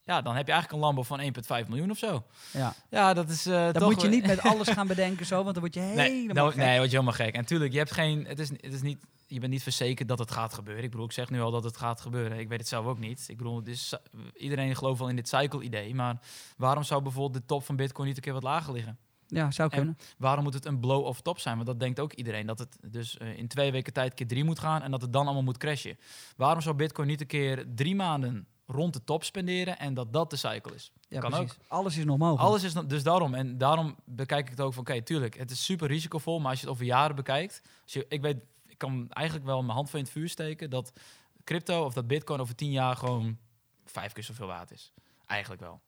Ja, 0.03 0.23
dan 0.23 0.37
heb 0.37 0.47
je 0.47 0.53
eigenlijk 0.53 0.83
een 0.83 0.87
Lambo 0.89 1.03
van 1.03 1.21
1,5 1.63 1.69
miljoen 1.69 1.91
of 1.91 1.99
zo. 1.99 2.23
Ja. 2.53 2.75
Ja, 2.91 3.15
dat 3.15 3.29
is 3.29 3.47
eh 3.47 3.53
Dan 3.55 3.73
toch 3.73 3.91
moet 3.91 4.01
je 4.03 4.09
niet 4.09 4.27
met 4.27 4.41
alles 4.41 4.69
gaan 4.77 4.87
bedenken 4.87 5.27
zo, 5.27 5.35
want 5.43 5.55
dan 5.55 5.63
word 5.63 5.75
je 5.75 5.81
Nee, 5.81 6.11
helemaal 6.11 6.35
dan, 6.35 6.49
gek. 6.53 6.57
nee, 6.61 6.77
word 6.79 6.91
je 6.91 6.97
helemaal 6.97 7.27
gek. 7.27 7.35
En 7.35 7.45
tuurlijk, 7.45 7.73
je 7.73 7.79
hebt 7.79 7.93
geen. 7.93 8.27
Het 8.27 8.39
is, 8.39 8.49
het 8.49 8.73
is 8.73 8.83
niet. 8.83 8.99
Je 9.31 9.40
bent 9.40 9.53
niet 9.53 9.62
verzekerd 9.62 10.09
dat 10.09 10.19
het 10.19 10.31
gaat 10.31 10.55
gebeuren. 10.55 10.85
Ik 10.85 10.90
bedoel, 10.90 11.07
ik 11.07 11.12
zeg 11.12 11.31
nu 11.31 11.40
al 11.40 11.51
dat 11.51 11.64
het 11.64 11.77
gaat 11.77 12.01
gebeuren. 12.01 12.38
Ik 12.38 12.49
weet 12.49 12.59
het 12.59 12.69
zelf 12.69 12.87
ook 12.87 12.99
niet. 12.99 13.25
Ik 13.29 13.37
bedoel, 13.37 13.57
het 13.57 13.69
is, 13.69 13.95
iedereen 14.37 14.77
gelooft 14.77 14.99
wel 14.99 15.09
in 15.09 15.16
dit 15.16 15.29
cycle-idee. 15.29 15.95
Maar 15.95 16.21
waarom 16.57 16.83
zou 16.83 17.03
bijvoorbeeld 17.03 17.43
de 17.43 17.47
top 17.47 17.64
van 17.64 17.77
Bitcoin 17.77 18.09
niet 18.09 18.16
een 18.16 18.23
keer 18.23 18.33
wat 18.33 18.43
lager 18.43 18.73
liggen? 18.73 18.99
Ja, 19.27 19.51
zou 19.51 19.71
En- 19.71 19.77
kunnen. 19.77 19.99
Waarom 20.19 20.45
moet 20.45 20.55
het 20.55 20.64
een 20.64 20.81
blow-off 20.81 21.21
top 21.21 21.38
zijn? 21.38 21.55
Want 21.55 21.66
dat 21.66 21.81
denkt 21.81 22.01
ook 22.01 22.12
iedereen. 22.12 22.47
Dat 22.47 22.59
het 22.59 22.77
dus 22.87 23.16
eh, 23.16 23.38
in 23.38 23.49
twee 23.49 23.73
weken 23.73 23.93
tijd 23.93 24.14
keer 24.14 24.27
drie 24.27 24.45
moet 24.45 24.59
gaan 24.59 24.83
en 24.83 24.90
dat 24.90 25.03
het 25.03 25.12
dan 25.12 25.25
allemaal 25.25 25.43
moet 25.43 25.59
crashen. 25.59 25.99
Waarom 26.37 26.61
zou 26.62 26.77
Bitcoin 26.77 27.09
niet 27.09 27.21
een 27.21 27.27
keer 27.27 27.66
drie 27.75 27.95
maanden 27.95 28.47
rond 28.66 28.93
de 28.93 29.05
top 29.05 29.25
spenderen 29.25 29.79
en 29.79 29.95
dat 29.95 30.12
dat 30.12 30.31
de 30.31 30.37
cycle 30.37 30.75
is? 30.75 30.93
Ja, 31.09 31.21
kan 31.21 31.31
precies. 31.31 31.57
Alles 31.69 31.97
is 31.97 32.05
nog 32.05 32.19
mogelijk. 32.19 32.43
Alles 32.49 32.62
is 32.62 32.73
dus 32.73 33.03
daarom. 33.03 33.35
En 33.35 33.59
daarom 33.59 33.97
bekijk 34.05 34.45
ik 34.45 34.51
het 34.51 34.61
ook 34.61 34.73
van, 34.73 34.83
oké, 34.83 35.03
tuurlijk, 35.03 35.37
het 35.37 35.51
is 35.51 35.64
super 35.64 35.88
risicovol, 35.88 36.38
maar 36.40 36.51
als 36.51 36.61
je 36.61 36.66
het 36.66 36.75
over 36.75 36.87
jaren 36.87 37.16
bekijkt, 37.16 37.62
als 37.83 37.93
je, 37.93 38.07
ik 38.09 38.21
weet, 38.21 38.37
kan 38.81 39.07
eigenlijk 39.11 39.47
wel 39.47 39.62
mijn 39.62 39.75
hand 39.75 39.90
voor 39.90 39.99
in 39.99 40.05
het 40.05 40.14
vuur 40.14 40.29
steken 40.29 40.71
dat 40.71 40.93
crypto 41.45 41.85
of 41.85 41.93
dat 41.93 42.07
bitcoin 42.07 42.40
over 42.40 42.55
tien 42.55 42.71
jaar 42.71 42.97
gewoon 42.97 43.38
vijf 43.85 44.12
keer 44.12 44.25
zoveel 44.25 44.47
waard 44.47 44.71
is. 44.71 44.93
Eigenlijk 45.27 45.61
wel. 45.61 45.81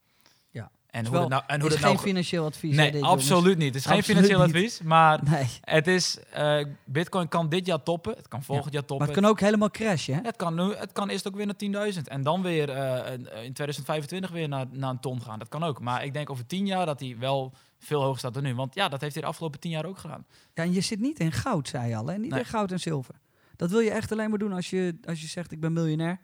En 0.93 1.07
hoe 1.07 1.17
het 1.19 1.29
nou, 1.29 1.43
en 1.47 1.53
Het 1.53 1.61
hoe 1.61 1.71
is 1.71 1.75
dat 1.77 1.85
geen 1.85 1.95
nou 1.95 2.07
financieel 2.07 2.45
advies. 2.45 2.77
dit, 2.77 2.93
Nee, 2.93 2.93
jongens. 3.03 3.11
absoluut 3.31 3.59
niet. 3.59 3.67
Het 3.75 3.85
is 3.85 3.87
geen 3.91 4.03
financieel 4.03 4.39
niet. 4.39 4.55
advies, 4.55 4.81
maar 4.83 5.21
Nee, 5.31 5.47
het 5.61 5.87
is, 5.87 6.19
eh, 6.33 6.65
bitcoin 6.85 7.29
kan 7.29 7.49
dit 7.49 7.67
jaar 7.67 7.83
toppen, 7.83 8.15
het 8.17 8.29
kan 8.29 8.43
volgend 8.43 8.73
jaar 8.73 8.81
maar 8.83 8.89
toppen. 8.89 9.07
het 9.07 9.17
kan 9.17 9.25
ook 9.31 9.41
helemaal 9.41 9.71
crashen, 9.71 10.15
hè? 10.15 10.21
Het 10.23 10.37
kan, 10.37 10.55
nu, 10.55 10.75
het 10.75 10.93
kan 10.93 11.09
eerst 11.09 11.29
ook 11.29 11.37
weer 11.37 11.47
naar 11.47 11.57
10.000 11.95 12.09
en 12.09 12.23
dan 12.23 12.43
weer 12.43 12.71
eh, 12.71 13.13
in 13.15 13.23
2025 13.53 14.31
weer 14.31 14.49
naar, 14.49 14.67
naar 14.71 14.91
een 14.91 15.01
ton 15.01 15.23
gaan. 15.23 15.39
Dat 15.39 15.49
kan 15.49 15.63
ook. 15.63 15.81
Maar 15.81 16.05
ik 16.05 16.13
denk 16.13 16.31
over 16.31 16.47
10 16.47 16.67
jaar 16.67 16.87
dat 16.87 17.01
hij 17.01 17.17
wel 17.19 17.53
veel 17.79 18.03
hoger 18.03 18.19
staat 18.19 18.35
dan 18.35 18.43
nu. 18.43 18.55
Want 18.55 18.75
ja, 18.75 18.89
dat 18.89 19.01
heeft 19.01 19.13
hij 19.15 19.23
de 19.23 19.29
afgelopen 19.29 19.61
10 19.61 19.71
jaar 19.71 19.85
ook 19.87 19.99
gedaan. 19.99 20.27
Ja, 20.55 20.63
en 20.63 20.73
je 20.73 20.81
zit 20.81 21.01
niet 21.01 21.19
in 21.19 21.33
goud, 21.33 21.69
zei 21.69 21.89
je 21.89 21.97
al, 21.97 22.07
hè? 22.07 22.19
Niet 22.19 22.31
Nee. 22.31 22.39
in 22.41 22.47
goud 22.47 22.71
en 22.73 22.81
zilver. 22.81 23.15
Dat 23.57 23.71
wil 23.71 23.81
je 23.81 23.91
echt 23.91 24.13
alleen 24.13 24.31
maar 24.31 24.39
doen 24.39 24.53
als 24.53 24.71
je, 24.71 24.97
als 25.05 25.21
je 25.21 25.27
zegt, 25.27 25.53
ik 25.53 25.61
ben 25.61 25.73
miljonair. 25.73 26.21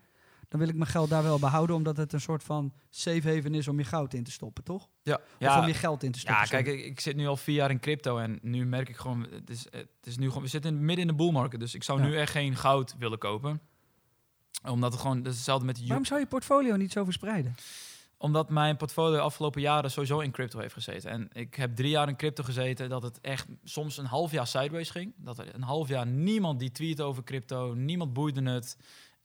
Dan 0.49 0.59
wil 0.59 0.69
ik 0.69 0.75
mijn 0.75 0.89
geld 0.89 1.09
daar 1.09 1.23
wel 1.23 1.39
behouden, 1.39 1.75
omdat 1.75 1.97
het 1.97 2.13
een 2.13 2.21
soort 2.21 2.43
van 2.43 2.73
safe 2.89 3.33
haven 3.35 3.53
is 3.53 3.67
om 3.67 3.77
je 3.77 3.83
goud 3.83 4.13
in 4.13 4.23
te 4.23 4.31
stoppen, 4.31 4.63
toch? 4.63 4.89
Ja, 5.03 5.19
Of 5.39 5.57
om 5.57 5.67
je 5.67 5.73
geld 5.73 6.03
in 6.03 6.11
te 6.11 6.19
stoppen. 6.19 6.43
ja 6.43 6.49
kijk, 6.49 6.67
ik, 6.67 6.85
ik 6.85 6.99
zit 6.99 7.15
nu 7.15 7.27
al 7.27 7.37
vier 7.37 7.55
jaar 7.55 7.69
in 7.71 7.79
crypto 7.79 8.17
en 8.17 8.39
nu 8.41 8.65
merk 8.65 8.89
ik 8.89 8.95
gewoon, 8.97 9.27
het 9.31 9.49
is, 9.49 9.65
het 9.71 9.87
is 10.03 10.17
nu 10.17 10.27
gewoon, 10.27 10.43
we 10.43 10.49
zitten 10.49 10.71
in- 10.75 10.85
midden 10.85 11.05
in 11.05 11.07
de 11.07 11.23
bull 11.23 11.31
market. 11.31 11.59
Dus 11.59 11.75
ik 11.75 11.83
zou 11.83 11.99
Ja. 12.01 12.05
nu 12.07 12.17
echt 12.17 12.31
geen 12.31 12.55
goud 12.55 12.95
willen 12.99 13.17
kopen. 13.17 13.61
Omdat 14.69 14.91
het 14.91 15.01
gewoon, 15.01 15.17
dat 15.17 15.31
is 15.31 15.35
hetzelfde 15.35 15.65
met 15.65 15.75
de 15.75 15.85
Waarom 15.87 16.05
zou 16.05 16.19
je 16.19 16.25
portfolio 16.25 16.75
niet 16.75 16.91
zo 16.91 17.03
verspreiden? 17.03 17.55
Omdat 18.17 18.49
mijn 18.49 18.77
portfolio 18.77 19.15
de 19.15 19.21
afgelopen 19.21 19.61
jaren 19.61 19.91
sowieso 19.91 20.19
in 20.19 20.31
crypto 20.31 20.59
heeft 20.59 20.73
gezeten. 20.73 21.09
En 21.11 21.29
ik 21.33 21.55
heb 21.55 21.75
drie 21.75 21.89
jaar 21.89 22.07
in 22.07 22.15
crypto 22.15 22.43
gezeten 22.43 22.89
dat 22.89 23.03
het 23.03 23.21
echt 23.21 23.47
soms 23.63 23.97
een 23.97 24.05
half 24.05 24.31
jaar 24.31 24.47
sideways 24.47 24.89
ging. 24.89 25.13
Dat 25.17 25.37
er 25.37 25.55
een 25.55 25.61
half 25.63 25.87
jaar 25.87 26.07
niemand 26.07 26.59
die 26.59 26.71
tweet 26.71 27.01
over 27.01 27.23
crypto, 27.23 27.73
niemand 27.73 28.13
boeide 28.13 28.49
het. 28.49 28.77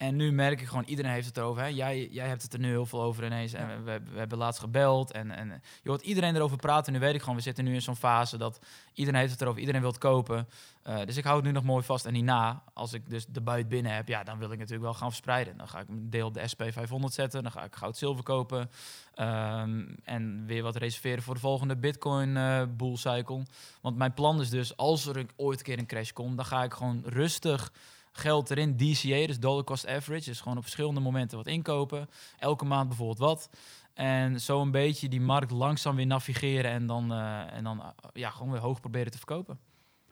En 0.05 0.17
nu 0.17 0.33
merk 0.33 0.61
ik 0.61 0.67
gewoon, 0.67 0.85
iedereen 0.85 1.13
heeft 1.13 1.27
het 1.27 1.37
erover. 1.37 1.63
Hè? 1.63 1.69
Jij, 1.69 2.09
jij 2.11 2.29
hebt 2.29 2.43
het 2.43 2.53
er 2.53 2.59
nu 2.59 2.69
heel 2.69 2.87
veel 2.87 3.03
over 3.03 3.25
ineens. 3.25 3.53
En 3.53 3.85
we, 3.85 4.01
we, 4.13 4.19
hebben 4.19 4.39
laatst 4.39 4.61
gebeld. 4.61 5.13
En, 5.13 5.31
en 5.31 5.63
je 5.83 5.89
hoort 5.89 6.03
iedereen 6.03 6.35
erover 6.37 6.57
praten. 6.57 6.93
Nu 6.93 6.99
weet 6.99 7.15
ik 7.15 7.21
gewoon, 7.21 7.37
we 7.37 7.43
zitten 7.43 7.65
nu 7.65 7.75
in 7.75 7.83
zo'n 7.83 7.97
fase 7.97 8.37
dat 8.37 8.59
iedereen 8.95 9.21
heeft 9.21 9.33
het 9.33 9.41
erover. 9.41 9.61
Iedereen 9.61 9.81
wil 9.81 9.91
het 9.91 9.99
kopen. 9.99 10.49
Eh, 10.83 11.05
dus 11.05 11.17
ik 11.17 11.25
hou 11.25 11.37
het 11.37 11.45
nu 11.45 11.53
nog 11.53 11.65
mooi 11.65 11.85
vast. 11.85 12.07
En 12.07 12.15
hierna, 12.15 12.63
als 12.73 12.93
ik 12.93 13.11
dus 13.11 13.27
de 13.27 13.41
buit 13.41 13.69
binnen 13.69 13.95
heb, 13.95 14.09
ja, 14.09 14.23
dan 14.25 14.39
wil 14.39 14.51
ik 14.53 14.59
natuurlijk 14.59 14.85
wel 14.85 14.95
gaan 14.95 15.09
verspreiden. 15.09 15.57
Dan 15.57 15.69
ga 15.69 15.81
ik 15.81 15.89
een 15.89 16.11
deel 16.11 16.27
op 16.27 16.35
de 16.35 16.49
SP500 16.57 17.05
zetten. 17.05 17.43
Dan 17.43 17.53
ga 17.53 17.65
ik 17.65 17.75
goud 17.75 17.97
zilver 17.97 18.25
kopen. 18.25 18.71
Ehm, 19.15 19.85
en 20.05 20.47
weer 20.47 20.63
wat 20.63 20.77
reserveren 20.77 21.23
voor 21.23 21.35
de 21.35 21.41
volgende 21.41 21.77
Bitcoin 21.77 22.37
eh 22.37 22.63
cycle. 22.93 23.43
Want 23.81 23.97
mijn 23.97 24.15
plan 24.15 24.41
is 24.41 24.51
dus, 24.51 24.77
als 24.77 25.07
er 25.07 25.27
ooit 25.37 25.59
een 25.59 25.65
keer 25.65 25.79
een 25.79 25.87
crash 25.87 26.11
komt, 26.11 26.37
dan 26.37 26.47
ga 26.47 26.63
ik 26.63 26.75
gewoon 26.75 27.03
rustig 27.07 27.73
geld 28.17 28.51
erin, 28.51 28.77
DCA, 28.77 29.27
dus 29.27 29.39
dollar 29.41 29.65
cost 29.65 29.87
average. 29.87 30.25
Dus 30.25 30.41
gewoon 30.41 30.57
op 30.57 30.63
verschillende 30.63 31.01
momenten 31.01 31.37
wat 31.37 31.47
inkopen. 31.47 32.09
Elke 32.39 32.65
maand 32.65 32.89
bijvoorbeeld 32.89 33.19
wat. 33.19 33.51
En 33.95 34.41
zo 34.41 34.61
een 34.61 34.71
beetje 34.71 35.09
die 35.09 35.21
markt 35.21 35.51
langzaam 35.51 35.97
weer 35.97 36.07
navigeren 36.07 36.71
en 36.71 36.87
dan, 36.87 37.13
eh, 37.13 37.53
en 37.53 37.65
dan 37.65 37.81
eh, 37.83 37.89
ja, 38.13 38.31
gewoon 38.31 38.51
weer 38.51 38.61
hoog 38.61 38.81
proberen 38.81 39.11
te 39.13 39.17
verkopen. 39.19 39.59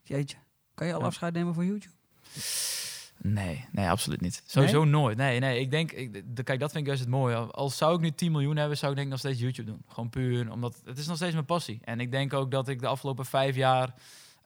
Jeetje, 0.03 0.37
kan 0.75 0.87
je 0.87 0.93
al 0.93 1.01
Ja. 1.01 1.07
afscheid 1.07 1.35
nemen 1.35 1.55
van 1.55 1.67
YouTube? 1.67 1.95
Nee, 3.19 3.65
nee, 3.73 3.89
absoluut 3.89 4.21
niet. 4.21 4.43
Sowieso 4.47 4.85
nooit. 4.85 5.17
Nee, 5.17 5.39
nee, 5.41 5.61
ik 5.61 5.71
denk, 5.71 5.93
ik, 5.93 6.37
de, 6.37 6.43
kijk, 6.43 6.61
dat 6.61 6.71
vind 6.71 6.81
ik 6.81 6.87
juist 6.87 7.03
het 7.03 7.11
mooie. 7.11 7.37
Als 7.37 7.77
zou 7.77 7.95
ik 7.95 8.01
nu 8.01 8.11
10 8.11 8.33
miljoen 8.33 8.57
hebben, 8.57 8.79
zou 8.79 8.91
ik 8.91 8.97
denk 8.97 9.09
ik 9.13 9.13
nog 9.13 9.23
steeds 9.23 9.41
YouTube 9.41 9.71
doen. 9.71 9.83
Gewoon 9.89 10.11
puur, 10.11 10.51
omdat 10.53 10.81
het 10.85 10.99
is 10.99 11.07
nog 11.07 11.17
steeds 11.17 11.33
mijn 11.33 11.45
passie. 11.45 11.81
En 11.85 12.01
ik 12.01 12.11
denk 12.11 12.33
ook 12.33 12.51
dat 12.51 12.69
ik 12.69 12.81
de 12.81 12.87
afgelopen 12.87 13.25
vijf 13.25 13.57
jaar 13.57 13.95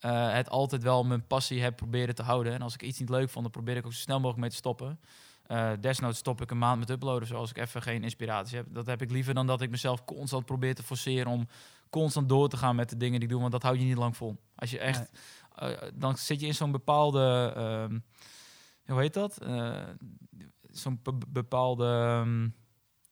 eh, 0.06 0.32
het 0.32 0.50
altijd 0.50 0.82
wel 0.82 1.04
mijn 1.04 1.26
passie 1.26 1.62
heb 1.62 1.76
proberen 1.76 2.14
te 2.14 2.22
houden. 2.22 2.52
En 2.52 2.62
als 2.62 2.74
ik 2.74 2.82
iets 2.82 2.98
niet 2.98 3.08
leuk 3.08 3.28
vond, 3.30 3.44
dan 3.44 3.52
probeer 3.52 3.76
ik 3.76 3.86
ook 3.86 3.92
zo 3.92 3.98
snel 4.00 4.16
mogelijk 4.16 4.40
mee 4.40 4.50
te 4.50 4.56
stoppen. 4.56 5.00
Eh 5.46 5.70
desnoods 5.80 6.18
stop 6.18 6.40
ik 6.40 6.50
een 6.50 6.58
maand 6.58 6.78
met 6.78 6.90
uploaden, 6.90 7.28
zoals 7.28 7.50
ik 7.50 7.58
even 7.58 7.82
geen 7.82 8.02
inspiratie 8.02 8.56
heb. 8.56 8.66
Dat 8.70 8.86
heb 8.86 9.02
ik 9.02 9.10
liever 9.10 9.34
dan 9.34 9.46
dat 9.46 9.60
ik 9.60 9.70
mezelf 9.70 10.04
constant 10.04 10.44
probeer 10.44 10.74
te 10.74 10.82
forceren 10.82 11.32
om 11.32 11.48
constant 11.90 12.28
door 12.28 12.48
te 12.48 12.56
gaan 12.56 12.76
met 12.76 12.88
de 12.88 12.96
dingen 12.96 13.14
die 13.20 13.22
ik 13.22 13.28
doe, 13.28 13.40
want 13.40 13.52
dat 13.52 13.62
hou 13.62 13.78
je 13.78 13.84
niet 13.84 13.96
lang 13.96 14.16
vol. 14.16 14.36
Als 14.54 14.70
je 14.70 14.78
echt, 14.78 15.10
eh, 15.54 15.70
dan 15.94 16.16
zit 16.16 16.40
je 16.40 16.46
in 16.46 16.54
zo'n 16.54 16.72
bepaalde, 16.72 17.52
ehm, 17.56 17.98
hoe 18.86 19.00
heet 19.00 19.14
dat? 19.14 19.38
Zo'n 20.70 21.00
be- 21.02 21.26
bepaalde 21.28 21.86
ehm, 21.86 22.48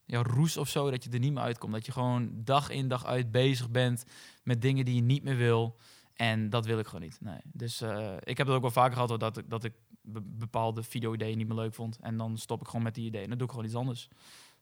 ja, 0.05 0.21
roes 0.23 0.57
of 0.57 0.69
zo, 0.69 0.89
dat 0.91 1.03
je 1.03 1.09
er 1.09 1.19
niet 1.19 1.33
meer 1.33 1.43
uitkomt. 1.43 1.73
Dat 1.73 1.85
je 1.85 1.91
gewoon 1.91 2.31
dag 2.33 2.69
in 2.69 2.87
dag 2.87 3.05
uit 3.05 3.31
bezig 3.31 3.69
bent 3.69 4.03
met 4.43 4.61
dingen 4.61 4.85
die 4.85 4.95
je 4.95 5.01
niet 5.01 5.23
meer 5.23 5.37
wil. 5.37 5.77
En 6.15 6.49
dat 6.49 6.65
wil 6.65 6.79
ik 6.79 6.85
gewoon 6.85 7.01
niet. 7.01 7.17
Nee. 7.21 7.39
Dus 7.43 7.81
eh, 7.81 8.13
ik 8.19 8.37
heb 8.37 8.47
het 8.47 8.55
ook 8.55 8.61
wel 8.61 8.71
vaker 8.71 8.93
gehad 8.93 9.19
dat 9.19 9.37
ik, 9.37 9.49
dat 9.49 9.63
ik 9.63 9.73
be- 10.01 10.21
bepaalde 10.21 10.83
video-ideeën 10.83 11.37
niet 11.37 11.47
meer 11.47 11.57
leuk 11.57 11.73
vond. 11.73 11.97
En 12.01 12.17
dan 12.17 12.37
stop 12.37 12.61
ik 12.61 12.67
gewoon 12.67 12.83
met 12.83 12.95
die 12.95 13.05
ideeën. 13.05 13.23
En 13.23 13.29
dan 13.29 13.37
doe 13.37 13.47
ik 13.47 13.53
gewoon 13.53 13.67
iets 13.67 13.75
anders. 13.77 14.09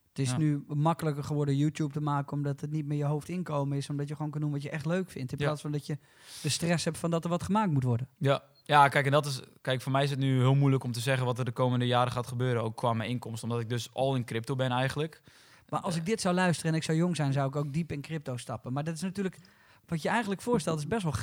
Het 0.08 0.18
is 0.18 0.30
Ja. 0.30 0.36
nu 0.36 0.64
makkelijker 0.68 1.24
geworden 1.24 1.56
YouTube 1.56 1.92
te 1.92 2.00
maken, 2.00 2.32
omdat 2.32 2.60
het 2.60 2.70
niet 2.70 2.86
meer 2.86 2.98
je 2.98 3.04
hoofdinkomen 3.04 3.76
is. 3.76 3.90
Omdat 3.90 4.08
je 4.08 4.16
gewoon 4.16 4.30
kan 4.30 4.40
doen 4.40 4.50
wat 4.50 4.62
je 4.62 4.70
echt 4.70 4.86
leuk 4.86 5.10
vindt. 5.10 5.32
In 5.32 5.38
Ja. 5.38 5.44
plaats 5.44 5.60
van 5.62 5.72
dat 5.72 5.86
je 5.86 5.98
de 6.42 6.48
stress 6.48 6.84
hebt 6.84 6.98
van 6.98 7.10
dat 7.10 7.24
er 7.24 7.30
wat 7.30 7.42
gemaakt 7.42 7.70
moet 7.72 7.82
worden. 7.84 8.08
Ja. 8.18 8.42
ja, 8.64 8.88
kijk, 8.88 9.04
en 9.06 9.12
dat 9.12 9.26
is. 9.26 9.40
Kijk, 9.60 9.80
voor 9.80 9.92
mij 9.92 10.02
is 10.04 10.10
het 10.10 10.18
nu 10.18 10.38
heel 10.38 10.54
moeilijk 10.54 10.84
om 10.84 10.92
te 10.92 11.00
zeggen 11.00 11.26
wat 11.26 11.38
er 11.38 11.44
de 11.44 11.52
komende 11.52 11.86
jaren 11.86 12.12
gaat 12.12 12.26
gebeuren. 12.26 12.62
Ook 12.62 12.76
qua 12.76 12.92
mijn 12.92 13.10
inkomsten. 13.10 13.48
Omdat 13.48 13.62
ik 13.64 13.68
dus 13.68 13.92
al 13.94 14.14
in 14.14 14.24
crypto 14.24 14.54
ben 14.56 14.70
eigenlijk. 14.70 15.20
Maar 15.68 15.80
als 15.80 15.96
ik 15.96 16.06
dit 16.06 16.20
zou 16.20 16.34
luisteren 16.34 16.70
en 16.72 16.76
ik 16.76 16.84
zou 16.84 16.98
jong 16.98 17.16
zijn, 17.16 17.32
zou 17.32 17.48
ik 17.48 17.56
ook 17.56 17.72
diep 17.72 17.92
in 17.92 18.00
crypto 18.00 18.36
stappen. 18.36 18.72
Maar 18.72 18.84
dat 18.84 18.94
is 18.94 19.00
natuurlijk, 19.00 19.38
wat 19.86 20.02
je 20.02 20.08
eigenlijk 20.08 20.40
voorstelt, 20.40 20.78
is 20.78 20.86
best 20.86 21.02
wel, 21.02 21.14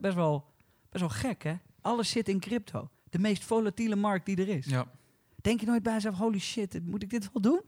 best 0.00 0.14
wel, 0.14 0.44
best 0.90 1.00
wel 1.00 1.08
gek, 1.08 1.42
hè? 1.42 1.54
Alles 1.80 2.10
zit 2.10 2.28
in 2.28 2.40
crypto. 2.40 2.90
De 3.10 3.18
meest 3.18 3.44
volatiele 3.44 3.96
markt 3.96 4.26
die 4.26 4.36
er 4.36 4.48
is. 4.48 4.66
Ja. 4.66 4.86
Denk 5.46 5.60
je 5.60 5.66
nooit 5.66 5.82
bij 5.82 5.92
jezelf, 5.92 6.16
holy 6.16 6.38
shit, 6.38 6.80
moet 6.84 7.02
ik 7.02 7.10
dit 7.10 7.28
wel 7.32 7.42
doen? 7.42 7.60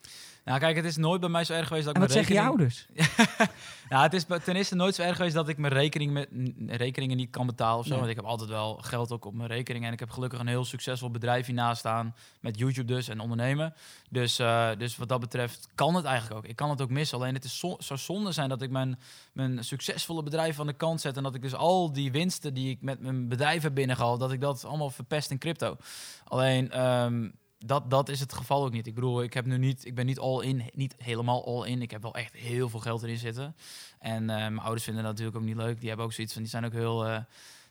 Nou, 0.44 0.58
kijk, 0.58 0.76
het 0.76 0.84
is 0.84 0.96
nooit 0.96 1.20
bij 1.20 1.28
mij 1.28 1.44
zo 1.44 1.52
erg 1.52 1.66
geweest 1.66 1.86
dat 1.86 1.94
En 1.94 2.02
ik 2.02 2.08
wat 2.08 2.16
mijn 2.16 2.26
zeggen 2.26 2.44
je 2.44 2.50
rekening... 2.50 2.96
ouders? 2.96 3.56
Nou, 3.88 4.02
het 4.02 4.14
is 4.14 4.24
ten 4.44 4.56
eerste 4.56 4.74
nooit 4.74 4.94
zo 4.94 5.02
erg 5.02 5.16
geweest 5.16 5.34
dat 5.34 5.48
ik 5.48 5.58
mijn 5.58 5.72
rekening 5.72 6.12
met, 6.12 6.28
rekeningen 6.66 7.16
niet 7.16 7.30
kan 7.30 7.46
betalen 7.46 7.78
of 7.78 7.84
zo. 7.84 7.90
Nee. 7.90 7.98
Want 7.98 8.10
ik 8.10 8.16
heb 8.16 8.24
altijd 8.24 8.50
wel 8.50 8.74
geld 8.74 9.12
ook 9.12 9.24
op 9.24 9.34
mijn 9.34 9.48
rekening. 9.48 9.84
En 9.84 9.92
ik 9.92 10.00
heb 10.00 10.10
gelukkig 10.10 10.38
een 10.38 10.46
heel 10.46 10.64
succesvol 10.64 11.10
bedrijf 11.10 11.46
hiernaast 11.46 11.78
staan. 11.78 12.14
Met 12.40 12.58
YouTube 12.58 12.92
dus 12.92 13.08
en 13.08 13.20
ondernemen. 13.20 13.74
Dus, 14.10 14.38
eh, 14.38 14.70
dus 14.78 14.96
wat 14.96 15.08
dat 15.08 15.20
betreft 15.20 15.68
kan 15.74 15.94
het 15.94 16.04
eigenlijk 16.04 16.36
ook. 16.36 16.50
Ik 16.50 16.56
kan 16.56 16.70
het 16.70 16.82
ook 16.82 16.90
missen. 16.90 17.18
Alleen 17.18 17.34
het 17.34 17.44
is 17.44 17.58
zo, 17.58 17.76
zou 17.78 17.98
zonde 17.98 18.32
zijn 18.32 18.48
dat 18.48 18.62
ik 18.62 18.70
mijn, 18.70 18.98
mijn 19.32 19.64
succesvolle 19.64 20.22
bedrijf 20.22 20.60
aan 20.60 20.66
de 20.66 20.72
kant 20.72 21.00
zet. 21.00 21.16
En 21.16 21.22
dat 21.22 21.34
ik 21.34 21.42
dus 21.42 21.54
al 21.54 21.92
die 21.92 22.12
winsten 22.12 22.54
die 22.54 22.70
ik 22.70 22.82
met 22.82 23.00
mijn 23.00 23.28
bedrijf 23.28 23.62
heb 23.62 23.74
binnengehaald. 23.74 24.20
Dat 24.20 24.32
ik 24.32 24.40
dat 24.40 24.64
allemaal 24.64 24.90
verpest 24.90 25.30
in 25.30 25.38
crypto. 25.38 25.76
Alleen... 26.24 26.70
ehm, 26.70 27.28
dat, 27.58 27.90
dat 27.90 28.08
is 28.08 28.20
het 28.20 28.32
geval 28.32 28.64
ook 28.64 28.72
niet. 28.72 28.86
Ik 28.86 28.94
bedoel, 28.94 29.22
ik, 29.22 29.34
heb 29.34 29.46
nu 29.46 29.58
niet, 29.58 29.84
ik 29.84 29.94
ben 29.94 30.06
niet 30.06 30.18
all 30.18 30.44
in, 30.44 30.70
niet 30.72 30.94
helemaal 30.98 31.46
all 31.46 31.68
in. 31.68 31.82
Ik 31.82 31.90
heb 31.90 32.02
wel 32.02 32.14
echt 32.14 32.34
heel 32.34 32.68
veel 32.68 32.80
geld 32.80 33.02
erin 33.02 33.16
zitten. 33.16 33.56
En 33.98 34.30
eh, 34.30 34.36
mijn 34.36 34.58
ouders 34.58 34.84
vinden 34.84 35.02
dat 35.02 35.12
natuurlijk 35.12 35.38
ook 35.38 35.44
niet 35.44 35.56
leuk. 35.56 35.78
Die 35.78 35.88
hebben 35.88 36.06
ook 36.06 36.12
zoiets 36.12 36.32
van, 36.32 36.42
die 36.42 36.50
zijn 36.50 36.64
ook 36.64 36.72
heel, 36.72 37.06
eh, 37.06 37.16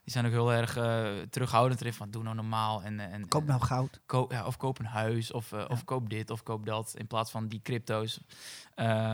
die 0.03 0.13
zijn 0.13 0.25
ook 0.25 0.31
heel 0.31 0.53
erg 0.53 0.77
eh, 0.77 1.07
terughoudend 1.29 1.81
erin 1.81 1.93
van, 1.93 2.11
doe 2.11 2.23
nou 2.23 2.35
normaal. 2.35 2.83
En, 2.83 2.99
en, 2.99 3.27
Koop 3.27 3.45
nou 3.45 3.61
goud. 3.61 3.99
koop, 4.05 4.31
ja, 4.31 4.45
of 4.45 4.57
koop 4.57 4.79
een 4.79 4.85
huis, 4.85 5.31
of, 5.31 5.53
of 5.53 5.83
koop 5.83 6.09
dit, 6.09 6.29
of 6.29 6.43
koop 6.43 6.65
dat, 6.65 6.93
in 6.97 7.07
plaats 7.07 7.31
van 7.31 7.47
die 7.47 7.61
crypto's. 7.63 8.19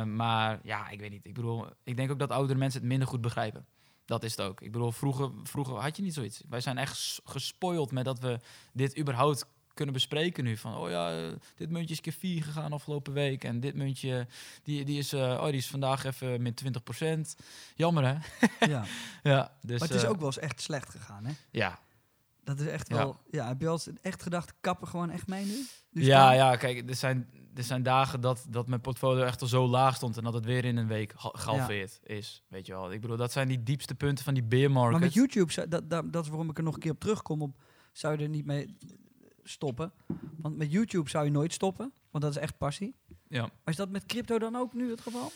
Maar 0.05 0.59
ja, 0.63 0.89
ik 0.89 0.99
weet 0.99 1.11
niet. 1.11 1.25
Ik 1.25 1.33
bedoel, 1.33 1.65
ik 1.83 1.97
denk 1.97 2.11
ook 2.11 2.19
dat 2.19 2.31
oudere 2.31 2.59
mensen 2.59 2.79
het 2.79 2.89
minder 2.89 3.07
goed 3.07 3.21
begrijpen. 3.21 3.65
Dat 4.05 4.23
is 4.23 4.31
het 4.31 4.41
ook. 4.41 4.61
Ik 4.61 4.71
bedoel, 4.71 4.91
vroeger, 4.91 5.31
vroeger 5.43 5.75
had 5.75 5.95
je 5.95 6.03
niet 6.03 6.13
zoiets. 6.13 6.41
Wij 6.49 6.61
zijn 6.61 6.77
echt 6.77 7.21
gespoild 7.25 7.91
met 7.91 8.05
dat 8.05 8.19
we 8.19 8.39
dit 8.73 8.99
überhaupt 8.99 9.45
kunnen 9.73 9.93
bespreken 9.93 10.43
nu. 10.43 10.57
Van, 10.57 10.75
oh 10.77 10.89
ja, 10.89 11.17
eh, 11.17 11.31
dit 11.55 11.69
muntje 11.69 11.93
is 11.93 12.01
keer 12.01 12.13
4 12.13 12.43
gegaan 12.43 12.73
afgelopen 12.73 13.13
week. 13.13 13.43
En 13.43 13.59
dit 13.59 13.75
muntje, 13.75 14.27
die, 14.63 14.85
die, 14.85 14.97
is, 14.97 15.13
eh, 15.13 15.19
oh, 15.19 15.45
die 15.45 15.53
is 15.53 15.67
vandaag 15.67 16.03
even 16.05 16.41
min 16.41 16.55
20%. 17.35 17.35
Jammer, 17.75 18.05
hè? 18.07 18.15
Ja. 18.73 18.83
ja, 19.23 19.57
dus, 19.61 19.79
maar 19.79 19.87
het 19.87 19.97
is 19.97 20.03
eh, 20.03 20.09
ook 20.09 20.17
wel 20.17 20.25
eens 20.25 20.39
echt 20.39 20.61
slecht 20.61 20.89
gegaan, 20.89 21.25
hè? 21.25 21.31
Ja, 21.51 21.79
Dat 22.43 22.59
is 22.59 22.67
echt 22.67 22.87
wel... 22.89 23.19
Ja, 23.31 23.47
heb 23.47 23.59
je 23.61 23.67
al 23.67 23.73
eens 23.73 23.89
echt 24.01 24.23
gedacht, 24.23 24.53
kappen 24.61 24.87
gewoon 24.87 25.09
echt 25.09 25.27
mee 25.27 25.45
nu? 25.45 25.65
Dus 25.91 26.05
ja, 26.05 26.25
dan- 26.27 26.35
ja, 26.35 26.55
kijk, 26.55 26.89
er 26.89 26.95
zijn, 26.95 27.29
er 27.55 27.63
zijn 27.63 27.83
dagen 27.83 28.21
dat, 28.21 28.45
dat 28.49 28.67
mijn 28.67 28.81
portfolio 28.81 29.23
echt 29.23 29.41
al 29.41 29.47
zo 29.47 29.67
laag 29.67 29.95
stond... 29.95 30.17
en 30.17 30.23
dat 30.23 30.33
het 30.33 30.45
weer 30.45 30.65
in 30.65 30.77
een 30.77 30.87
week 30.87 31.13
ha- 31.15 31.31
gehalveerd 31.33 31.99
is, 32.03 32.43
weet 32.47 32.65
je 32.65 32.71
wel. 32.73 32.91
Ik 32.91 33.01
bedoel, 33.01 33.17
dat 33.17 33.31
zijn 33.31 33.47
die 33.47 33.63
diepste 33.63 33.95
punten 33.95 34.25
van 34.25 34.33
die 34.33 34.43
bear 34.43 34.71
market. 34.71 34.91
Maar 34.91 35.01
met 35.01 35.13
YouTube, 35.13 35.67
dat, 35.69 35.89
dat, 35.89 36.13
dat 36.13 36.23
is 36.23 36.29
waarom 36.29 36.49
ik 36.49 36.57
er 36.57 36.63
nog 36.63 36.73
een 36.73 36.79
keer 36.79 36.91
op 36.91 36.99
terugkom, 36.99 37.41
op, 37.41 37.55
zou 37.91 38.17
je 38.17 38.23
er 38.23 38.29
niet 38.29 38.45
mee 38.45 38.77
stoppen. 39.43 39.91
Want 40.37 40.57
met 40.57 40.71
YouTube 40.71 41.09
zou 41.09 41.25
je 41.25 41.31
nooit 41.31 41.53
stoppen, 41.53 41.93
want 42.11 42.23
dat 42.23 42.35
is 42.35 42.41
echt 42.41 42.57
passie. 42.57 42.95
Ja. 43.27 43.49
Is 43.65 43.75
dat 43.75 43.89
met 43.89 44.05
crypto 44.05 44.39
dan 44.39 44.55
ook 44.55 44.73
nu 44.73 44.89
het 44.89 45.01
geval? 45.01 45.31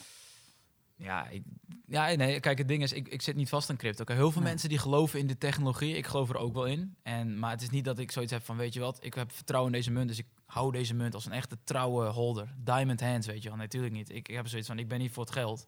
Ja, 0.95 1.27
ik, 1.27 1.43
ja, 1.87 2.15
nee, 2.15 2.39
kijk, 2.39 2.57
het 2.57 2.67
ding 2.67 2.83
is, 2.83 2.91
ik, 2.93 3.07
ik 3.07 3.21
zit 3.21 3.35
niet 3.35 3.49
vast 3.49 3.69
aan 3.69 3.77
crypto. 3.77 4.03
Kijk, 4.03 4.17
heel 4.19 4.31
veel 4.31 4.41
Nee. 4.41 4.49
mensen 4.49 4.69
die 4.69 4.77
geloven 4.77 5.19
in 5.19 5.27
de 5.27 5.37
technologie, 5.37 5.95
ik 5.95 6.05
geloof 6.05 6.29
er 6.29 6.37
ook 6.37 6.53
wel 6.53 6.65
in. 6.65 6.95
En, 7.03 7.39
maar 7.39 7.51
het 7.51 7.61
is 7.61 7.69
niet 7.69 7.85
dat 7.85 7.99
ik 7.99 8.11
zoiets 8.11 8.31
heb 8.31 8.43
van, 8.45 8.57
weet 8.57 8.73
je 8.73 8.79
wat, 8.79 8.97
ik 9.01 9.13
heb 9.13 9.31
vertrouwen 9.31 9.71
in 9.71 9.77
deze 9.77 9.91
munt, 9.91 10.07
dus 10.07 10.17
ik 10.19 10.25
hou 10.45 10.71
deze 10.71 10.93
munt 10.93 11.13
als 11.13 11.25
een 11.25 11.31
echte 11.31 11.57
trouwe 11.63 12.05
holder. 12.07 12.53
Diamond 12.57 13.01
hands, 13.01 13.27
weet 13.27 13.43
je 13.43 13.49
wel, 13.49 13.57
natuurlijk 13.57 13.93
niet. 13.93 14.09
Ik, 14.09 14.27
ik 14.29 14.35
heb 14.35 14.47
zoiets 14.47 14.67
van, 14.67 14.79
ik 14.79 14.87
ben 14.87 14.99
niet 14.99 15.11
voor 15.11 15.23
het 15.23 15.33
geld. 15.33 15.65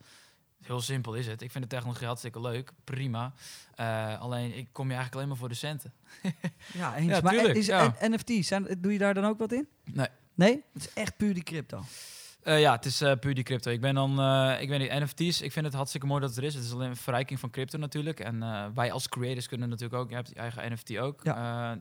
Heel 0.63 0.81
simpel 0.81 1.13
is 1.13 1.27
het. 1.27 1.41
Ik 1.41 1.51
vind 1.51 1.63
de 1.63 1.69
technologie 1.69 2.07
hartstikke 2.07 2.41
leuk, 2.41 2.71
prima. 2.83 3.33
Eh, 3.75 4.21
alleen, 4.21 4.57
ik 4.57 4.67
kom 4.71 4.85
je 4.87 4.93
eigenlijk 4.93 5.15
alleen 5.15 5.27
maar 5.27 5.37
voor 5.37 5.49
de 5.49 5.55
centen. 5.55 5.93
Ja, 6.73 6.95
eens. 6.95 7.11
Ja, 7.11 7.21
maar 7.21 7.33
tuurlijk, 7.33 7.55
is 7.57 7.65
ja. 7.65 7.95
NFT's, 7.99 8.47
zijn, 8.47 8.67
doe 8.77 8.93
je 8.93 8.97
daar 8.97 9.13
dan 9.13 9.25
ook 9.25 9.39
wat 9.39 9.51
in? 9.51 9.67
Nee. 9.83 10.07
Nee? 10.33 10.63
Het 10.73 10.83
is 10.85 10.93
echt 10.93 11.17
puur 11.17 11.33
die 11.33 11.43
crypto. 11.43 11.83
Eh, 12.43 12.59
ja, 12.59 12.71
het 12.71 12.85
is 12.85 13.01
eh, 13.01 13.11
puur 13.19 13.33
die 13.35 13.43
crypto. 13.43 13.71
Ik 13.71 13.81
ben 13.81 13.95
dan, 13.95 14.19
eh, 14.19 14.61
ik 14.61 14.69
weet 14.69 14.79
niet, 14.79 14.89
NFT's, 14.91 15.41
ik 15.41 15.51
vind 15.51 15.65
het 15.65 15.73
hartstikke 15.73 16.07
mooi 16.07 16.21
dat 16.21 16.29
het 16.29 16.37
er 16.39 16.43
is. 16.45 16.53
Het 16.53 16.63
is 16.63 16.73
alleen 16.73 16.89
een 16.89 16.95
verrijking 16.95 17.39
van 17.39 17.49
crypto 17.49 17.77
natuurlijk. 17.77 18.19
En 18.19 18.39
wij 18.73 18.91
als 18.91 19.09
creators 19.09 19.47
kunnen 19.47 19.69
natuurlijk 19.69 20.01
ook, 20.01 20.09
je 20.09 20.15
hebt 20.15 20.29
je 20.29 20.35
eigen 20.35 20.71
NFT 20.73 20.97
ook. 20.97 21.23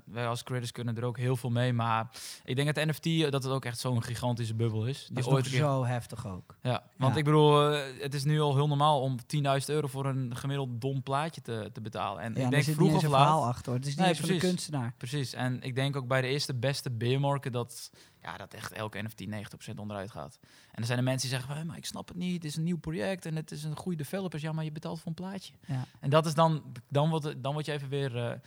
Wij 0.05 0.27
als 0.27 0.43
creators 0.43 0.73
kunnen 0.73 0.97
er 0.97 1.05
ook 1.05 1.19
heel 1.19 1.37
veel 1.37 1.51
mee. 1.51 1.73
Maar 1.73 2.11
ik 2.45 2.57
denk 2.57 2.75
dat 2.75 2.87
NFT, 2.87 3.31
dat 3.31 3.43
het 3.43 3.53
ook 3.53 3.65
echt 3.65 3.79
zo'n 3.79 4.03
gigantische 4.03 4.55
bubbel 4.55 4.87
is. 4.87 5.05
Die 5.07 5.15
Dat 5.15 5.25
is 5.27 5.31
ooit 5.33 5.49
keer- 5.49 5.59
zo 5.59 5.85
heftig 5.85 6.27
ook. 6.27 6.57
Ja, 6.63 6.83
want 6.97 7.13
Ja. 7.13 7.19
ik 7.19 7.25
bedoel, 7.25 7.59
het 8.01 8.15
is 8.15 8.25
nu 8.25 8.41
al 8.41 8.55
heel 8.55 8.69
normaal 8.69 9.01
om 9.01 9.17
10.000 9.27 9.69
euro 9.69 9.87
voor 9.87 10.07
een 10.07 10.37
gemiddeld 10.37 10.81
dom 10.81 11.03
plaatje 11.03 11.41
te, 11.41 11.71
te 11.73 11.81
betalen. 11.81 12.23
En 12.23 12.35
Ja, 12.35 12.45
ik 12.45 12.51
denk 12.51 12.65
vroeg 12.65 12.95
of 12.95 13.03
een 13.03 13.09
verhaal 13.11 13.41
laat... 13.41 13.49
achter. 13.49 13.67
Hoor. 13.67 13.75
Het 13.81 13.87
is 13.89 13.95
niet 13.97 14.05
Nee, 14.05 14.15
de 14.15 14.21
precies. 14.23 14.41
kunstenaar. 14.43 14.95
Precies, 14.99 15.33
en 15.33 15.63
ik 15.63 15.75
denk 15.75 15.97
ook 15.97 16.07
bij 16.09 16.21
de 16.21 16.27
eerste 16.29 16.55
beste 16.55 16.91
beermarken 16.91 17.53
dat, 17.53 17.91
ja, 18.31 18.37
dat 18.37 18.55
echt 18.55 18.73
elke 18.73 19.03
NFT 19.03 19.25
90% 19.71 19.75
onderuit 19.77 20.11
gaat. 20.11 20.39
En 20.43 20.81
er 20.81 20.85
zijn 20.85 20.99
er 20.99 21.05
mensen 21.05 21.29
die 21.29 21.39
zeggen, 21.39 21.57
"Hé, 21.57 21.65
maar 21.65 21.77
ik 21.77 21.87
snap 21.87 22.09
het 22.09 22.17
niet, 22.17 22.35
het 22.35 22.45
is 22.45 22.57
een 22.57 22.63
nieuw 22.63 22.79
project 22.79 23.27
en 23.27 23.37
het 23.37 23.51
is 23.51 23.65
een 23.65 23.77
goede 23.77 23.97
developer. 23.97 24.41
Ja, 24.41 24.53
maar 24.53 24.65
je 24.65 24.73
betaalt 24.73 24.99
voor 24.99 25.07
een 25.09 25.15
plaatje. 25.15 25.53
Ja. 25.67 25.85
En 26.01 26.11
dat 26.11 26.27
is 26.27 26.35
dan, 26.35 26.63
dan 26.89 27.11
wordt, 27.11 27.43
dan 27.43 27.53
word 27.53 27.67
je 27.67 27.73
even 27.73 27.89
weer 27.89 28.17
eh, 28.17 28.39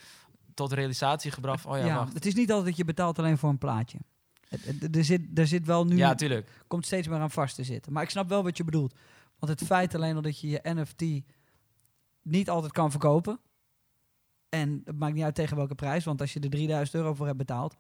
tot 0.54 0.72
realisatie 0.72 1.32
gebracht. 1.32 1.66
Oh 1.66 1.78
ja, 1.78 1.86
ja, 1.86 1.96
wacht. 1.96 2.14
het 2.14 2.26
is 2.26 2.34
niet 2.34 2.50
altijd 2.50 2.68
dat 2.68 2.78
je 2.78 2.86
betaalt 2.86 3.20
alleen 3.20 3.38
voor 3.38 3.50
een 3.50 3.58
plaatje. 3.58 3.98
Er 4.92 5.04
zit, 5.06 5.22
er 5.40 5.48
zit 5.48 5.66
wel 5.66 5.86
nu, 5.86 5.98
Ja, 5.98 6.16
tuurlijk. 6.16 6.64
komt 6.68 6.86
steeds 6.86 7.08
meer 7.08 7.20
aan 7.20 7.32
vast 7.32 7.56
te 7.56 7.64
zitten. 7.64 7.94
Maar 7.94 8.04
ik 8.04 8.10
snap 8.10 8.30
wel 8.30 8.44
wat 8.44 8.58
je 8.58 8.64
bedoelt. 8.64 8.94
Want 9.40 9.60
het 9.60 9.68
feit 9.68 9.96
alleen 9.96 10.16
al 10.16 10.22
dat 10.22 10.40
je 10.40 10.50
je 10.50 10.60
NFT 10.64 11.04
niet 12.22 12.50
altijd 12.50 12.72
kan 12.72 12.92
verkopen. 12.92 13.40
En 14.50 14.82
het 14.86 14.98
maakt 15.00 15.14
niet 15.14 15.24
uit 15.24 15.36
tegen 15.36 15.58
welke 15.58 15.76
prijs. 15.76 16.04
Want 16.04 16.22
als 16.22 16.34
je 16.34 16.40
er 16.40 16.50
3000 16.50 16.96
euro 16.98 17.14
voor 17.14 17.26
hebt 17.26 17.38
betaald. 17.38 17.78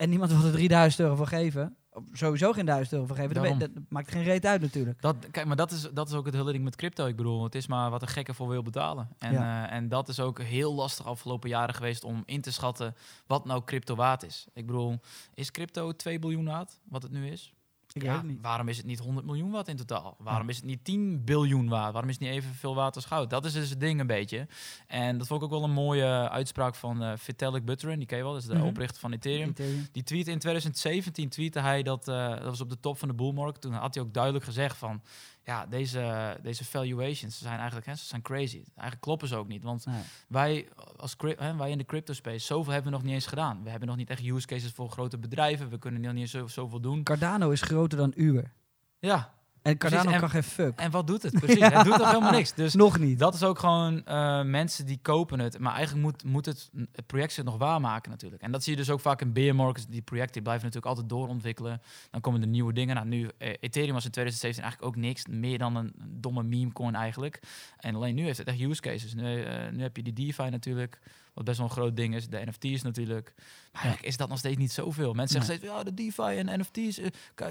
En 0.00 0.08
niemand 0.08 0.30
wil 0.32 0.44
er 0.44 0.52
3000 0.52 1.00
euro 1.02 1.14
voor 1.16 1.26
geven. 1.26 1.76
Sowieso 2.12 2.52
geen 2.52 2.66
1000 2.66 2.92
euro 2.92 3.06
voor 3.06 3.16
geven. 3.16 3.34
Daarom. 3.34 3.58
dat 3.58 3.70
maakt 3.88 4.10
geen 4.10 4.22
reet 4.22 4.46
uit 4.46 4.60
natuurlijk. 4.60 5.00
Dat, 5.02 5.16
kijk, 5.30 5.46
maar 5.46 5.56
dat 5.56 5.70
is, 5.70 5.88
dat 5.92 6.08
is 6.08 6.14
ook 6.14 6.26
het 6.26 6.34
hele 6.34 6.52
ding 6.52 6.64
met 6.64 6.76
crypto. 6.76 7.06
Ik 7.06 7.16
bedoel, 7.16 7.42
het 7.44 7.54
is 7.54 7.66
maar 7.66 7.90
wat 7.90 8.02
een 8.02 8.08
gekke 8.08 8.34
voor 8.34 8.48
wil 8.48 8.62
betalen. 8.62 9.08
En, 9.18 9.32
Ja. 9.32 9.66
eh, 9.68 9.76
en 9.76 9.88
dat 9.88 10.08
is 10.08 10.20
ook 10.20 10.40
heel 10.42 10.74
lastig 10.74 11.06
afgelopen 11.06 11.48
jaren 11.48 11.74
geweest 11.74 12.04
om 12.04 12.22
in 12.26 12.40
te 12.40 12.52
schatten 12.52 12.94
wat 13.26 13.44
nou 13.44 13.64
crypto 13.64 13.94
waard 13.94 14.22
is. 14.22 14.46
Ik 14.52 14.66
bedoel, 14.66 15.00
is 15.34 15.50
crypto 15.50 15.92
2 15.92 16.18
biljoen 16.18 16.44
waard, 16.44 16.78
wat 16.88 17.02
het 17.02 17.12
nu 17.12 17.26
is? 17.28 17.52
Ik 17.92 18.02
Ja, 18.02 18.08
weet 18.08 18.16
het 18.20 18.30
niet. 18.30 18.38
Waarom 18.42 18.68
is 18.68 18.76
het 18.76 18.86
niet 18.86 18.98
100 18.98 19.26
miljoen 19.26 19.50
waard 19.50 19.68
in 19.68 19.76
totaal? 19.76 20.14
Waarom 20.18 20.48
is 20.48 20.56
het 20.56 20.64
niet 20.64 20.84
10 20.84 21.24
biljoen 21.24 21.68
waard? 21.68 21.92
Waarom 21.92 22.10
is 22.10 22.18
het 22.18 22.24
niet 22.24 22.34
evenveel 22.34 22.74
waard 22.74 22.94
als 22.94 23.04
goud? 23.04 23.30
Dat 23.30 23.44
is 23.44 23.52
dus 23.52 23.70
het 23.70 23.80
ding 23.80 24.00
een 24.00 24.06
beetje. 24.06 24.46
En 24.86 25.18
dat 25.18 25.26
vond 25.26 25.40
ik 25.42 25.46
ook 25.46 25.52
wel 25.52 25.64
een 25.68 25.74
mooie 25.74 26.28
uitspraak 26.30 26.74
van 26.74 27.02
eh 27.02 27.12
Vitalik 27.16 27.64
Buterin. 27.64 27.98
Die 27.98 28.06
ken 28.06 28.16
je 28.18 28.22
wel, 28.24 28.32
dat 28.32 28.42
is 28.42 28.48
de 28.48 28.54
Mhm. 28.54 28.66
oprichter 28.66 29.00
van 29.00 29.12
Ethereum. 29.12 29.48
Ethereum. 29.48 29.88
Die 29.92 30.02
tweet 30.02 30.28
in 30.28 30.38
2017 30.38 31.28
tweette 31.28 31.60
hij 31.60 31.82
dat, 31.82 32.08
eh, 32.08 32.28
dat 32.28 32.42
was 32.44 32.60
op 32.60 32.70
de 32.70 32.80
top 32.80 32.98
van 32.98 33.08
de 33.08 33.14
bullmarkt. 33.14 33.60
Toen 33.60 33.72
had 33.72 33.94
hij 33.94 34.02
ook 34.02 34.14
duidelijk 34.14 34.44
gezegd 34.44 34.76
van, 34.76 35.02
ja, 35.44 35.66
deze, 35.66 36.36
deze 36.42 36.64
valuations 36.64 37.38
zijn 37.38 37.56
eigenlijk, 37.58 37.86
hè, 37.86 37.94
ze 37.94 38.04
zijn 38.04 38.22
crazy. 38.22 38.62
Eigenlijk 38.74 39.00
kloppen 39.00 39.28
ze 39.28 39.36
ook 39.36 39.48
niet, 39.48 39.62
want 39.62 39.86
Nee. 39.86 40.02
wij, 40.28 40.68
als, 40.96 41.16
hè, 41.18 41.56
wij 41.56 41.70
in 41.70 41.78
de 41.78 41.84
crypto 41.84 42.12
space, 42.12 42.46
zoveel 42.46 42.72
hebben 42.72 42.90
we 42.90 42.96
nog 42.96 43.06
niet 43.06 43.14
eens 43.14 43.26
gedaan. 43.26 43.62
We 43.62 43.70
hebben 43.70 43.88
nog 43.88 43.96
niet 43.96 44.10
echt 44.10 44.22
use 44.22 44.46
cases 44.46 44.72
voor 44.72 44.90
grote 44.90 45.18
bedrijven. 45.18 45.68
We 45.68 45.78
kunnen 45.78 46.00
nog 46.00 46.12
niet 46.12 46.20
eens 46.22 46.30
zo, 46.30 46.46
zoveel 46.46 46.80
doen. 46.80 47.02
Cardano 47.02 47.50
is 47.50 47.62
groter 47.62 47.98
dan 47.98 48.12
Uber. 48.16 48.52
Ja, 48.98 49.34
En 49.62 49.76
Cardano 49.78 50.18
kan 50.18 50.30
geen 50.30 50.42
fuck. 50.42 50.78
en 50.78 50.90
wat 50.90 51.06
doet 51.06 51.22
het? 51.22 51.32
Precies, 51.32 51.58
Ja. 51.68 51.70
het 51.70 51.84
doet 51.84 51.96
toch 51.96 52.10
helemaal 52.10 52.30
niks. 52.32 52.54
Dus 52.54 52.74
Nog 52.74 52.98
niet. 52.98 53.18
dat 53.18 53.34
is 53.34 53.42
ook 53.42 53.58
gewoon 53.58 54.04
eh, 54.04 54.42
mensen 54.42 54.86
die 54.86 54.98
kopen 55.02 55.38
het. 55.38 55.58
Maar 55.58 55.74
eigenlijk 55.74 56.04
moet, 56.04 56.24
moet 56.24 56.46
het, 56.46 56.70
het 56.92 57.06
project 57.06 57.32
zich 57.32 57.44
nog 57.44 57.56
waarmaken 57.56 58.10
natuurlijk. 58.10 58.42
En 58.42 58.52
dat 58.52 58.62
zie 58.62 58.72
je 58.72 58.78
dus 58.78 58.90
ook 58.90 59.00
vaak 59.00 59.20
in 59.20 59.32
bear 59.32 59.54
markets. 59.54 59.86
Die 59.86 60.02
projecten 60.02 60.42
blijven 60.42 60.64
natuurlijk 60.64 60.92
altijd 60.92 61.08
doorontwikkelen. 61.08 61.80
Dan 62.10 62.20
komen 62.20 62.40
er 62.40 62.46
nieuwe 62.46 62.72
dingen. 62.72 62.94
Nou, 62.94 63.06
nu, 63.08 63.28
eh, 63.38 63.48
Ethereum 63.60 63.92
was 63.94 64.04
in 64.04 64.10
2017 64.10 64.62
eigenlijk 64.62 64.96
ook 64.96 65.02
niks. 65.02 65.26
Meer 65.26 65.58
dan 65.58 65.76
een 65.76 65.92
domme 66.20 66.42
meme 66.42 66.72
coin 66.72 66.94
eigenlijk. 66.94 67.40
En 67.78 67.94
alleen 67.94 68.14
nu 68.14 68.24
heeft 68.24 68.38
het 68.38 68.46
echt 68.46 68.60
use 68.60 68.80
cases. 68.80 69.14
Nu, 69.14 69.42
eh, 69.42 69.70
nu 69.72 69.82
heb 69.82 69.96
je 69.96 70.02
die 70.02 70.12
DeFi 70.12 70.48
natuurlijk. 70.50 70.98
Wat 71.34 71.44
best 71.44 71.58
wel 71.58 71.66
een 71.66 71.72
groot 71.72 71.96
ding 71.96 72.14
is. 72.14 72.28
De 72.28 72.42
NFT's 72.46 72.82
natuurlijk. 72.82 73.32
Maar 73.72 73.82
eigenlijk 73.82 74.12
is 74.12 74.16
dat 74.16 74.28
nog 74.28 74.38
steeds 74.38 74.56
niet 74.56 74.72
zoveel. 74.72 75.12
Mensen 75.12 75.42
zeggen 75.42 75.56
steeds, 75.58 75.72
ja, 75.74 75.82
de 75.82 75.94
DeFi 75.94 76.36
en 76.38 76.60
NFT's. 76.60 77.00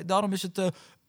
daarom 0.06 0.34
is 0.34 0.42
het... 0.42 0.62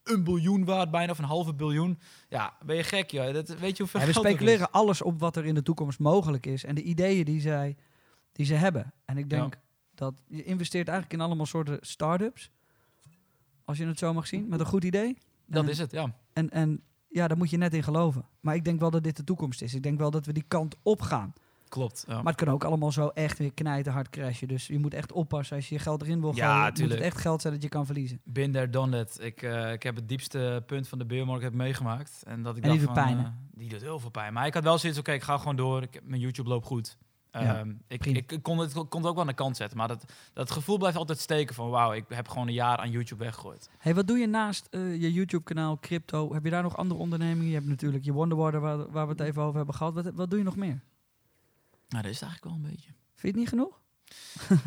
een 0.04 0.24
biljoen 0.24 0.64
waard, 0.64 0.90
bijna 0.90 1.12
of 1.12 1.18
een 1.18 1.24
halve 1.24 1.54
biljoen. 1.54 1.98
Ja, 2.28 2.56
ben 2.64 2.76
je 2.76 2.82
gek, 2.82 3.10
joh. 3.10 3.32
Dat, 3.34 3.48
weet 3.48 3.76
je 3.76 3.82
hoeveel 3.82 4.00
Ja, 4.00 4.06
we 4.06 4.12
speculeren 4.12 4.70
alles 4.70 5.02
op 5.02 5.20
wat 5.20 5.36
er 5.36 5.44
in 5.44 5.54
de 5.54 5.62
toekomst 5.62 5.98
mogelijk 5.98 6.46
is 6.46 6.64
en 6.64 6.74
de 6.74 6.82
ideeën 6.82 7.24
die, 7.24 7.40
zij, 7.40 7.76
die 8.32 8.46
ze 8.46 8.54
hebben. 8.54 8.92
En 9.04 9.18
ik 9.18 9.30
denk 9.30 9.58
dat 9.94 10.14
je 10.28 10.44
investeert 10.44 10.88
eigenlijk 10.88 11.20
in 11.20 11.26
allemaal 11.26 11.46
soorten 11.46 11.78
start-ups. 11.80 12.50
Als 13.64 13.78
je 13.78 13.86
het 13.86 13.98
zo 13.98 14.12
mag 14.12 14.26
zien, 14.26 14.48
met 14.48 14.60
een 14.60 14.66
goed 14.66 14.84
idee. 14.84 15.18
Dat 15.46 15.64
En- 15.64 15.70
is 15.70 15.78
het, 15.78 15.90
ja. 15.90 16.14
En, 16.32 16.50
en 16.50 16.82
ja, 17.08 17.28
daar 17.28 17.36
moet 17.36 17.50
je 17.50 17.56
net 17.56 17.74
in 17.74 17.82
geloven. 17.82 18.24
Maar 18.40 18.54
ik 18.54 18.64
denk 18.64 18.80
wel 18.80 18.90
dat 18.90 19.02
dit 19.02 19.16
de 19.16 19.24
toekomst 19.24 19.62
is. 19.62 19.74
Ik 19.74 19.82
denk 19.82 19.98
wel 19.98 20.10
dat 20.10 20.26
we 20.26 20.32
die 20.32 20.44
kant 20.48 20.76
op 20.82 21.00
gaan. 21.00 21.32
Klopt. 21.70 22.04
Ja. 22.06 22.14
Maar 22.14 22.32
het 22.32 22.44
kan 22.44 22.54
ook 22.54 22.64
allemaal 22.64 22.92
zo 22.92 23.08
echt 23.08 23.38
weer 23.38 23.52
knijten 23.52 23.92
hard 23.92 24.10
crashen. 24.10 24.48
Dus 24.48 24.66
je 24.66 24.78
moet 24.78 24.94
echt 24.94 25.12
oppassen 25.12 25.56
als 25.56 25.68
je 25.68 25.74
je 25.74 25.80
geld 25.80 26.02
erin 26.02 26.20
wil 26.20 26.34
Ja, 26.34 26.60
gooien. 26.60 26.82
Moet 26.82 26.90
het 26.90 27.00
echt 27.00 27.18
geld 27.18 27.40
zijn 27.40 27.52
dat 27.52 27.62
je 27.62 27.68
kan 27.68 27.86
verliezen. 27.86 28.20
There, 28.32 28.70
done 28.70 29.04
that. 29.04 29.18
Ik, 29.20 29.42
eh, 29.42 29.72
ik 29.72 29.82
heb 29.82 29.96
het 29.96 30.08
diepste 30.08 30.62
punt 30.66 30.88
van 30.88 30.98
de 30.98 31.06
beermarkt 31.06 31.42
heb 31.42 31.54
meegemaakt. 31.54 32.22
En, 32.26 32.42
dat 32.42 32.56
ik 32.56 32.64
En 32.64 32.70
die 32.70 32.80
dacht 32.80 32.94
van, 32.94 33.04
pijn, 33.04 33.18
eh, 33.18 33.30
die 33.54 33.68
doet 33.68 33.80
heel 33.80 33.98
veel 33.98 34.10
pijn. 34.10 34.32
Maar 34.32 34.46
ik 34.46 34.54
had 34.54 34.62
wel 34.62 34.78
zoiets, 34.78 34.98
oké, 34.98 35.12
ik 35.12 35.22
ga 35.22 35.38
gewoon 35.38 35.56
door. 35.56 35.82
Ik, 35.82 36.00
mijn 36.04 36.20
YouTube 36.20 36.48
loopt 36.48 36.66
goed. 36.66 36.96
Ja, 37.32 37.58
Ehm, 37.58 37.72
ik, 37.88 38.06
ik 38.06 38.38
kon 38.42 38.58
het, 38.58 38.72
kon 38.72 38.82
het 38.82 38.92
ook 38.92 39.02
wel 39.02 39.20
aan 39.20 39.26
de 39.26 39.34
kant 39.34 39.56
zetten. 39.56 39.78
Maar 39.78 39.88
dat, 39.88 40.12
dat 40.32 40.50
gevoel 40.50 40.78
blijft 40.78 40.96
altijd 40.96 41.18
steken 41.18 41.54
van... 41.54 41.70
wauw, 41.70 41.92
ik 41.92 42.04
heb 42.08 42.28
gewoon 42.28 42.46
een 42.46 42.54
jaar 42.54 42.76
aan 42.76 42.90
YouTube 42.90 43.24
weggegooid. 43.24 43.70
Hey, 43.78 43.94
wat 43.94 44.06
doe 44.06 44.18
je 44.18 44.26
naast 44.26 44.66
eh, 44.70 45.00
je 45.00 45.12
YouTube-kanaal, 45.12 45.78
crypto? 45.78 46.32
Heb 46.32 46.44
je 46.44 46.50
daar 46.50 46.62
nog 46.62 46.76
andere 46.76 47.00
ondernemingen? 47.00 47.48
Je 47.48 47.54
hebt 47.54 47.66
natuurlijk 47.66 48.04
je 48.04 48.12
Wonderwater, 48.12 48.60
waar, 48.60 48.90
waar 48.90 49.06
we 49.06 49.12
het 49.12 49.20
even 49.20 49.42
over 49.42 49.56
hebben 49.56 49.74
gehad. 49.74 49.94
Wat, 49.94 50.10
wat 50.14 50.30
doe 50.30 50.38
je 50.38 50.44
nog 50.44 50.56
meer? 50.56 50.80
Nou, 51.90 52.02
dat 52.02 52.12
is 52.12 52.20
het 52.20 52.28
eigenlijk 52.28 52.44
wel 52.44 52.54
een 52.54 52.70
beetje. 52.76 52.90
Vind 53.14 53.20
je 53.20 53.26
het 53.28 53.36
niet 53.36 53.48
genoeg? 53.48 53.78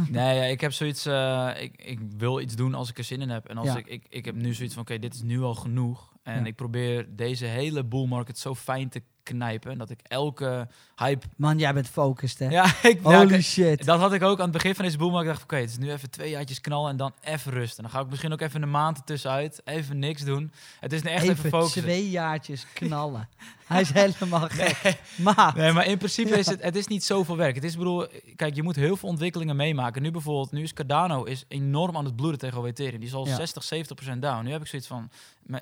nee, 0.10 0.36
ja, 0.36 0.44
ik 0.44 0.62
heb 0.62 0.72
zoiets... 0.74 1.06
eh, 1.06 1.50
ik, 1.60 1.82
ik 1.82 2.00
wil 2.18 2.40
iets 2.40 2.56
doen 2.56 2.74
als 2.74 2.90
ik 2.90 2.98
er 2.98 3.04
zin 3.04 3.22
in 3.22 3.30
heb. 3.30 3.48
En 3.48 3.58
als 3.58 3.68
Ja. 3.68 3.78
ik, 3.78 3.88
ik, 3.88 4.06
ik 4.10 4.26
heb 4.26 4.36
nu 4.36 4.54
zoiets 4.54 4.74
van... 4.74 4.84
oké, 4.84 5.00
dit 5.00 5.14
is 5.14 5.22
nu 5.22 5.42
al 5.42 5.56
genoeg. 5.56 6.12
En 6.24 6.40
Ja. 6.40 6.46
ik 6.46 6.56
probeer 6.56 7.06
deze 7.16 7.46
hele 7.46 7.84
bull 7.86 8.06
market 8.08 8.40
zo 8.40 8.56
fijn 8.56 8.90
te 8.90 9.02
knijpen... 9.24 9.78
dat 9.78 9.90
ik 9.90 10.00
elke 10.04 10.68
hype... 10.96 11.28
Man, 11.38 11.58
jij 11.60 11.74
bent 11.74 11.88
focused, 11.88 12.40
hè? 12.40 12.50
Ja, 12.60 12.66
ik, 12.84 13.00
ja, 13.04 13.18
Holy 13.18 13.42
shit. 13.42 13.86
Dat 13.86 14.00
had 14.00 14.14
ik 14.14 14.22
ook 14.24 14.38
aan 14.38 14.44
het 14.44 14.52
begin 14.54 14.76
van 14.76 14.86
deze 14.86 14.98
boelmarkt. 14.98 15.28
Ik 15.28 15.32
dacht, 15.34 15.44
oké, 15.44 15.56
het 15.56 15.70
is 15.70 15.78
nu 15.78 15.92
even 15.92 16.10
twee 16.10 16.30
jaartjes 16.30 16.62
knallen 16.62 16.90
en 16.90 16.98
dan 16.98 17.14
even 17.22 17.52
rust. 17.52 17.78
En 17.78 17.84
dan 17.84 17.92
ga 17.92 18.00
ik 18.00 18.10
misschien 18.10 18.34
ook 18.34 18.42
even 18.42 18.62
een 18.62 18.72
maand 18.72 18.98
ertussenuit. 18.98 19.62
Even 19.66 20.00
niks 20.00 20.22
doen. 20.24 20.52
Het 20.80 20.94
is 20.94 21.02
nu 21.02 21.10
echt 21.10 21.24
even, 21.24 21.36
even 21.36 21.50
focussen. 21.50 21.82
twee 21.82 22.10
jaartjes 22.10 22.66
knallen. 22.74 23.30
Hij 23.74 23.82
is 23.82 23.92
helemaal 23.92 24.48
gek. 24.50 25.00
Maar, 25.18 25.54
Nee, 25.56 25.72
maar 25.72 25.86
in 25.86 25.98
principe 25.98 26.38
is 26.38 26.46
het, 26.46 26.62
het 26.64 26.76
is 26.76 26.88
niet 26.88 27.04
zoveel 27.04 27.38
werk. 27.38 27.56
Het 27.56 27.64
is, 27.64 27.78
bedoel, 27.78 28.08
kijk, 28.36 28.56
je 28.56 28.64
moet 28.64 28.76
heel 28.76 28.98
veel 28.98 29.10
ontwikkelingen 29.10 29.56
meemaken. 29.56 30.02
Nu 30.02 30.12
bijvoorbeeld, 30.12 30.52
nu 30.52 30.62
is 30.64 30.74
Cardano 30.74 31.24
is 31.24 31.46
enorm 31.48 31.98
aan 31.98 32.06
het 32.06 32.16
bloeden 32.16 32.40
tegenover 32.40 32.70
Ethereum. 32.70 33.00
Die 33.00 33.08
is 33.10 33.16
al 33.16 33.28
Ja. 33.28 33.36
60, 33.36 33.64
70 33.64 33.96
procent 33.96 34.22
down. 34.22 34.44
Nu 34.46 34.52
heb 34.52 34.62
ik 34.62 34.68
zoiets 34.68 34.88
van, 34.88 35.10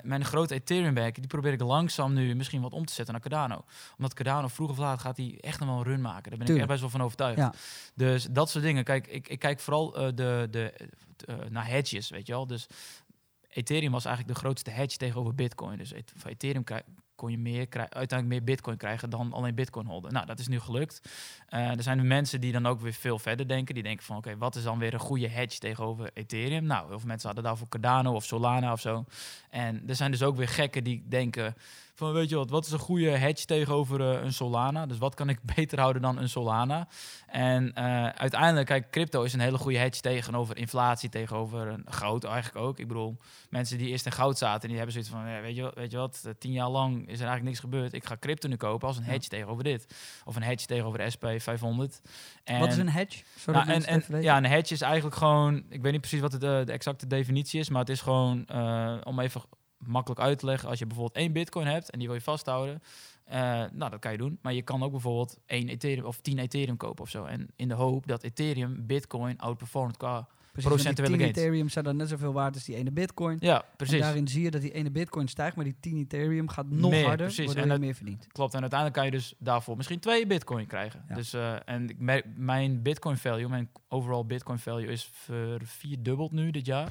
mijn, 0.02 0.24
grote 0.24 0.54
Ethereum 0.54 0.94
werk, 0.94 1.14
die 1.14 1.26
probeer 1.26 1.52
ik 1.52 1.60
langzaam 1.60 2.12
nu 2.12 2.34
misschien 2.34 2.60
wat 2.62 2.72
om 2.72 2.84
te 2.86 2.92
zetten 2.92 3.14
naar 3.14 3.22
Cardano. 3.22 3.64
Omdat 3.96 4.14
Cardano 4.14 4.48
vroeg 4.48 4.70
of 4.70 4.78
laat 4.78 5.00
gaat 5.00 5.16
hij 5.16 5.38
echt 5.40 5.58
nog 5.60 5.68
wel 5.68 5.78
een 5.78 5.84
run 5.84 6.00
maken. 6.00 6.30
Daar 6.30 6.38
ben 6.38 6.48
ik 6.54 6.58
echt 6.58 6.68
best 6.68 6.80
wel 6.80 6.90
van 6.90 7.02
overtuigd. 7.02 7.38
Ja. 7.38 7.52
Dus 7.94 8.26
dat 8.30 8.50
soort 8.50 8.64
dingen. 8.64 8.84
Kijk, 8.84 9.06
ik, 9.06 9.28
ik 9.28 9.38
kijk 9.38 9.60
vooral 9.60 9.96
eh, 9.96 10.06
de, 10.14 10.48
de, 10.50 10.72
eh, 11.26 11.34
naar 11.50 11.66
hedges, 11.68 12.10
weet 12.10 12.26
je 12.26 12.32
wel. 12.32 12.46
Dus 12.46 12.66
Ethereum 13.48 13.92
was 13.92 14.04
eigenlijk 14.04 14.34
de 14.36 14.40
grootste 14.44 14.70
hedge 14.70 14.96
tegenover 14.96 15.34
Bitcoin. 15.34 15.78
Dus 15.78 15.92
et- 15.92 16.12
Ethereum 16.26 16.64
krij- 16.64 16.82
kon 17.22 17.30
je 17.30 17.38
meer 17.38 17.66
uiteindelijk 17.70 18.28
meer 18.28 18.44
Bitcoin 18.44 18.76
krijgen 18.76 19.10
dan 19.10 19.32
alleen 19.32 19.54
Bitcoin 19.54 19.86
holden. 19.86 20.12
Nou, 20.12 20.26
dat 20.26 20.38
is 20.38 20.48
nu 20.48 20.60
gelukt. 20.60 21.02
Eh, 21.48 21.76
er 21.76 21.82
zijn 21.82 22.06
mensen 22.06 22.40
die 22.40 22.52
dan 22.52 22.66
ook 22.66 22.80
weer 22.80 22.92
veel 22.92 23.18
verder 23.18 23.48
denken. 23.48 23.74
Die 23.74 23.82
denken 23.82 24.04
van, 24.04 24.16
oké, 24.16 24.36
wat 24.36 24.56
is 24.56 24.62
dan 24.62 24.78
weer 24.78 24.94
een 24.94 25.00
goede 25.00 25.28
hedge 25.28 25.58
tegenover 25.58 26.10
Ethereum? 26.14 26.64
Nou, 26.64 26.88
heel 26.88 26.98
veel 26.98 27.08
mensen 27.08 27.26
hadden 27.26 27.44
daarvoor 27.44 27.68
Cardano 27.68 28.14
of 28.14 28.24
Solana 28.24 28.72
of 28.72 28.80
zo. 28.80 29.04
En 29.50 29.82
er 29.88 29.96
zijn 29.96 30.10
dus 30.10 30.22
ook 30.22 30.36
weer 30.36 30.48
gekken 30.48 30.84
die 30.84 31.02
denken 31.08 31.54
van, 32.02 32.12
weet 32.12 32.28
je 32.28 32.36
wat, 32.36 32.50
wat 32.50 32.66
is 32.66 32.72
een 32.72 32.78
goede 32.78 33.10
hedge 33.10 33.44
tegenover 33.46 34.00
eh, 34.00 34.22
een 34.24 34.32
Solana? 34.32 34.86
Dus 34.86 34.98
wat 34.98 35.14
kan 35.14 35.28
ik 35.28 35.38
beter 35.56 35.80
houden 35.80 36.02
dan 36.02 36.18
een 36.18 36.28
Solana? 36.28 36.88
En 37.26 37.72
eh, 37.74 38.08
uiteindelijk, 38.08 38.66
kijk, 38.66 38.90
crypto 38.90 39.22
is 39.22 39.32
een 39.32 39.40
hele 39.40 39.58
goede 39.58 39.78
hedge 39.78 40.00
tegenover 40.00 40.56
inflatie, 40.56 41.08
tegenover 41.08 41.66
een 41.68 41.84
goud 41.88 42.24
eigenlijk 42.24 42.64
ook. 42.66 42.78
Ik 42.78 42.88
bedoel, 42.88 43.16
mensen 43.50 43.78
die 43.78 43.88
eerst 43.88 44.06
in 44.06 44.12
goud 44.12 44.38
zaten, 44.38 44.66
die 44.68 44.76
hebben 44.76 44.92
zoiets 44.92 45.10
van, 45.10 45.28
ja, 45.28 45.40
weet, 45.40 45.56
je, 45.56 45.62
wat- 45.62 45.74
weet 45.74 45.90
je 45.90 45.96
wat, 45.96 46.22
eh, 46.26 46.32
tien 46.38 46.52
jaar 46.52 46.68
lang 46.68 46.96
is 47.00 47.02
er 47.20 47.26
eigenlijk 47.26 47.42
niks 47.44 47.58
gebeurd. 47.60 47.92
Ik 47.92 48.04
ga 48.04 48.16
crypto 48.20 48.48
nu 48.48 48.56
kopen 48.56 48.88
als 48.88 48.96
een 48.96 49.04
Ja. 49.04 49.10
hedge 49.10 49.28
tegenover 49.28 49.64
dit. 49.64 49.94
Of 50.24 50.36
een 50.36 50.42
hedge 50.42 50.66
tegenover 50.66 50.98
de 50.98 51.10
SP 51.14 51.24
500. 51.36 52.00
En, 52.44 52.58
Wat 52.60 52.68
is 52.72 52.76
een 52.76 52.88
hedge? 52.88 53.22
Nou, 53.46 53.82
en, 53.82 54.22
ja, 54.22 54.36
een 54.36 54.46
hedge 54.46 54.74
is 54.74 54.80
eigenlijk 54.80 55.16
gewoon, 55.16 55.62
ik 55.68 55.82
weet 55.82 55.92
niet 55.92 56.00
precies 56.00 56.20
wat 56.20 56.30
de, 56.30 56.38
de 56.38 56.72
exacte 56.72 57.06
definitie 57.06 57.60
is, 57.60 57.68
maar 57.68 57.80
het 57.80 57.88
is 57.90 58.00
gewoon, 58.00 58.46
om 59.04 59.20
even 59.20 59.42
makkelijk 59.86 60.20
uit 60.20 60.38
te 60.38 60.46
leggen, 60.46 60.68
als 60.68 60.78
je 60.78 60.86
bijvoorbeeld 60.86 61.16
één 61.16 61.32
bitcoin 61.32 61.66
hebt 61.66 61.90
en 61.90 61.98
die 61.98 62.08
wil 62.08 62.16
je 62.16 62.22
vasthouden, 62.22 62.82
eh, 63.24 63.40
nou, 63.72 63.90
dat 63.90 63.98
kan 63.98 64.12
je 64.12 64.18
doen. 64.18 64.38
Maar 64.42 64.52
je 64.52 64.62
kan 64.62 64.82
ook 64.82 64.90
bijvoorbeeld 64.90 65.38
één 65.46 65.68
Ethereum 65.68 66.04
of 66.06 66.20
10 66.20 66.38
Ethereum 66.38 66.76
kopen 66.76 67.04
of 67.04 67.10
zo. 67.10 67.24
En 67.24 67.48
in 67.56 67.68
de 67.68 67.74
hoop 67.74 68.06
dat 68.06 68.22
Ethereum 68.22 68.86
Bitcoin 68.86 69.38
outperformt 69.38 69.96
qua... 69.96 70.28
Precies, 70.52 70.70
procentuele 70.70 71.10
10 71.12 71.20
gains. 71.20 71.38
Ethereum 71.38 71.68
zijn 71.68 71.84
dan 71.84 71.96
net 71.96 72.08
zoveel 72.08 72.32
waard 72.32 72.54
als 72.54 72.64
die 72.64 72.76
ene 72.76 72.90
bitcoin. 72.90 73.36
Ja, 73.40 73.56
En 73.62 73.68
precies. 73.76 74.00
daarin 74.00 74.28
zie 74.28 74.42
je 74.42 74.50
dat 74.50 74.60
die 74.60 74.72
ene 74.72 74.90
bitcoin 74.90 75.28
stijgt, 75.28 75.56
maar 75.56 75.64
die 75.64 75.76
10 75.80 75.96
Ethereum 75.98 76.48
gaat 76.48 76.66
nog 76.68 76.90
Meer, 76.90 77.06
harder, 77.06 77.26
precies. 77.26 77.44
waardoor 77.44 77.56
En 77.62 77.68
je 77.68 77.74
dat- 77.74 77.80
meer 77.84 77.94
verdient. 77.94 78.26
Klopt. 78.32 78.54
En 78.54 78.60
uiteindelijk 78.60 79.00
kan 79.00 79.08
je 79.10 79.16
dus 79.16 79.34
daarvoor 79.38 79.76
misschien 79.76 79.98
twee 80.00 80.26
bitcoin 80.26 80.66
krijgen. 80.66 81.04
Ja. 81.08 81.14
Dus, 81.14 81.32
eh, 81.32 81.54
en 81.64 81.88
ik 81.88 81.98
merk, 81.98 82.26
mijn 82.36 82.82
bitcoin 82.82 83.16
value, 83.16 83.48
mijn 83.48 83.68
overall 83.88 84.24
bitcoin 84.24 84.58
value 84.58 84.86
is 84.86 85.10
vierdubbeld 85.62 86.32
nu 86.32 86.50
dit 86.50 86.66
jaar. 86.66 86.90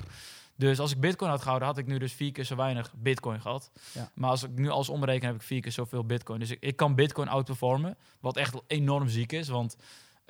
Dus 0.55 0.79
als 0.79 0.91
ik 0.91 0.99
bitcoin 0.99 1.31
had 1.31 1.41
gehouden, 1.41 1.67
had 1.67 1.77
ik 1.77 1.87
nu 1.87 1.97
dus 1.97 2.13
vier 2.13 2.31
keer 2.31 2.43
zo 2.43 2.55
weinig 2.55 2.93
bitcoin 2.97 3.41
gehad. 3.41 3.71
Ja. 3.93 4.11
Maar 4.13 4.29
als 4.29 4.43
ik 4.43 4.49
nu 4.55 4.69
alles 4.69 4.89
omreken, 4.89 5.27
heb 5.27 5.35
ik 5.35 5.41
vier 5.41 5.61
keer 5.61 5.71
zoveel 5.71 6.05
bitcoin. 6.05 6.39
Dus 6.39 6.49
ik, 6.49 6.57
ik 6.61 6.75
kan 6.75 6.95
bitcoin 6.95 7.27
outperformen, 7.27 7.97
wat 8.19 8.37
echt 8.37 8.55
enorm 8.67 9.07
ziek 9.07 9.31
is. 9.31 9.47
Want 9.47 9.75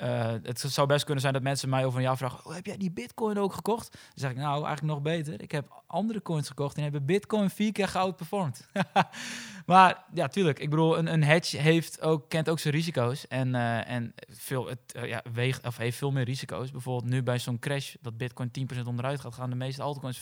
eh, 0.02 0.32
het 0.44 0.60
zou 0.60 0.88
best 0.88 1.04
kunnen 1.04 1.22
zijn 1.22 1.34
dat 1.34 1.42
mensen 1.44 1.70
mij 1.70 1.86
over 1.86 1.98
een 1.98 2.06
jaar 2.06 2.18
vragen... 2.18 2.46
Oh, 2.46 2.54
heb 2.54 2.66
jij 2.66 2.78
die 2.78 2.92
bitcoin 2.92 3.38
ook 3.38 3.54
gekocht? 3.54 3.92
Dan 3.92 4.02
zeg 4.16 4.32
ik, 4.32 4.38
nou, 4.38 4.66
eigenlijk 4.66 4.82
nog 4.94 5.02
beter. 5.02 5.42
Ik 5.42 5.52
heb 5.52 5.82
andere 5.88 6.22
coins 6.22 6.48
gekocht 6.48 6.76
en 6.78 6.84
hebben 6.84 7.06
bitcoin 7.06 7.50
vier 7.50 7.72
keer 7.72 7.88
geoutperformed. 7.88 8.68
maar 9.66 10.04
ja, 10.14 10.28
tuurlijk. 10.28 10.60
Ik 10.60 10.70
bedoel, 10.70 10.98
een, 10.98 11.14
een 11.14 11.24
hedge 11.24 11.58
heeft 11.58 12.02
ook, 12.02 12.30
kent 12.30 12.50
ook 12.50 12.60
zijn 12.60 12.74
risico's. 12.74 13.28
En, 13.28 13.56
eh, 13.56 13.90
en 13.90 14.14
veel, 14.30 14.68
het, 14.68 14.80
eh, 14.94 15.08
ja, 15.08 15.24
weegt, 15.34 15.66
of 15.68 15.78
heeft 15.78 15.98
veel 15.98 16.12
meer 16.12 16.24
risico's. 16.24 16.72
Bijvoorbeeld 16.72 17.12
nu 17.12 17.24
bij 17.24 17.40
zo'n 17.40 17.60
crash 17.60 17.96
dat 18.02 18.18
bitcoin 18.18 18.52
10% 18.52 18.88
onderuit 18.88 19.20
gaat... 19.20 19.34
gaan 19.34 19.50
de 19.50 19.56
meeste 19.56 19.82
altcoins 19.82 20.18
40%. 20.18 20.22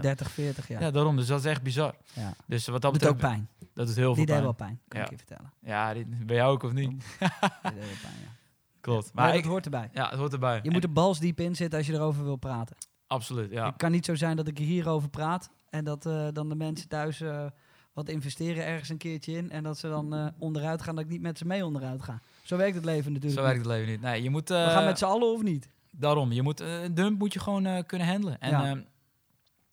30, 0.00 0.30
40 0.30 0.68
jaar. 0.68 0.80
Ja. 0.82 0.90
daarom. 0.90 1.16
Dus 1.16 1.26
dat 1.26 1.38
is 1.38 1.44
echt 1.44 1.62
bizar. 1.62 1.94
Ja. 2.12 2.34
Dus 2.46 2.66
wat 2.66 2.82
dat 2.82 2.92
Dat 2.92 3.00
doet 3.00 3.12
betreft, 3.12 3.14
ook 3.24 3.30
pijn. 3.58 3.68
dat 3.74 3.86
doet 3.86 3.96
heel 3.96 4.14
Die 4.14 4.14
veel 4.14 4.24
deed 4.24 4.34
pijn. 4.34 4.42
wel 4.42 4.52
pijn, 4.52 4.80
kan 4.88 4.98
Ja. 5.00 5.04
ik 5.04 5.10
je 5.10 5.16
vertellen. 5.16 5.52
Ja, 5.60 5.94
die, 5.94 6.06
bij 6.06 6.36
jou 6.36 6.52
ook 6.52 6.62
of 6.62 6.72
niet? 6.72 6.88
Die 6.90 6.98
deed 7.18 7.30
wel 7.62 7.72
pijn, 8.02 8.14
ja. 8.24 8.38
Klopt. 8.80 9.04
Maar, 9.12 9.24
Maar 9.24 9.32
dat 9.34 9.42
ik, 9.44 9.48
hoort 9.50 9.64
erbij. 9.64 9.88
ja, 9.92 10.08
het 10.08 10.18
hoort 10.18 10.32
erbij. 10.32 10.54
Je 10.56 10.62
En- 10.62 10.72
moet 10.72 10.82
er 10.84 10.92
balsdiep 10.92 11.40
in 11.40 11.56
zitten 11.56 11.78
als 11.78 11.86
je 11.86 11.92
erover 11.94 12.24
wil 12.24 12.36
praten. 12.36 12.76
Absoluut, 13.06 13.50
ja. 13.50 13.66
Het 13.66 13.76
kan 13.76 13.90
niet 13.90 14.04
zo 14.04 14.14
zijn 14.14 14.36
dat 14.36 14.48
ik 14.48 14.58
hierover 14.58 15.08
praat 15.08 15.50
en 15.70 15.84
dat 15.84 16.06
eh, 16.06 16.28
dan 16.32 16.48
de 16.48 16.54
mensen 16.54 16.88
thuis 16.88 17.20
eh, 17.20 17.46
wat 17.92 18.08
investeren 18.08 18.64
ergens 18.64 18.88
een 18.88 18.96
keertje 18.98 19.32
in 19.36 19.50
en 19.50 19.62
dat 19.62 19.78
ze 19.78 19.88
dan 19.88 20.14
eh, 20.14 20.26
onderuit 20.38 20.82
gaan, 20.82 20.94
dat 20.94 21.04
ik 21.04 21.10
niet 21.10 21.20
met 21.20 21.38
ze 21.38 21.46
mee 21.46 21.64
onderuit 21.66 22.02
ga. 22.02 22.20
Zo 22.42 22.56
werkt 22.56 22.74
het 22.74 22.84
leven 22.84 23.12
natuurlijk. 23.12 23.40
Zo 23.40 23.46
werkt 23.46 23.58
het 23.58 23.68
leven 23.68 23.88
niet. 23.90 24.00
Nee, 24.00 24.22
je 24.22 24.30
moet... 24.30 24.48
We 24.48 24.54
gaan 24.68 24.84
met 24.84 24.98
z'n 24.98 25.04
allen 25.04 25.32
of 25.32 25.42
niet? 25.42 25.68
Daarom, 25.90 26.32
je 26.32 26.42
moet, 26.42 26.60
een 26.60 26.94
dump 26.94 27.18
moet 27.18 27.32
je 27.32 27.40
gewoon 27.40 27.84
kunnen 27.86 28.08
handelen. 28.08 28.40
En 28.40 28.50
Ja. 28.50 28.64
ehm, 28.66 28.80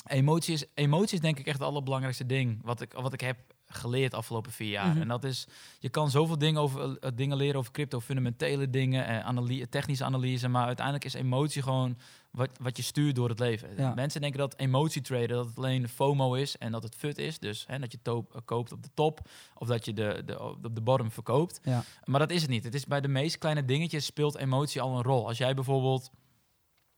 emotie, 0.08 0.53
is, 0.53 0.66
emotie 0.74 1.14
is 1.16 1.20
denk 1.22 1.39
ik 1.39 1.45
echt 1.45 1.60
het 1.60 1.68
allerbelangrijkste 1.68 2.26
ding 2.26 2.60
wat 2.64 2.82
ik, 2.82 2.93
wat 2.93 3.14
ik 3.14 3.22
heb 3.22 3.38
geleerd 3.68 4.11
de 4.11 4.18
afgelopen 4.18 4.51
vier 4.51 4.70
jaar. 4.70 4.88
Mhm. 4.88 5.01
En 5.01 5.07
dat 5.07 5.24
is, 5.24 5.47
je 5.80 5.89
kan 5.89 6.09
zoveel 6.09 6.38
dingen, 6.38 6.61
over, 6.61 6.97
eh, 6.97 7.11
dingen 7.15 7.38
leren 7.38 7.55
over 7.59 7.72
crypto, 7.72 7.99
fundamentele 7.99 8.70
dingen, 8.70 9.07
eh, 9.07 9.26
analy- 9.26 9.65
technische 9.65 10.03
analyse, 10.03 10.47
maar 10.47 10.65
uiteindelijk 10.65 11.05
is 11.05 11.13
emotie 11.13 11.61
gewoon 11.61 11.97
wat, 12.32 12.49
wat 12.61 12.78
je 12.78 12.84
stuurt 12.84 13.15
door 13.15 13.30
het 13.30 13.39
leven. 13.39 13.70
Ja. 13.78 13.93
Mensen 13.93 14.22
denken 14.22 14.39
dat 14.39 14.57
emotie 14.57 15.01
traden, 15.01 15.28
dat 15.30 15.45
het 15.45 15.57
alleen 15.57 15.89
FOMO 15.89 16.34
is 16.34 16.57
en 16.57 16.72
dat 16.72 16.84
het 16.84 16.95
fut 16.95 17.18
is. 17.18 17.39
Dus 17.39 17.63
hè, 17.68 17.80
dat 17.80 17.91
je 17.91 17.99
toop, 18.01 18.36
eh, 18.36 18.41
koopt 18.45 18.72
op 18.72 18.84
de 18.84 18.89
top 18.93 19.30
of 19.55 19.68
dat 19.68 19.86
je 19.86 19.93
de, 19.93 20.22
de, 20.26 20.41
op 20.43 20.76
de 20.76 20.82
bottom 20.82 21.11
verkoopt. 21.11 21.59
Ja. 21.63 21.84
Maar 22.03 22.20
dat 22.20 22.32
is 22.32 22.41
het 22.41 22.49
niet. 22.49 22.63
Het 22.63 22.74
is 22.74 22.86
bij 22.86 23.01
de 23.01 23.07
meest 23.07 23.38
kleine 23.38 23.65
dingetjes 23.65 24.05
speelt 24.05 24.38
emotie 24.38 24.82
al 24.82 24.95
een 24.97 25.03
rol. 25.03 25.28
Als 25.28 25.38
jij 25.38 25.53
bijvoorbeeld, 25.53 26.11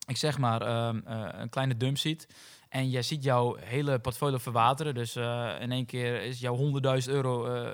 ik 0.08 0.18
zeg 0.18 0.38
maar, 0.38 0.62
ehm, 0.62 1.00
eh, 1.06 1.28
een 1.32 1.50
kleine 1.50 1.78
dump 1.78 1.98
ziet 1.98 2.28
en 2.70 2.90
je 2.90 3.02
ziet 3.02 3.24
jouw 3.24 3.56
hele 3.60 4.00
portfolio 4.00 4.38
verwateren, 4.38 4.94
dus 4.94 5.16
eh, 5.16 5.50
in 5.60 5.72
één 5.72 5.86
keer 5.86 6.22
is 6.22 6.40
jouw 6.40 6.56
100.000 7.02 7.10
euro 7.10 7.46
eh 7.46 7.72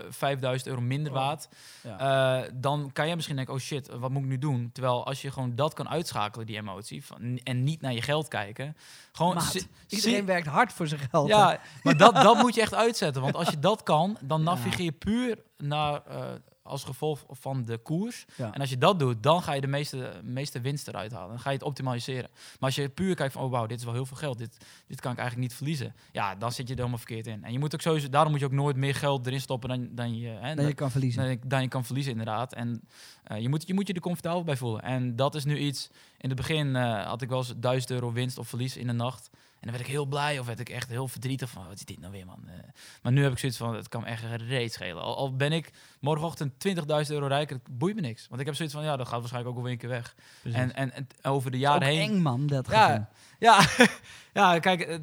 5.000 0.57 0.63
euro 0.63 0.81
minder 0.81 1.11
Oh. 1.11 1.17
waard, 1.17 1.47
Ja. 1.83 2.43
eh, 2.43 2.51
dan 2.53 2.89
kan 2.93 3.07
je 3.07 3.15
misschien 3.15 3.35
denken, 3.35 3.53
oh 3.53 3.59
shit, 3.59 3.89
wat 3.89 4.09
moet 4.11 4.21
ik 4.21 4.27
nu 4.27 4.37
doen? 4.37 4.69
Terwijl 4.73 5.05
als 5.05 5.21
je 5.21 5.31
gewoon 5.31 5.55
dat 5.55 5.73
kan 5.73 5.89
uitschakelen, 5.89 6.45
die 6.45 6.57
emotie, 6.57 7.05
van, 7.05 7.39
en 7.43 7.63
niet 7.63 7.81
naar 7.81 7.93
je 7.93 8.01
geld 8.01 8.27
kijken, 8.27 8.77
gewoon... 9.11 9.33
Maat, 9.35 9.67
Iedereen 9.87 10.25
werkt 10.25 10.47
hard 10.47 10.73
voor 10.73 10.87
zijn 10.87 11.01
geld. 11.09 11.29
hè? 11.29 11.35
ja, 11.35 11.59
maar 11.83 11.97
dat, 11.97 12.15
dat 12.15 12.37
moet 12.37 12.55
je 12.55 12.61
echt 12.61 12.73
uitzetten. 12.73 13.21
Want 13.21 13.35
als 13.35 13.49
je 13.49 13.59
dat 13.59 13.83
kan, 13.83 14.17
dan 14.21 14.43
navigeer 14.49 14.85
je 14.85 14.91
puur 14.91 15.37
naar, 15.57 16.01
eh, 16.07 16.23
als 16.65 16.83
gevolg 16.83 17.25
van 17.29 17.63
de 17.63 17.77
koers. 17.77 18.25
Ja. 18.35 18.53
En 18.53 18.59
als 18.59 18.69
je 18.69 18.77
dat 18.77 18.99
doet, 18.99 19.23
dan 19.23 19.41
ga 19.41 19.53
je 19.53 19.61
de 19.61 19.67
meeste, 19.67 20.11
meeste 20.23 20.61
winst 20.61 20.87
eruit 20.87 21.11
halen. 21.11 21.29
Dan 21.29 21.39
ga 21.39 21.49
je 21.49 21.55
het 21.55 21.65
optimaliseren. 21.65 22.29
Maar 22.33 22.55
als 22.59 22.75
je 22.75 22.89
puur 22.89 23.15
kijkt 23.15 23.33
van, 23.33 23.43
oh 23.43 23.51
wauw, 23.51 23.65
dit 23.65 23.79
is 23.79 23.85
wel 23.85 23.93
heel 23.93 24.05
veel 24.05 24.17
geld. 24.17 24.37
Dit, 24.37 24.57
dit 24.87 25.01
kan 25.01 25.11
ik 25.11 25.17
eigenlijk 25.17 25.49
niet 25.49 25.57
verliezen. 25.57 25.95
Ja, 26.11 26.35
dan 26.35 26.51
zit 26.51 26.67
je 26.67 26.71
er 26.73 26.79
helemaal 26.79 26.97
verkeerd 26.97 27.27
in. 27.27 27.43
En 27.43 27.51
je 27.51 27.59
moet 27.59 27.73
ook 27.73 27.81
sowieso, 27.81 28.09
daarom 28.09 28.31
moet 28.31 28.39
je 28.39 28.45
ook 28.45 28.51
nooit 28.51 28.75
meer 28.75 28.95
geld 28.95 29.25
erin 29.27 29.41
stoppen 29.41 29.69
dan, 29.69 29.87
dan 29.91 30.17
je... 30.17 30.27
Hè, 30.27 30.55
Dat 30.55 30.67
je 30.67 30.73
kan 30.73 30.91
verliezen. 30.91 31.25
dan, 31.25 31.37
dan 31.47 31.61
je 31.61 31.67
kan 31.67 31.85
verliezen, 31.85 32.11
inderdaad. 32.11 32.53
En 32.53 32.81
eh, 33.23 33.41
je, 33.41 33.49
moet, 33.49 33.67
je 33.67 33.73
moet 33.73 33.87
je 33.87 33.93
er 33.93 34.01
comfortabel 34.01 34.43
bij 34.43 34.57
voelen. 34.57 34.81
En 34.81 35.15
dat 35.15 35.35
is 35.35 35.45
nu 35.45 35.57
iets... 35.57 35.89
In 36.17 36.29
het 36.31 36.37
begin 36.37 36.75
eh, 36.75 37.05
had 37.05 37.21
ik 37.21 37.29
wel 37.29 37.37
eens 37.37 37.53
1000 37.57 37.91
euro 37.91 38.11
winst 38.11 38.37
of 38.37 38.47
verlies 38.47 38.77
in 38.77 38.87
de 38.87 38.93
nacht. 38.93 39.29
En 39.65 39.71
dan 39.71 39.79
werd 39.79 39.89
ik 39.89 39.95
heel 39.95 40.05
blij 40.05 40.39
of 40.39 40.45
werd 40.45 40.59
ik 40.59 40.69
echt 40.69 40.89
heel 40.89 41.07
verdrietig 41.07 41.49
van... 41.49 41.67
Wat 41.67 41.75
is 41.75 41.85
dit 41.85 41.99
nou 41.99 42.11
weer, 42.11 42.25
man? 42.25 42.43
Eh, 42.47 42.53
maar 43.01 43.11
nu 43.11 43.23
heb 43.23 43.31
ik 43.31 43.37
zoiets 43.37 43.57
van... 43.57 43.75
Het 43.75 43.87
kan 43.87 44.05
echt 44.05 44.23
reet 44.23 44.73
schelen. 44.73 45.03
Al, 45.03 45.17
al 45.17 45.35
ben 45.35 45.51
ik 45.51 45.71
morgenochtend 45.99 46.53
20.000 46.67 46.75
euro 47.07 47.27
rijker, 47.27 47.55
het 47.55 47.77
boeit 47.77 47.95
me 47.95 48.01
niks. 48.01 48.27
Want 48.27 48.39
ik 48.39 48.45
heb 48.45 48.55
zoiets 48.55 48.73
van... 48.75 48.83
Ja, 48.83 48.97
dat 48.97 49.07
gaat 49.07 49.19
waarschijnlijk 49.19 49.55
ook 49.55 49.63
wel 49.63 49.71
een 49.71 49.77
keer 49.77 49.89
weg. 49.89 50.15
En, 50.43 50.75
en, 50.75 50.93
en 50.93 51.07
over 51.21 51.51
de 51.51 51.57
jaren 51.57 51.87
heen... 51.87 52.09
eng 52.09 52.21
man, 52.21 52.47
dat 52.47 52.67
Ja. 52.67 53.09
Ja, 53.39 53.67
ja 54.33 54.59
kijk, 54.59 54.81
eh, 54.81 54.97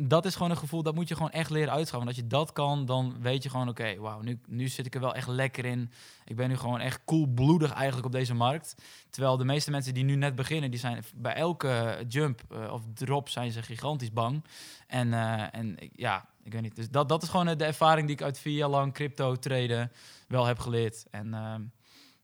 dat 0.00 0.24
is 0.24 0.34
gewoon 0.34 0.50
een 0.50 0.56
gevoel, 0.56 0.82
dat 0.82 0.94
moet 0.94 1.08
je 1.08 1.14
gewoon 1.14 1.30
echt 1.30 1.50
leren 1.50 1.72
uitschouwen. 1.72 2.06
Want 2.06 2.18
als 2.18 2.26
je 2.26 2.36
dat 2.36 2.52
kan, 2.52 2.86
dan 2.86 3.16
weet 3.20 3.42
je 3.42 3.50
gewoon, 3.50 3.68
oké, 3.68 3.96
wauw, 3.96 4.20
nu, 4.20 4.40
nu 4.46 4.68
zit 4.68 4.86
ik 4.86 4.94
er 4.94 5.00
wel 5.00 5.14
echt 5.14 5.28
lekker 5.28 5.64
in. 5.64 5.90
Ik 6.24 6.36
ben 6.36 6.48
nu 6.48 6.56
gewoon 6.56 6.80
echt 6.80 7.04
koelbloedig 7.04 7.72
eigenlijk 7.72 8.06
op 8.06 8.12
deze 8.12 8.34
markt. 8.34 8.74
Terwijl 9.10 9.36
de 9.36 9.44
meeste 9.44 9.70
mensen 9.70 9.94
die 9.94 10.04
nu 10.04 10.14
net 10.14 10.34
beginnen, 10.34 10.70
die 10.70 10.80
zijn 10.80 11.04
bij 11.14 11.34
elke 11.34 12.04
jump 12.08 12.40
eh, 12.50 12.72
of 12.72 12.82
drop 12.94 13.28
zijn 13.28 13.52
ze 13.52 13.62
gigantisch 13.62 14.12
bang. 14.12 14.44
En, 14.86 15.14
eh, 15.14 15.54
en 15.54 15.76
ja, 15.92 16.28
ik 16.42 16.52
weet 16.52 16.62
niet. 16.62 16.76
Dus 16.76 16.90
dat, 16.90 17.08
dat 17.08 17.22
is 17.22 17.28
gewoon 17.28 17.58
de 17.58 17.64
ervaring 17.64 18.06
die 18.06 18.16
ik 18.16 18.22
uit 18.22 18.38
vier 18.38 18.56
jaar 18.56 18.68
lang 18.68 18.92
crypto 18.92 19.36
traden 19.36 19.92
wel 20.28 20.44
heb 20.46 20.58
geleerd. 20.58 21.06
En 21.10 21.34
ehm, 21.34 21.62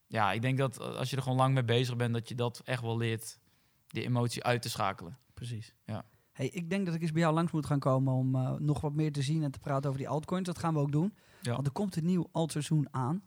ja, 0.07 0.33
ik 0.33 0.43
denk 0.43 0.59
dat 0.59 0.81
als 0.81 1.11
je 1.11 1.17
er 1.17 1.23
gewoon 1.23 1.39
lang 1.39 1.55
mee 1.55 1.65
bezig 1.65 1.97
bent, 1.97 2.15
dat 2.15 2.29
je 2.29 2.35
dat 2.35 2.61
echt 2.65 2.83
wel 2.83 2.97
leert, 2.97 3.39
die 3.87 4.05
emotie 4.05 4.45
uit 4.45 4.63
te 4.63 4.69
schakelen. 4.69 5.19
Precies. 5.37 5.75
Ja. 5.85 6.05
Hey, 6.33 6.49
ik 6.49 6.71
denk 6.71 6.87
dat 6.87 6.95
ik 6.95 7.03
eens 7.03 7.13
bij 7.13 7.21
jou 7.23 7.35
langs 7.35 7.53
moet 7.53 7.67
gaan 7.67 7.79
komen 7.79 8.13
om 8.13 8.35
eh, 8.35 8.53
nog 8.53 8.81
wat 8.81 8.93
meer 8.95 9.13
te 9.13 9.23
zien 9.23 9.43
en 9.43 9.51
te 9.51 9.59
praten 9.59 9.89
over 9.89 10.01
die 10.01 10.09
altcoins. 10.09 10.47
Dat 10.47 10.59
gaan 10.59 10.75
we 10.75 10.81
ook 10.81 10.93
doen. 10.93 11.15
Ja. 11.43 11.53
Want 11.55 11.67
er 11.67 11.73
komt 11.73 11.97
een 11.97 12.05
nieuw 12.05 12.29
altseizoen 12.33 12.89
aan. 12.91 13.23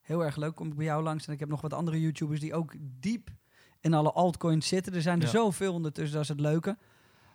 Heel 0.00 0.24
erg 0.24 0.36
leuk. 0.36 0.54
Kom 0.54 0.66
ik 0.66 0.74
bij 0.76 0.84
jou 0.84 1.02
langs 1.02 1.26
en 1.26 1.32
ik 1.32 1.40
heb 1.40 1.48
nog 1.48 1.60
wat 1.60 1.72
andere 1.72 2.00
YouTubers 2.00 2.40
die 2.40 2.54
ook 2.54 2.74
diep 2.80 3.30
in 3.80 3.94
alle 3.94 4.12
altcoins 4.12 4.68
zitten. 4.68 4.94
Er 4.94 5.02
zijn 5.02 5.18
er 5.18 5.24
Ja. 5.24 5.30
zoveel 5.32 5.72
ondertussen, 5.72 6.12
dat 6.14 6.22
is 6.22 6.28
het 6.28 6.40
leuke. 6.40 6.78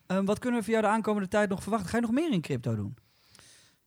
Ehm, 0.05 0.25
wat 0.25 0.39
kunnen 0.39 0.59
we 0.59 0.65
voor 0.65 0.73
jou 0.75 0.85
de 0.85 0.91
aankomende 0.91 1.27
tijd 1.27 1.49
nog 1.49 1.61
verwachten? 1.61 1.89
Ga 1.89 1.95
je 1.95 2.01
nog 2.03 2.11
meer 2.11 2.31
in 2.31 2.41
crypto 2.41 2.75
doen? 2.75 2.95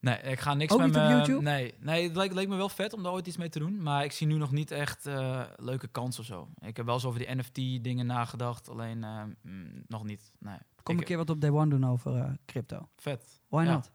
Nee, 0.06 0.18
ik 0.32 0.40
ga 0.40 0.54
niks 0.54 0.72
Ook 0.72 0.78
met 0.78 0.86
niet 0.88 0.96
op 0.96 1.02
YouTube? 1.08 1.42
Nee, 1.42 1.74
nee 1.80 2.04
het 2.04 2.16
leek, 2.16 2.32
leek 2.32 2.48
me 2.48 2.56
wel 2.56 2.68
vet 2.68 2.92
om 2.92 3.02
daar 3.02 3.12
ooit 3.12 3.26
iets 3.26 3.36
mee 3.36 3.48
te 3.48 3.58
doen. 3.58 3.82
Maar 3.82 4.04
ik 4.04 4.12
zie 4.12 4.26
nu 4.26 4.36
nog 4.36 4.52
niet 4.52 4.70
echt 4.70 5.06
eh, 5.06 5.42
leuke 5.56 5.86
kans 5.88 6.18
of 6.18 6.24
zo. 6.24 6.48
Ik 6.58 6.76
heb 6.76 6.86
wel 6.86 6.94
eens 6.94 7.04
over 7.04 7.18
die 7.18 7.34
NFT-dingen 7.36 8.06
nagedacht. 8.06 8.68
Alleen 8.68 9.04
eh, 9.04 9.22
mm, 9.42 9.84
nog 9.88 10.04
niet. 10.04 10.32
Nee. 10.38 10.58
Kom 10.82 10.94
Ik- 10.94 11.00
een 11.00 11.06
keer 11.06 11.16
wat 11.16 11.30
op 11.30 11.40
Day 11.40 11.50
One 11.50 11.68
doen 11.68 11.86
over 11.86 12.16
eh, 12.16 12.30
crypto. 12.46 12.88
Vet. 12.96 13.40
Why 13.48 13.62
Ja. 13.64 13.72
not? 13.72 13.90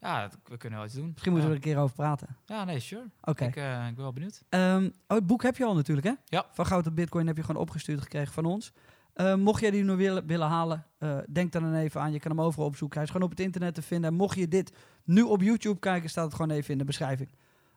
Ja, 0.00 0.30
we 0.44 0.56
kunnen 0.56 0.78
wel 0.78 0.86
iets 0.86 0.96
doen. 0.96 1.10
Misschien 1.12 1.32
moeten 1.32 1.50
we 1.50 1.56
er 1.56 1.62
een 1.64 1.72
keer 1.72 1.82
over 1.82 1.94
praten. 1.96 2.36
Ja, 2.46 2.64
nee, 2.64 2.80
sure. 2.80 3.04
Oké. 3.22 3.44
Ik, 3.44 3.56
ik 3.56 3.62
ben 3.94 3.96
wel 3.96 4.12
benieuwd. 4.12 4.42
Ehm, 4.48 4.84
oh, 5.06 5.16
het 5.16 5.26
boek 5.26 5.42
heb 5.42 5.56
je 5.56 5.64
al 5.64 5.74
natuurlijk, 5.74 6.06
hè? 6.06 6.12
Ja. 6.24 6.46
Van 6.52 6.66
Goud 6.66 6.84
tot 6.84 6.94
Bitcoin 6.94 7.26
heb 7.26 7.36
je 7.36 7.42
gewoon 7.44 7.60
opgestuurd 7.62 8.00
gekregen 8.00 8.32
van 8.32 8.44
ons. 8.44 8.72
Ehm, 9.18 9.40
mocht 9.40 9.60
jij 9.60 9.70
die 9.70 9.84
nu 9.84 9.96
willen, 9.96 10.26
willen 10.26 10.46
halen, 10.46 10.86
eh, 10.98 11.18
denk 11.28 11.52
dan 11.52 11.74
even 11.74 12.00
aan. 12.00 12.12
Je 12.12 12.18
kan 12.18 12.30
hem 12.30 12.40
overal 12.40 12.66
opzoeken. 12.66 12.96
Hij 12.96 13.06
is 13.06 13.12
gewoon 13.12 13.26
op 13.30 13.36
het 13.36 13.44
internet 13.44 13.74
te 13.74 13.82
vinden. 13.82 14.10
En 14.10 14.16
mocht 14.16 14.38
je 14.38 14.48
dit 14.48 14.72
nu 15.04 15.22
op 15.22 15.42
YouTube 15.42 15.78
kijken, 15.78 16.10
staat 16.10 16.24
het 16.24 16.34
gewoon 16.34 16.50
even 16.50 16.72
in 16.72 16.78
de 16.78 16.84
beschrijving. 16.84 17.30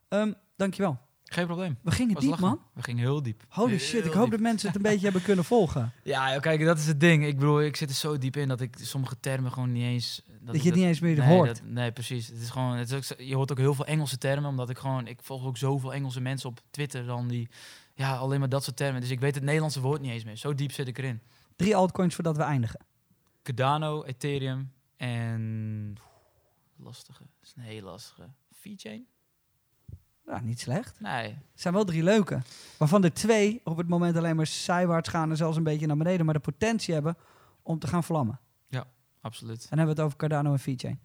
Ehm 0.07 0.33
dankjewel. 0.55 0.97
Geen 1.33 1.45
probleem. 1.45 1.77
We 1.81 1.91
gingen 1.91 2.13
Was 2.13 2.21
diep, 2.23 2.31
lachen. 2.31 2.47
man. 2.47 2.59
We 2.73 2.83
gingen 2.83 3.01
heel 3.01 3.21
diep. 3.23 3.43
Holy 3.49 3.69
Heel 3.69 3.79
shit, 3.79 3.97
ik 3.97 4.03
diep. 4.03 4.13
hoop 4.13 4.31
dat 4.31 4.39
mensen 4.39 4.67
het 4.67 4.75
een 4.75 4.81
beetje 4.91 5.03
hebben 5.03 5.21
kunnen 5.23 5.45
volgen. 5.45 5.93
Ja, 6.03 6.39
kijk, 6.39 6.65
dat 6.65 6.77
is 6.77 6.87
het 6.87 6.99
ding. 6.99 7.25
Ik 7.25 7.35
bedoel, 7.39 7.61
ik 7.61 7.75
zit 7.75 7.89
er 7.89 7.95
zo 7.95 8.17
diep 8.17 8.35
in 8.37 8.47
dat 8.47 8.61
ik 8.61 8.75
sommige 8.81 9.19
termen 9.19 9.51
gewoon 9.51 9.71
niet 9.71 9.83
eens... 9.83 10.21
Dat, 10.41 10.55
je 10.63 10.67
het 10.69 10.75
niet 10.77 10.85
eens 10.85 10.99
meer 10.99 11.17
nee, 11.17 11.27
hoort. 11.27 11.47
dat- 11.47 11.61
nee, 11.63 11.91
precies. 11.91 12.27
Het 12.27 12.37
is 12.41 12.49
gewoon, 12.49 12.75
het 12.77 12.91
is 12.91 12.95
ook, 13.11 13.19
je 13.19 13.35
hoort 13.35 13.51
ook 13.51 13.57
heel 13.57 13.73
veel 13.73 13.85
Engelse 13.85 14.17
termen, 14.17 14.49
omdat 14.49 14.69
ik 14.69 14.77
gewoon... 14.77 15.07
Ik 15.07 15.19
volg 15.21 15.45
ook 15.45 15.57
zoveel 15.57 15.93
Engelse 15.93 16.21
mensen 16.21 16.49
op 16.49 16.59
Twitter 16.71 17.05
dan 17.05 17.27
die... 17.27 17.49
Ja, 17.95 18.15
alleen 18.17 18.39
maar 18.39 18.49
dat 18.49 18.63
soort 18.63 18.77
termen. 18.77 19.01
Dus 19.01 19.09
ik 19.09 19.19
weet 19.19 19.35
het 19.35 19.43
Nederlandse 19.43 19.81
woord 19.81 20.01
niet 20.01 20.11
eens 20.11 20.23
meer. 20.23 20.37
Zo 20.37 20.53
diep 20.55 20.71
zit 20.71 20.87
ik 20.87 20.97
erin. 20.97 21.21
Drie 21.55 21.75
altcoins 21.75 22.15
voordat 22.15 22.37
we 22.37 22.43
eindigen. 22.43 22.79
Cardano, 23.43 24.03
Ethereum 24.03 24.71
en... 24.97 25.95
Lastige. 26.75 27.19
Dat 27.19 27.29
is 27.49 27.53
een 27.55 27.63
hele 27.63 27.81
lastige. 27.85 28.29
VeChain? 28.51 29.05
Nou, 30.31 30.43
niet 30.43 30.59
slecht. 30.59 30.99
Nee. 30.99 31.27
Het 31.27 31.61
zijn 31.61 31.73
wel 31.73 31.85
drie 31.85 32.03
leuke. 32.03 32.41
Waarvan 32.77 33.03
er 33.03 33.13
twee 33.13 33.61
op 33.63 33.77
het 33.77 33.87
moment 33.87 34.17
alleen 34.17 34.35
maar 34.35 34.45
zijwaarts 34.47 35.09
gaan 35.09 35.29
en 35.29 35.37
zelfs 35.37 35.57
een 35.57 35.63
beetje 35.63 35.87
naar 35.87 35.97
beneden. 35.97 36.25
Maar 36.25 36.33
de 36.33 36.39
potentie 36.39 36.93
hebben 36.93 37.17
om 37.61 37.79
te 37.79 37.87
gaan 37.87 38.03
vlammen. 38.03 38.39
Absoluut. 39.23 39.61
En 39.61 39.67
dan 39.69 39.77
hebben 39.77 39.95
we 39.95 40.01
het 40.01 40.09
over 40.11 40.17
Cardano 40.17 40.51
en 40.51 40.59
VeChain. 40.59 40.99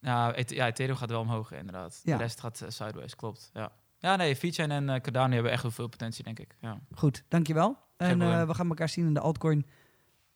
Ja, 0.00 0.34
Eth- 0.34 0.50
ja, 0.50 0.66
Ethereum 0.66 0.96
gaat 0.96 1.10
wel 1.10 1.20
omhoog, 1.20 1.52
inderdaad. 1.52 2.00
Ja. 2.04 2.16
De 2.16 2.22
rest 2.22 2.40
gaat 2.40 2.60
eh, 2.60 2.68
sideways, 2.70 3.16
klopt. 3.16 3.50
Ja, 3.52 3.72
ja 3.98 4.16
nee, 4.16 4.36
VeChain 4.36 4.70
en 4.70 4.88
eh, 4.88 5.00
Cardano 5.00 5.34
hebben 5.34 5.52
echt 5.52 5.62
heel 5.62 5.70
veel 5.70 5.88
potentie, 5.88 6.24
denk 6.24 6.38
ik. 6.38 6.56
Ja. 6.60 6.80
Goed, 6.94 7.24
dankjewel. 7.28 7.76
En 7.96 8.22
eh, 8.22 8.46
we 8.46 8.54
gaan 8.54 8.68
elkaar 8.68 8.88
zien 8.88 9.06
in 9.06 9.14
de 9.14 9.20
altcoin 9.20 9.66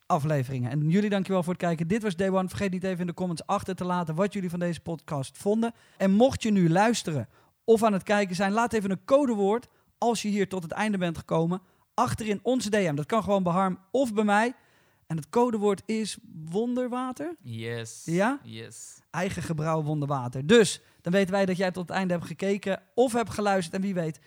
afleveringen. 0.07 0.71
En 0.71 0.89
jullie 0.89 1.09
dankjewel 1.09 1.43
voor 1.43 1.53
het 1.53 1.61
kijken. 1.61 1.87
Dit 1.87 2.03
was 2.03 2.15
Day 2.15 2.29
One. 2.29 2.49
Vergeet 2.49 2.71
niet 2.71 2.83
even 2.83 2.99
in 2.99 3.07
de 3.07 3.13
comments 3.13 3.45
achter 3.45 3.75
te 3.75 3.85
laten 3.85 4.15
wat 4.15 4.33
jullie 4.33 4.49
van 4.49 4.59
deze 4.59 4.79
podcast 4.79 5.37
vonden. 5.37 5.73
En 5.97 6.11
mocht 6.11 6.43
je 6.43 6.51
nu 6.51 6.69
luisteren 6.69 7.27
of 7.63 7.83
aan 7.83 7.93
het 7.93 8.03
kijken 8.03 8.35
zijn, 8.35 8.51
laat 8.51 8.73
even 8.73 8.91
een 8.91 9.05
codewoord 9.05 9.67
als 9.97 10.21
je 10.21 10.27
hier 10.27 10.49
tot 10.49 10.63
het 10.63 10.71
einde 10.71 10.97
bent 10.97 11.17
gekomen. 11.17 11.61
Achterin 11.93 12.39
onze 12.43 12.69
DM. 12.69 12.95
Dat 12.95 13.05
kan 13.05 13.23
gewoon 13.23 13.43
bij 13.43 13.53
Harm 13.53 13.79
of 13.91 14.13
bij 14.13 14.23
mij. 14.23 14.53
En 15.07 15.15
het 15.15 15.29
codewoord 15.29 15.81
is 15.85 16.17
wonderwater. 16.49 17.35
Yes. 17.41 18.01
Ja? 18.05 18.39
Yes. 18.43 18.99
Eigen 19.09 19.43
gebrouwen 19.43 19.85
wonderwater. 19.85 20.47
Dus 20.47 20.81
dan 21.01 21.13
weten 21.13 21.31
wij 21.31 21.45
dat 21.45 21.57
jij 21.57 21.71
tot 21.71 21.87
het 21.87 21.97
einde 21.97 22.13
hebt 22.13 22.25
gekeken 22.25 22.81
of 22.95 23.13
hebt 23.13 23.29
geluisterd. 23.29 23.75
En 23.75 23.81
wie 23.81 23.93
weet, 23.93 24.19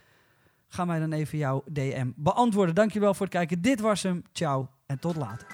gaan 0.67 0.87
wij 0.87 0.99
dan 0.99 1.13
even 1.13 1.39
jouw 1.39 1.65
DM 1.73 2.11
beantwoorden. 2.17 2.75
Dankjewel 2.75 3.15
voor 3.15 3.27
het 3.27 3.35
kijken. 3.35 3.63
Dit 3.63 3.81
was 3.81 4.03
hem. 4.03 4.23
Ciao 4.33 4.69
en 4.91 4.99
tot 4.99 5.17
later. 5.17 5.47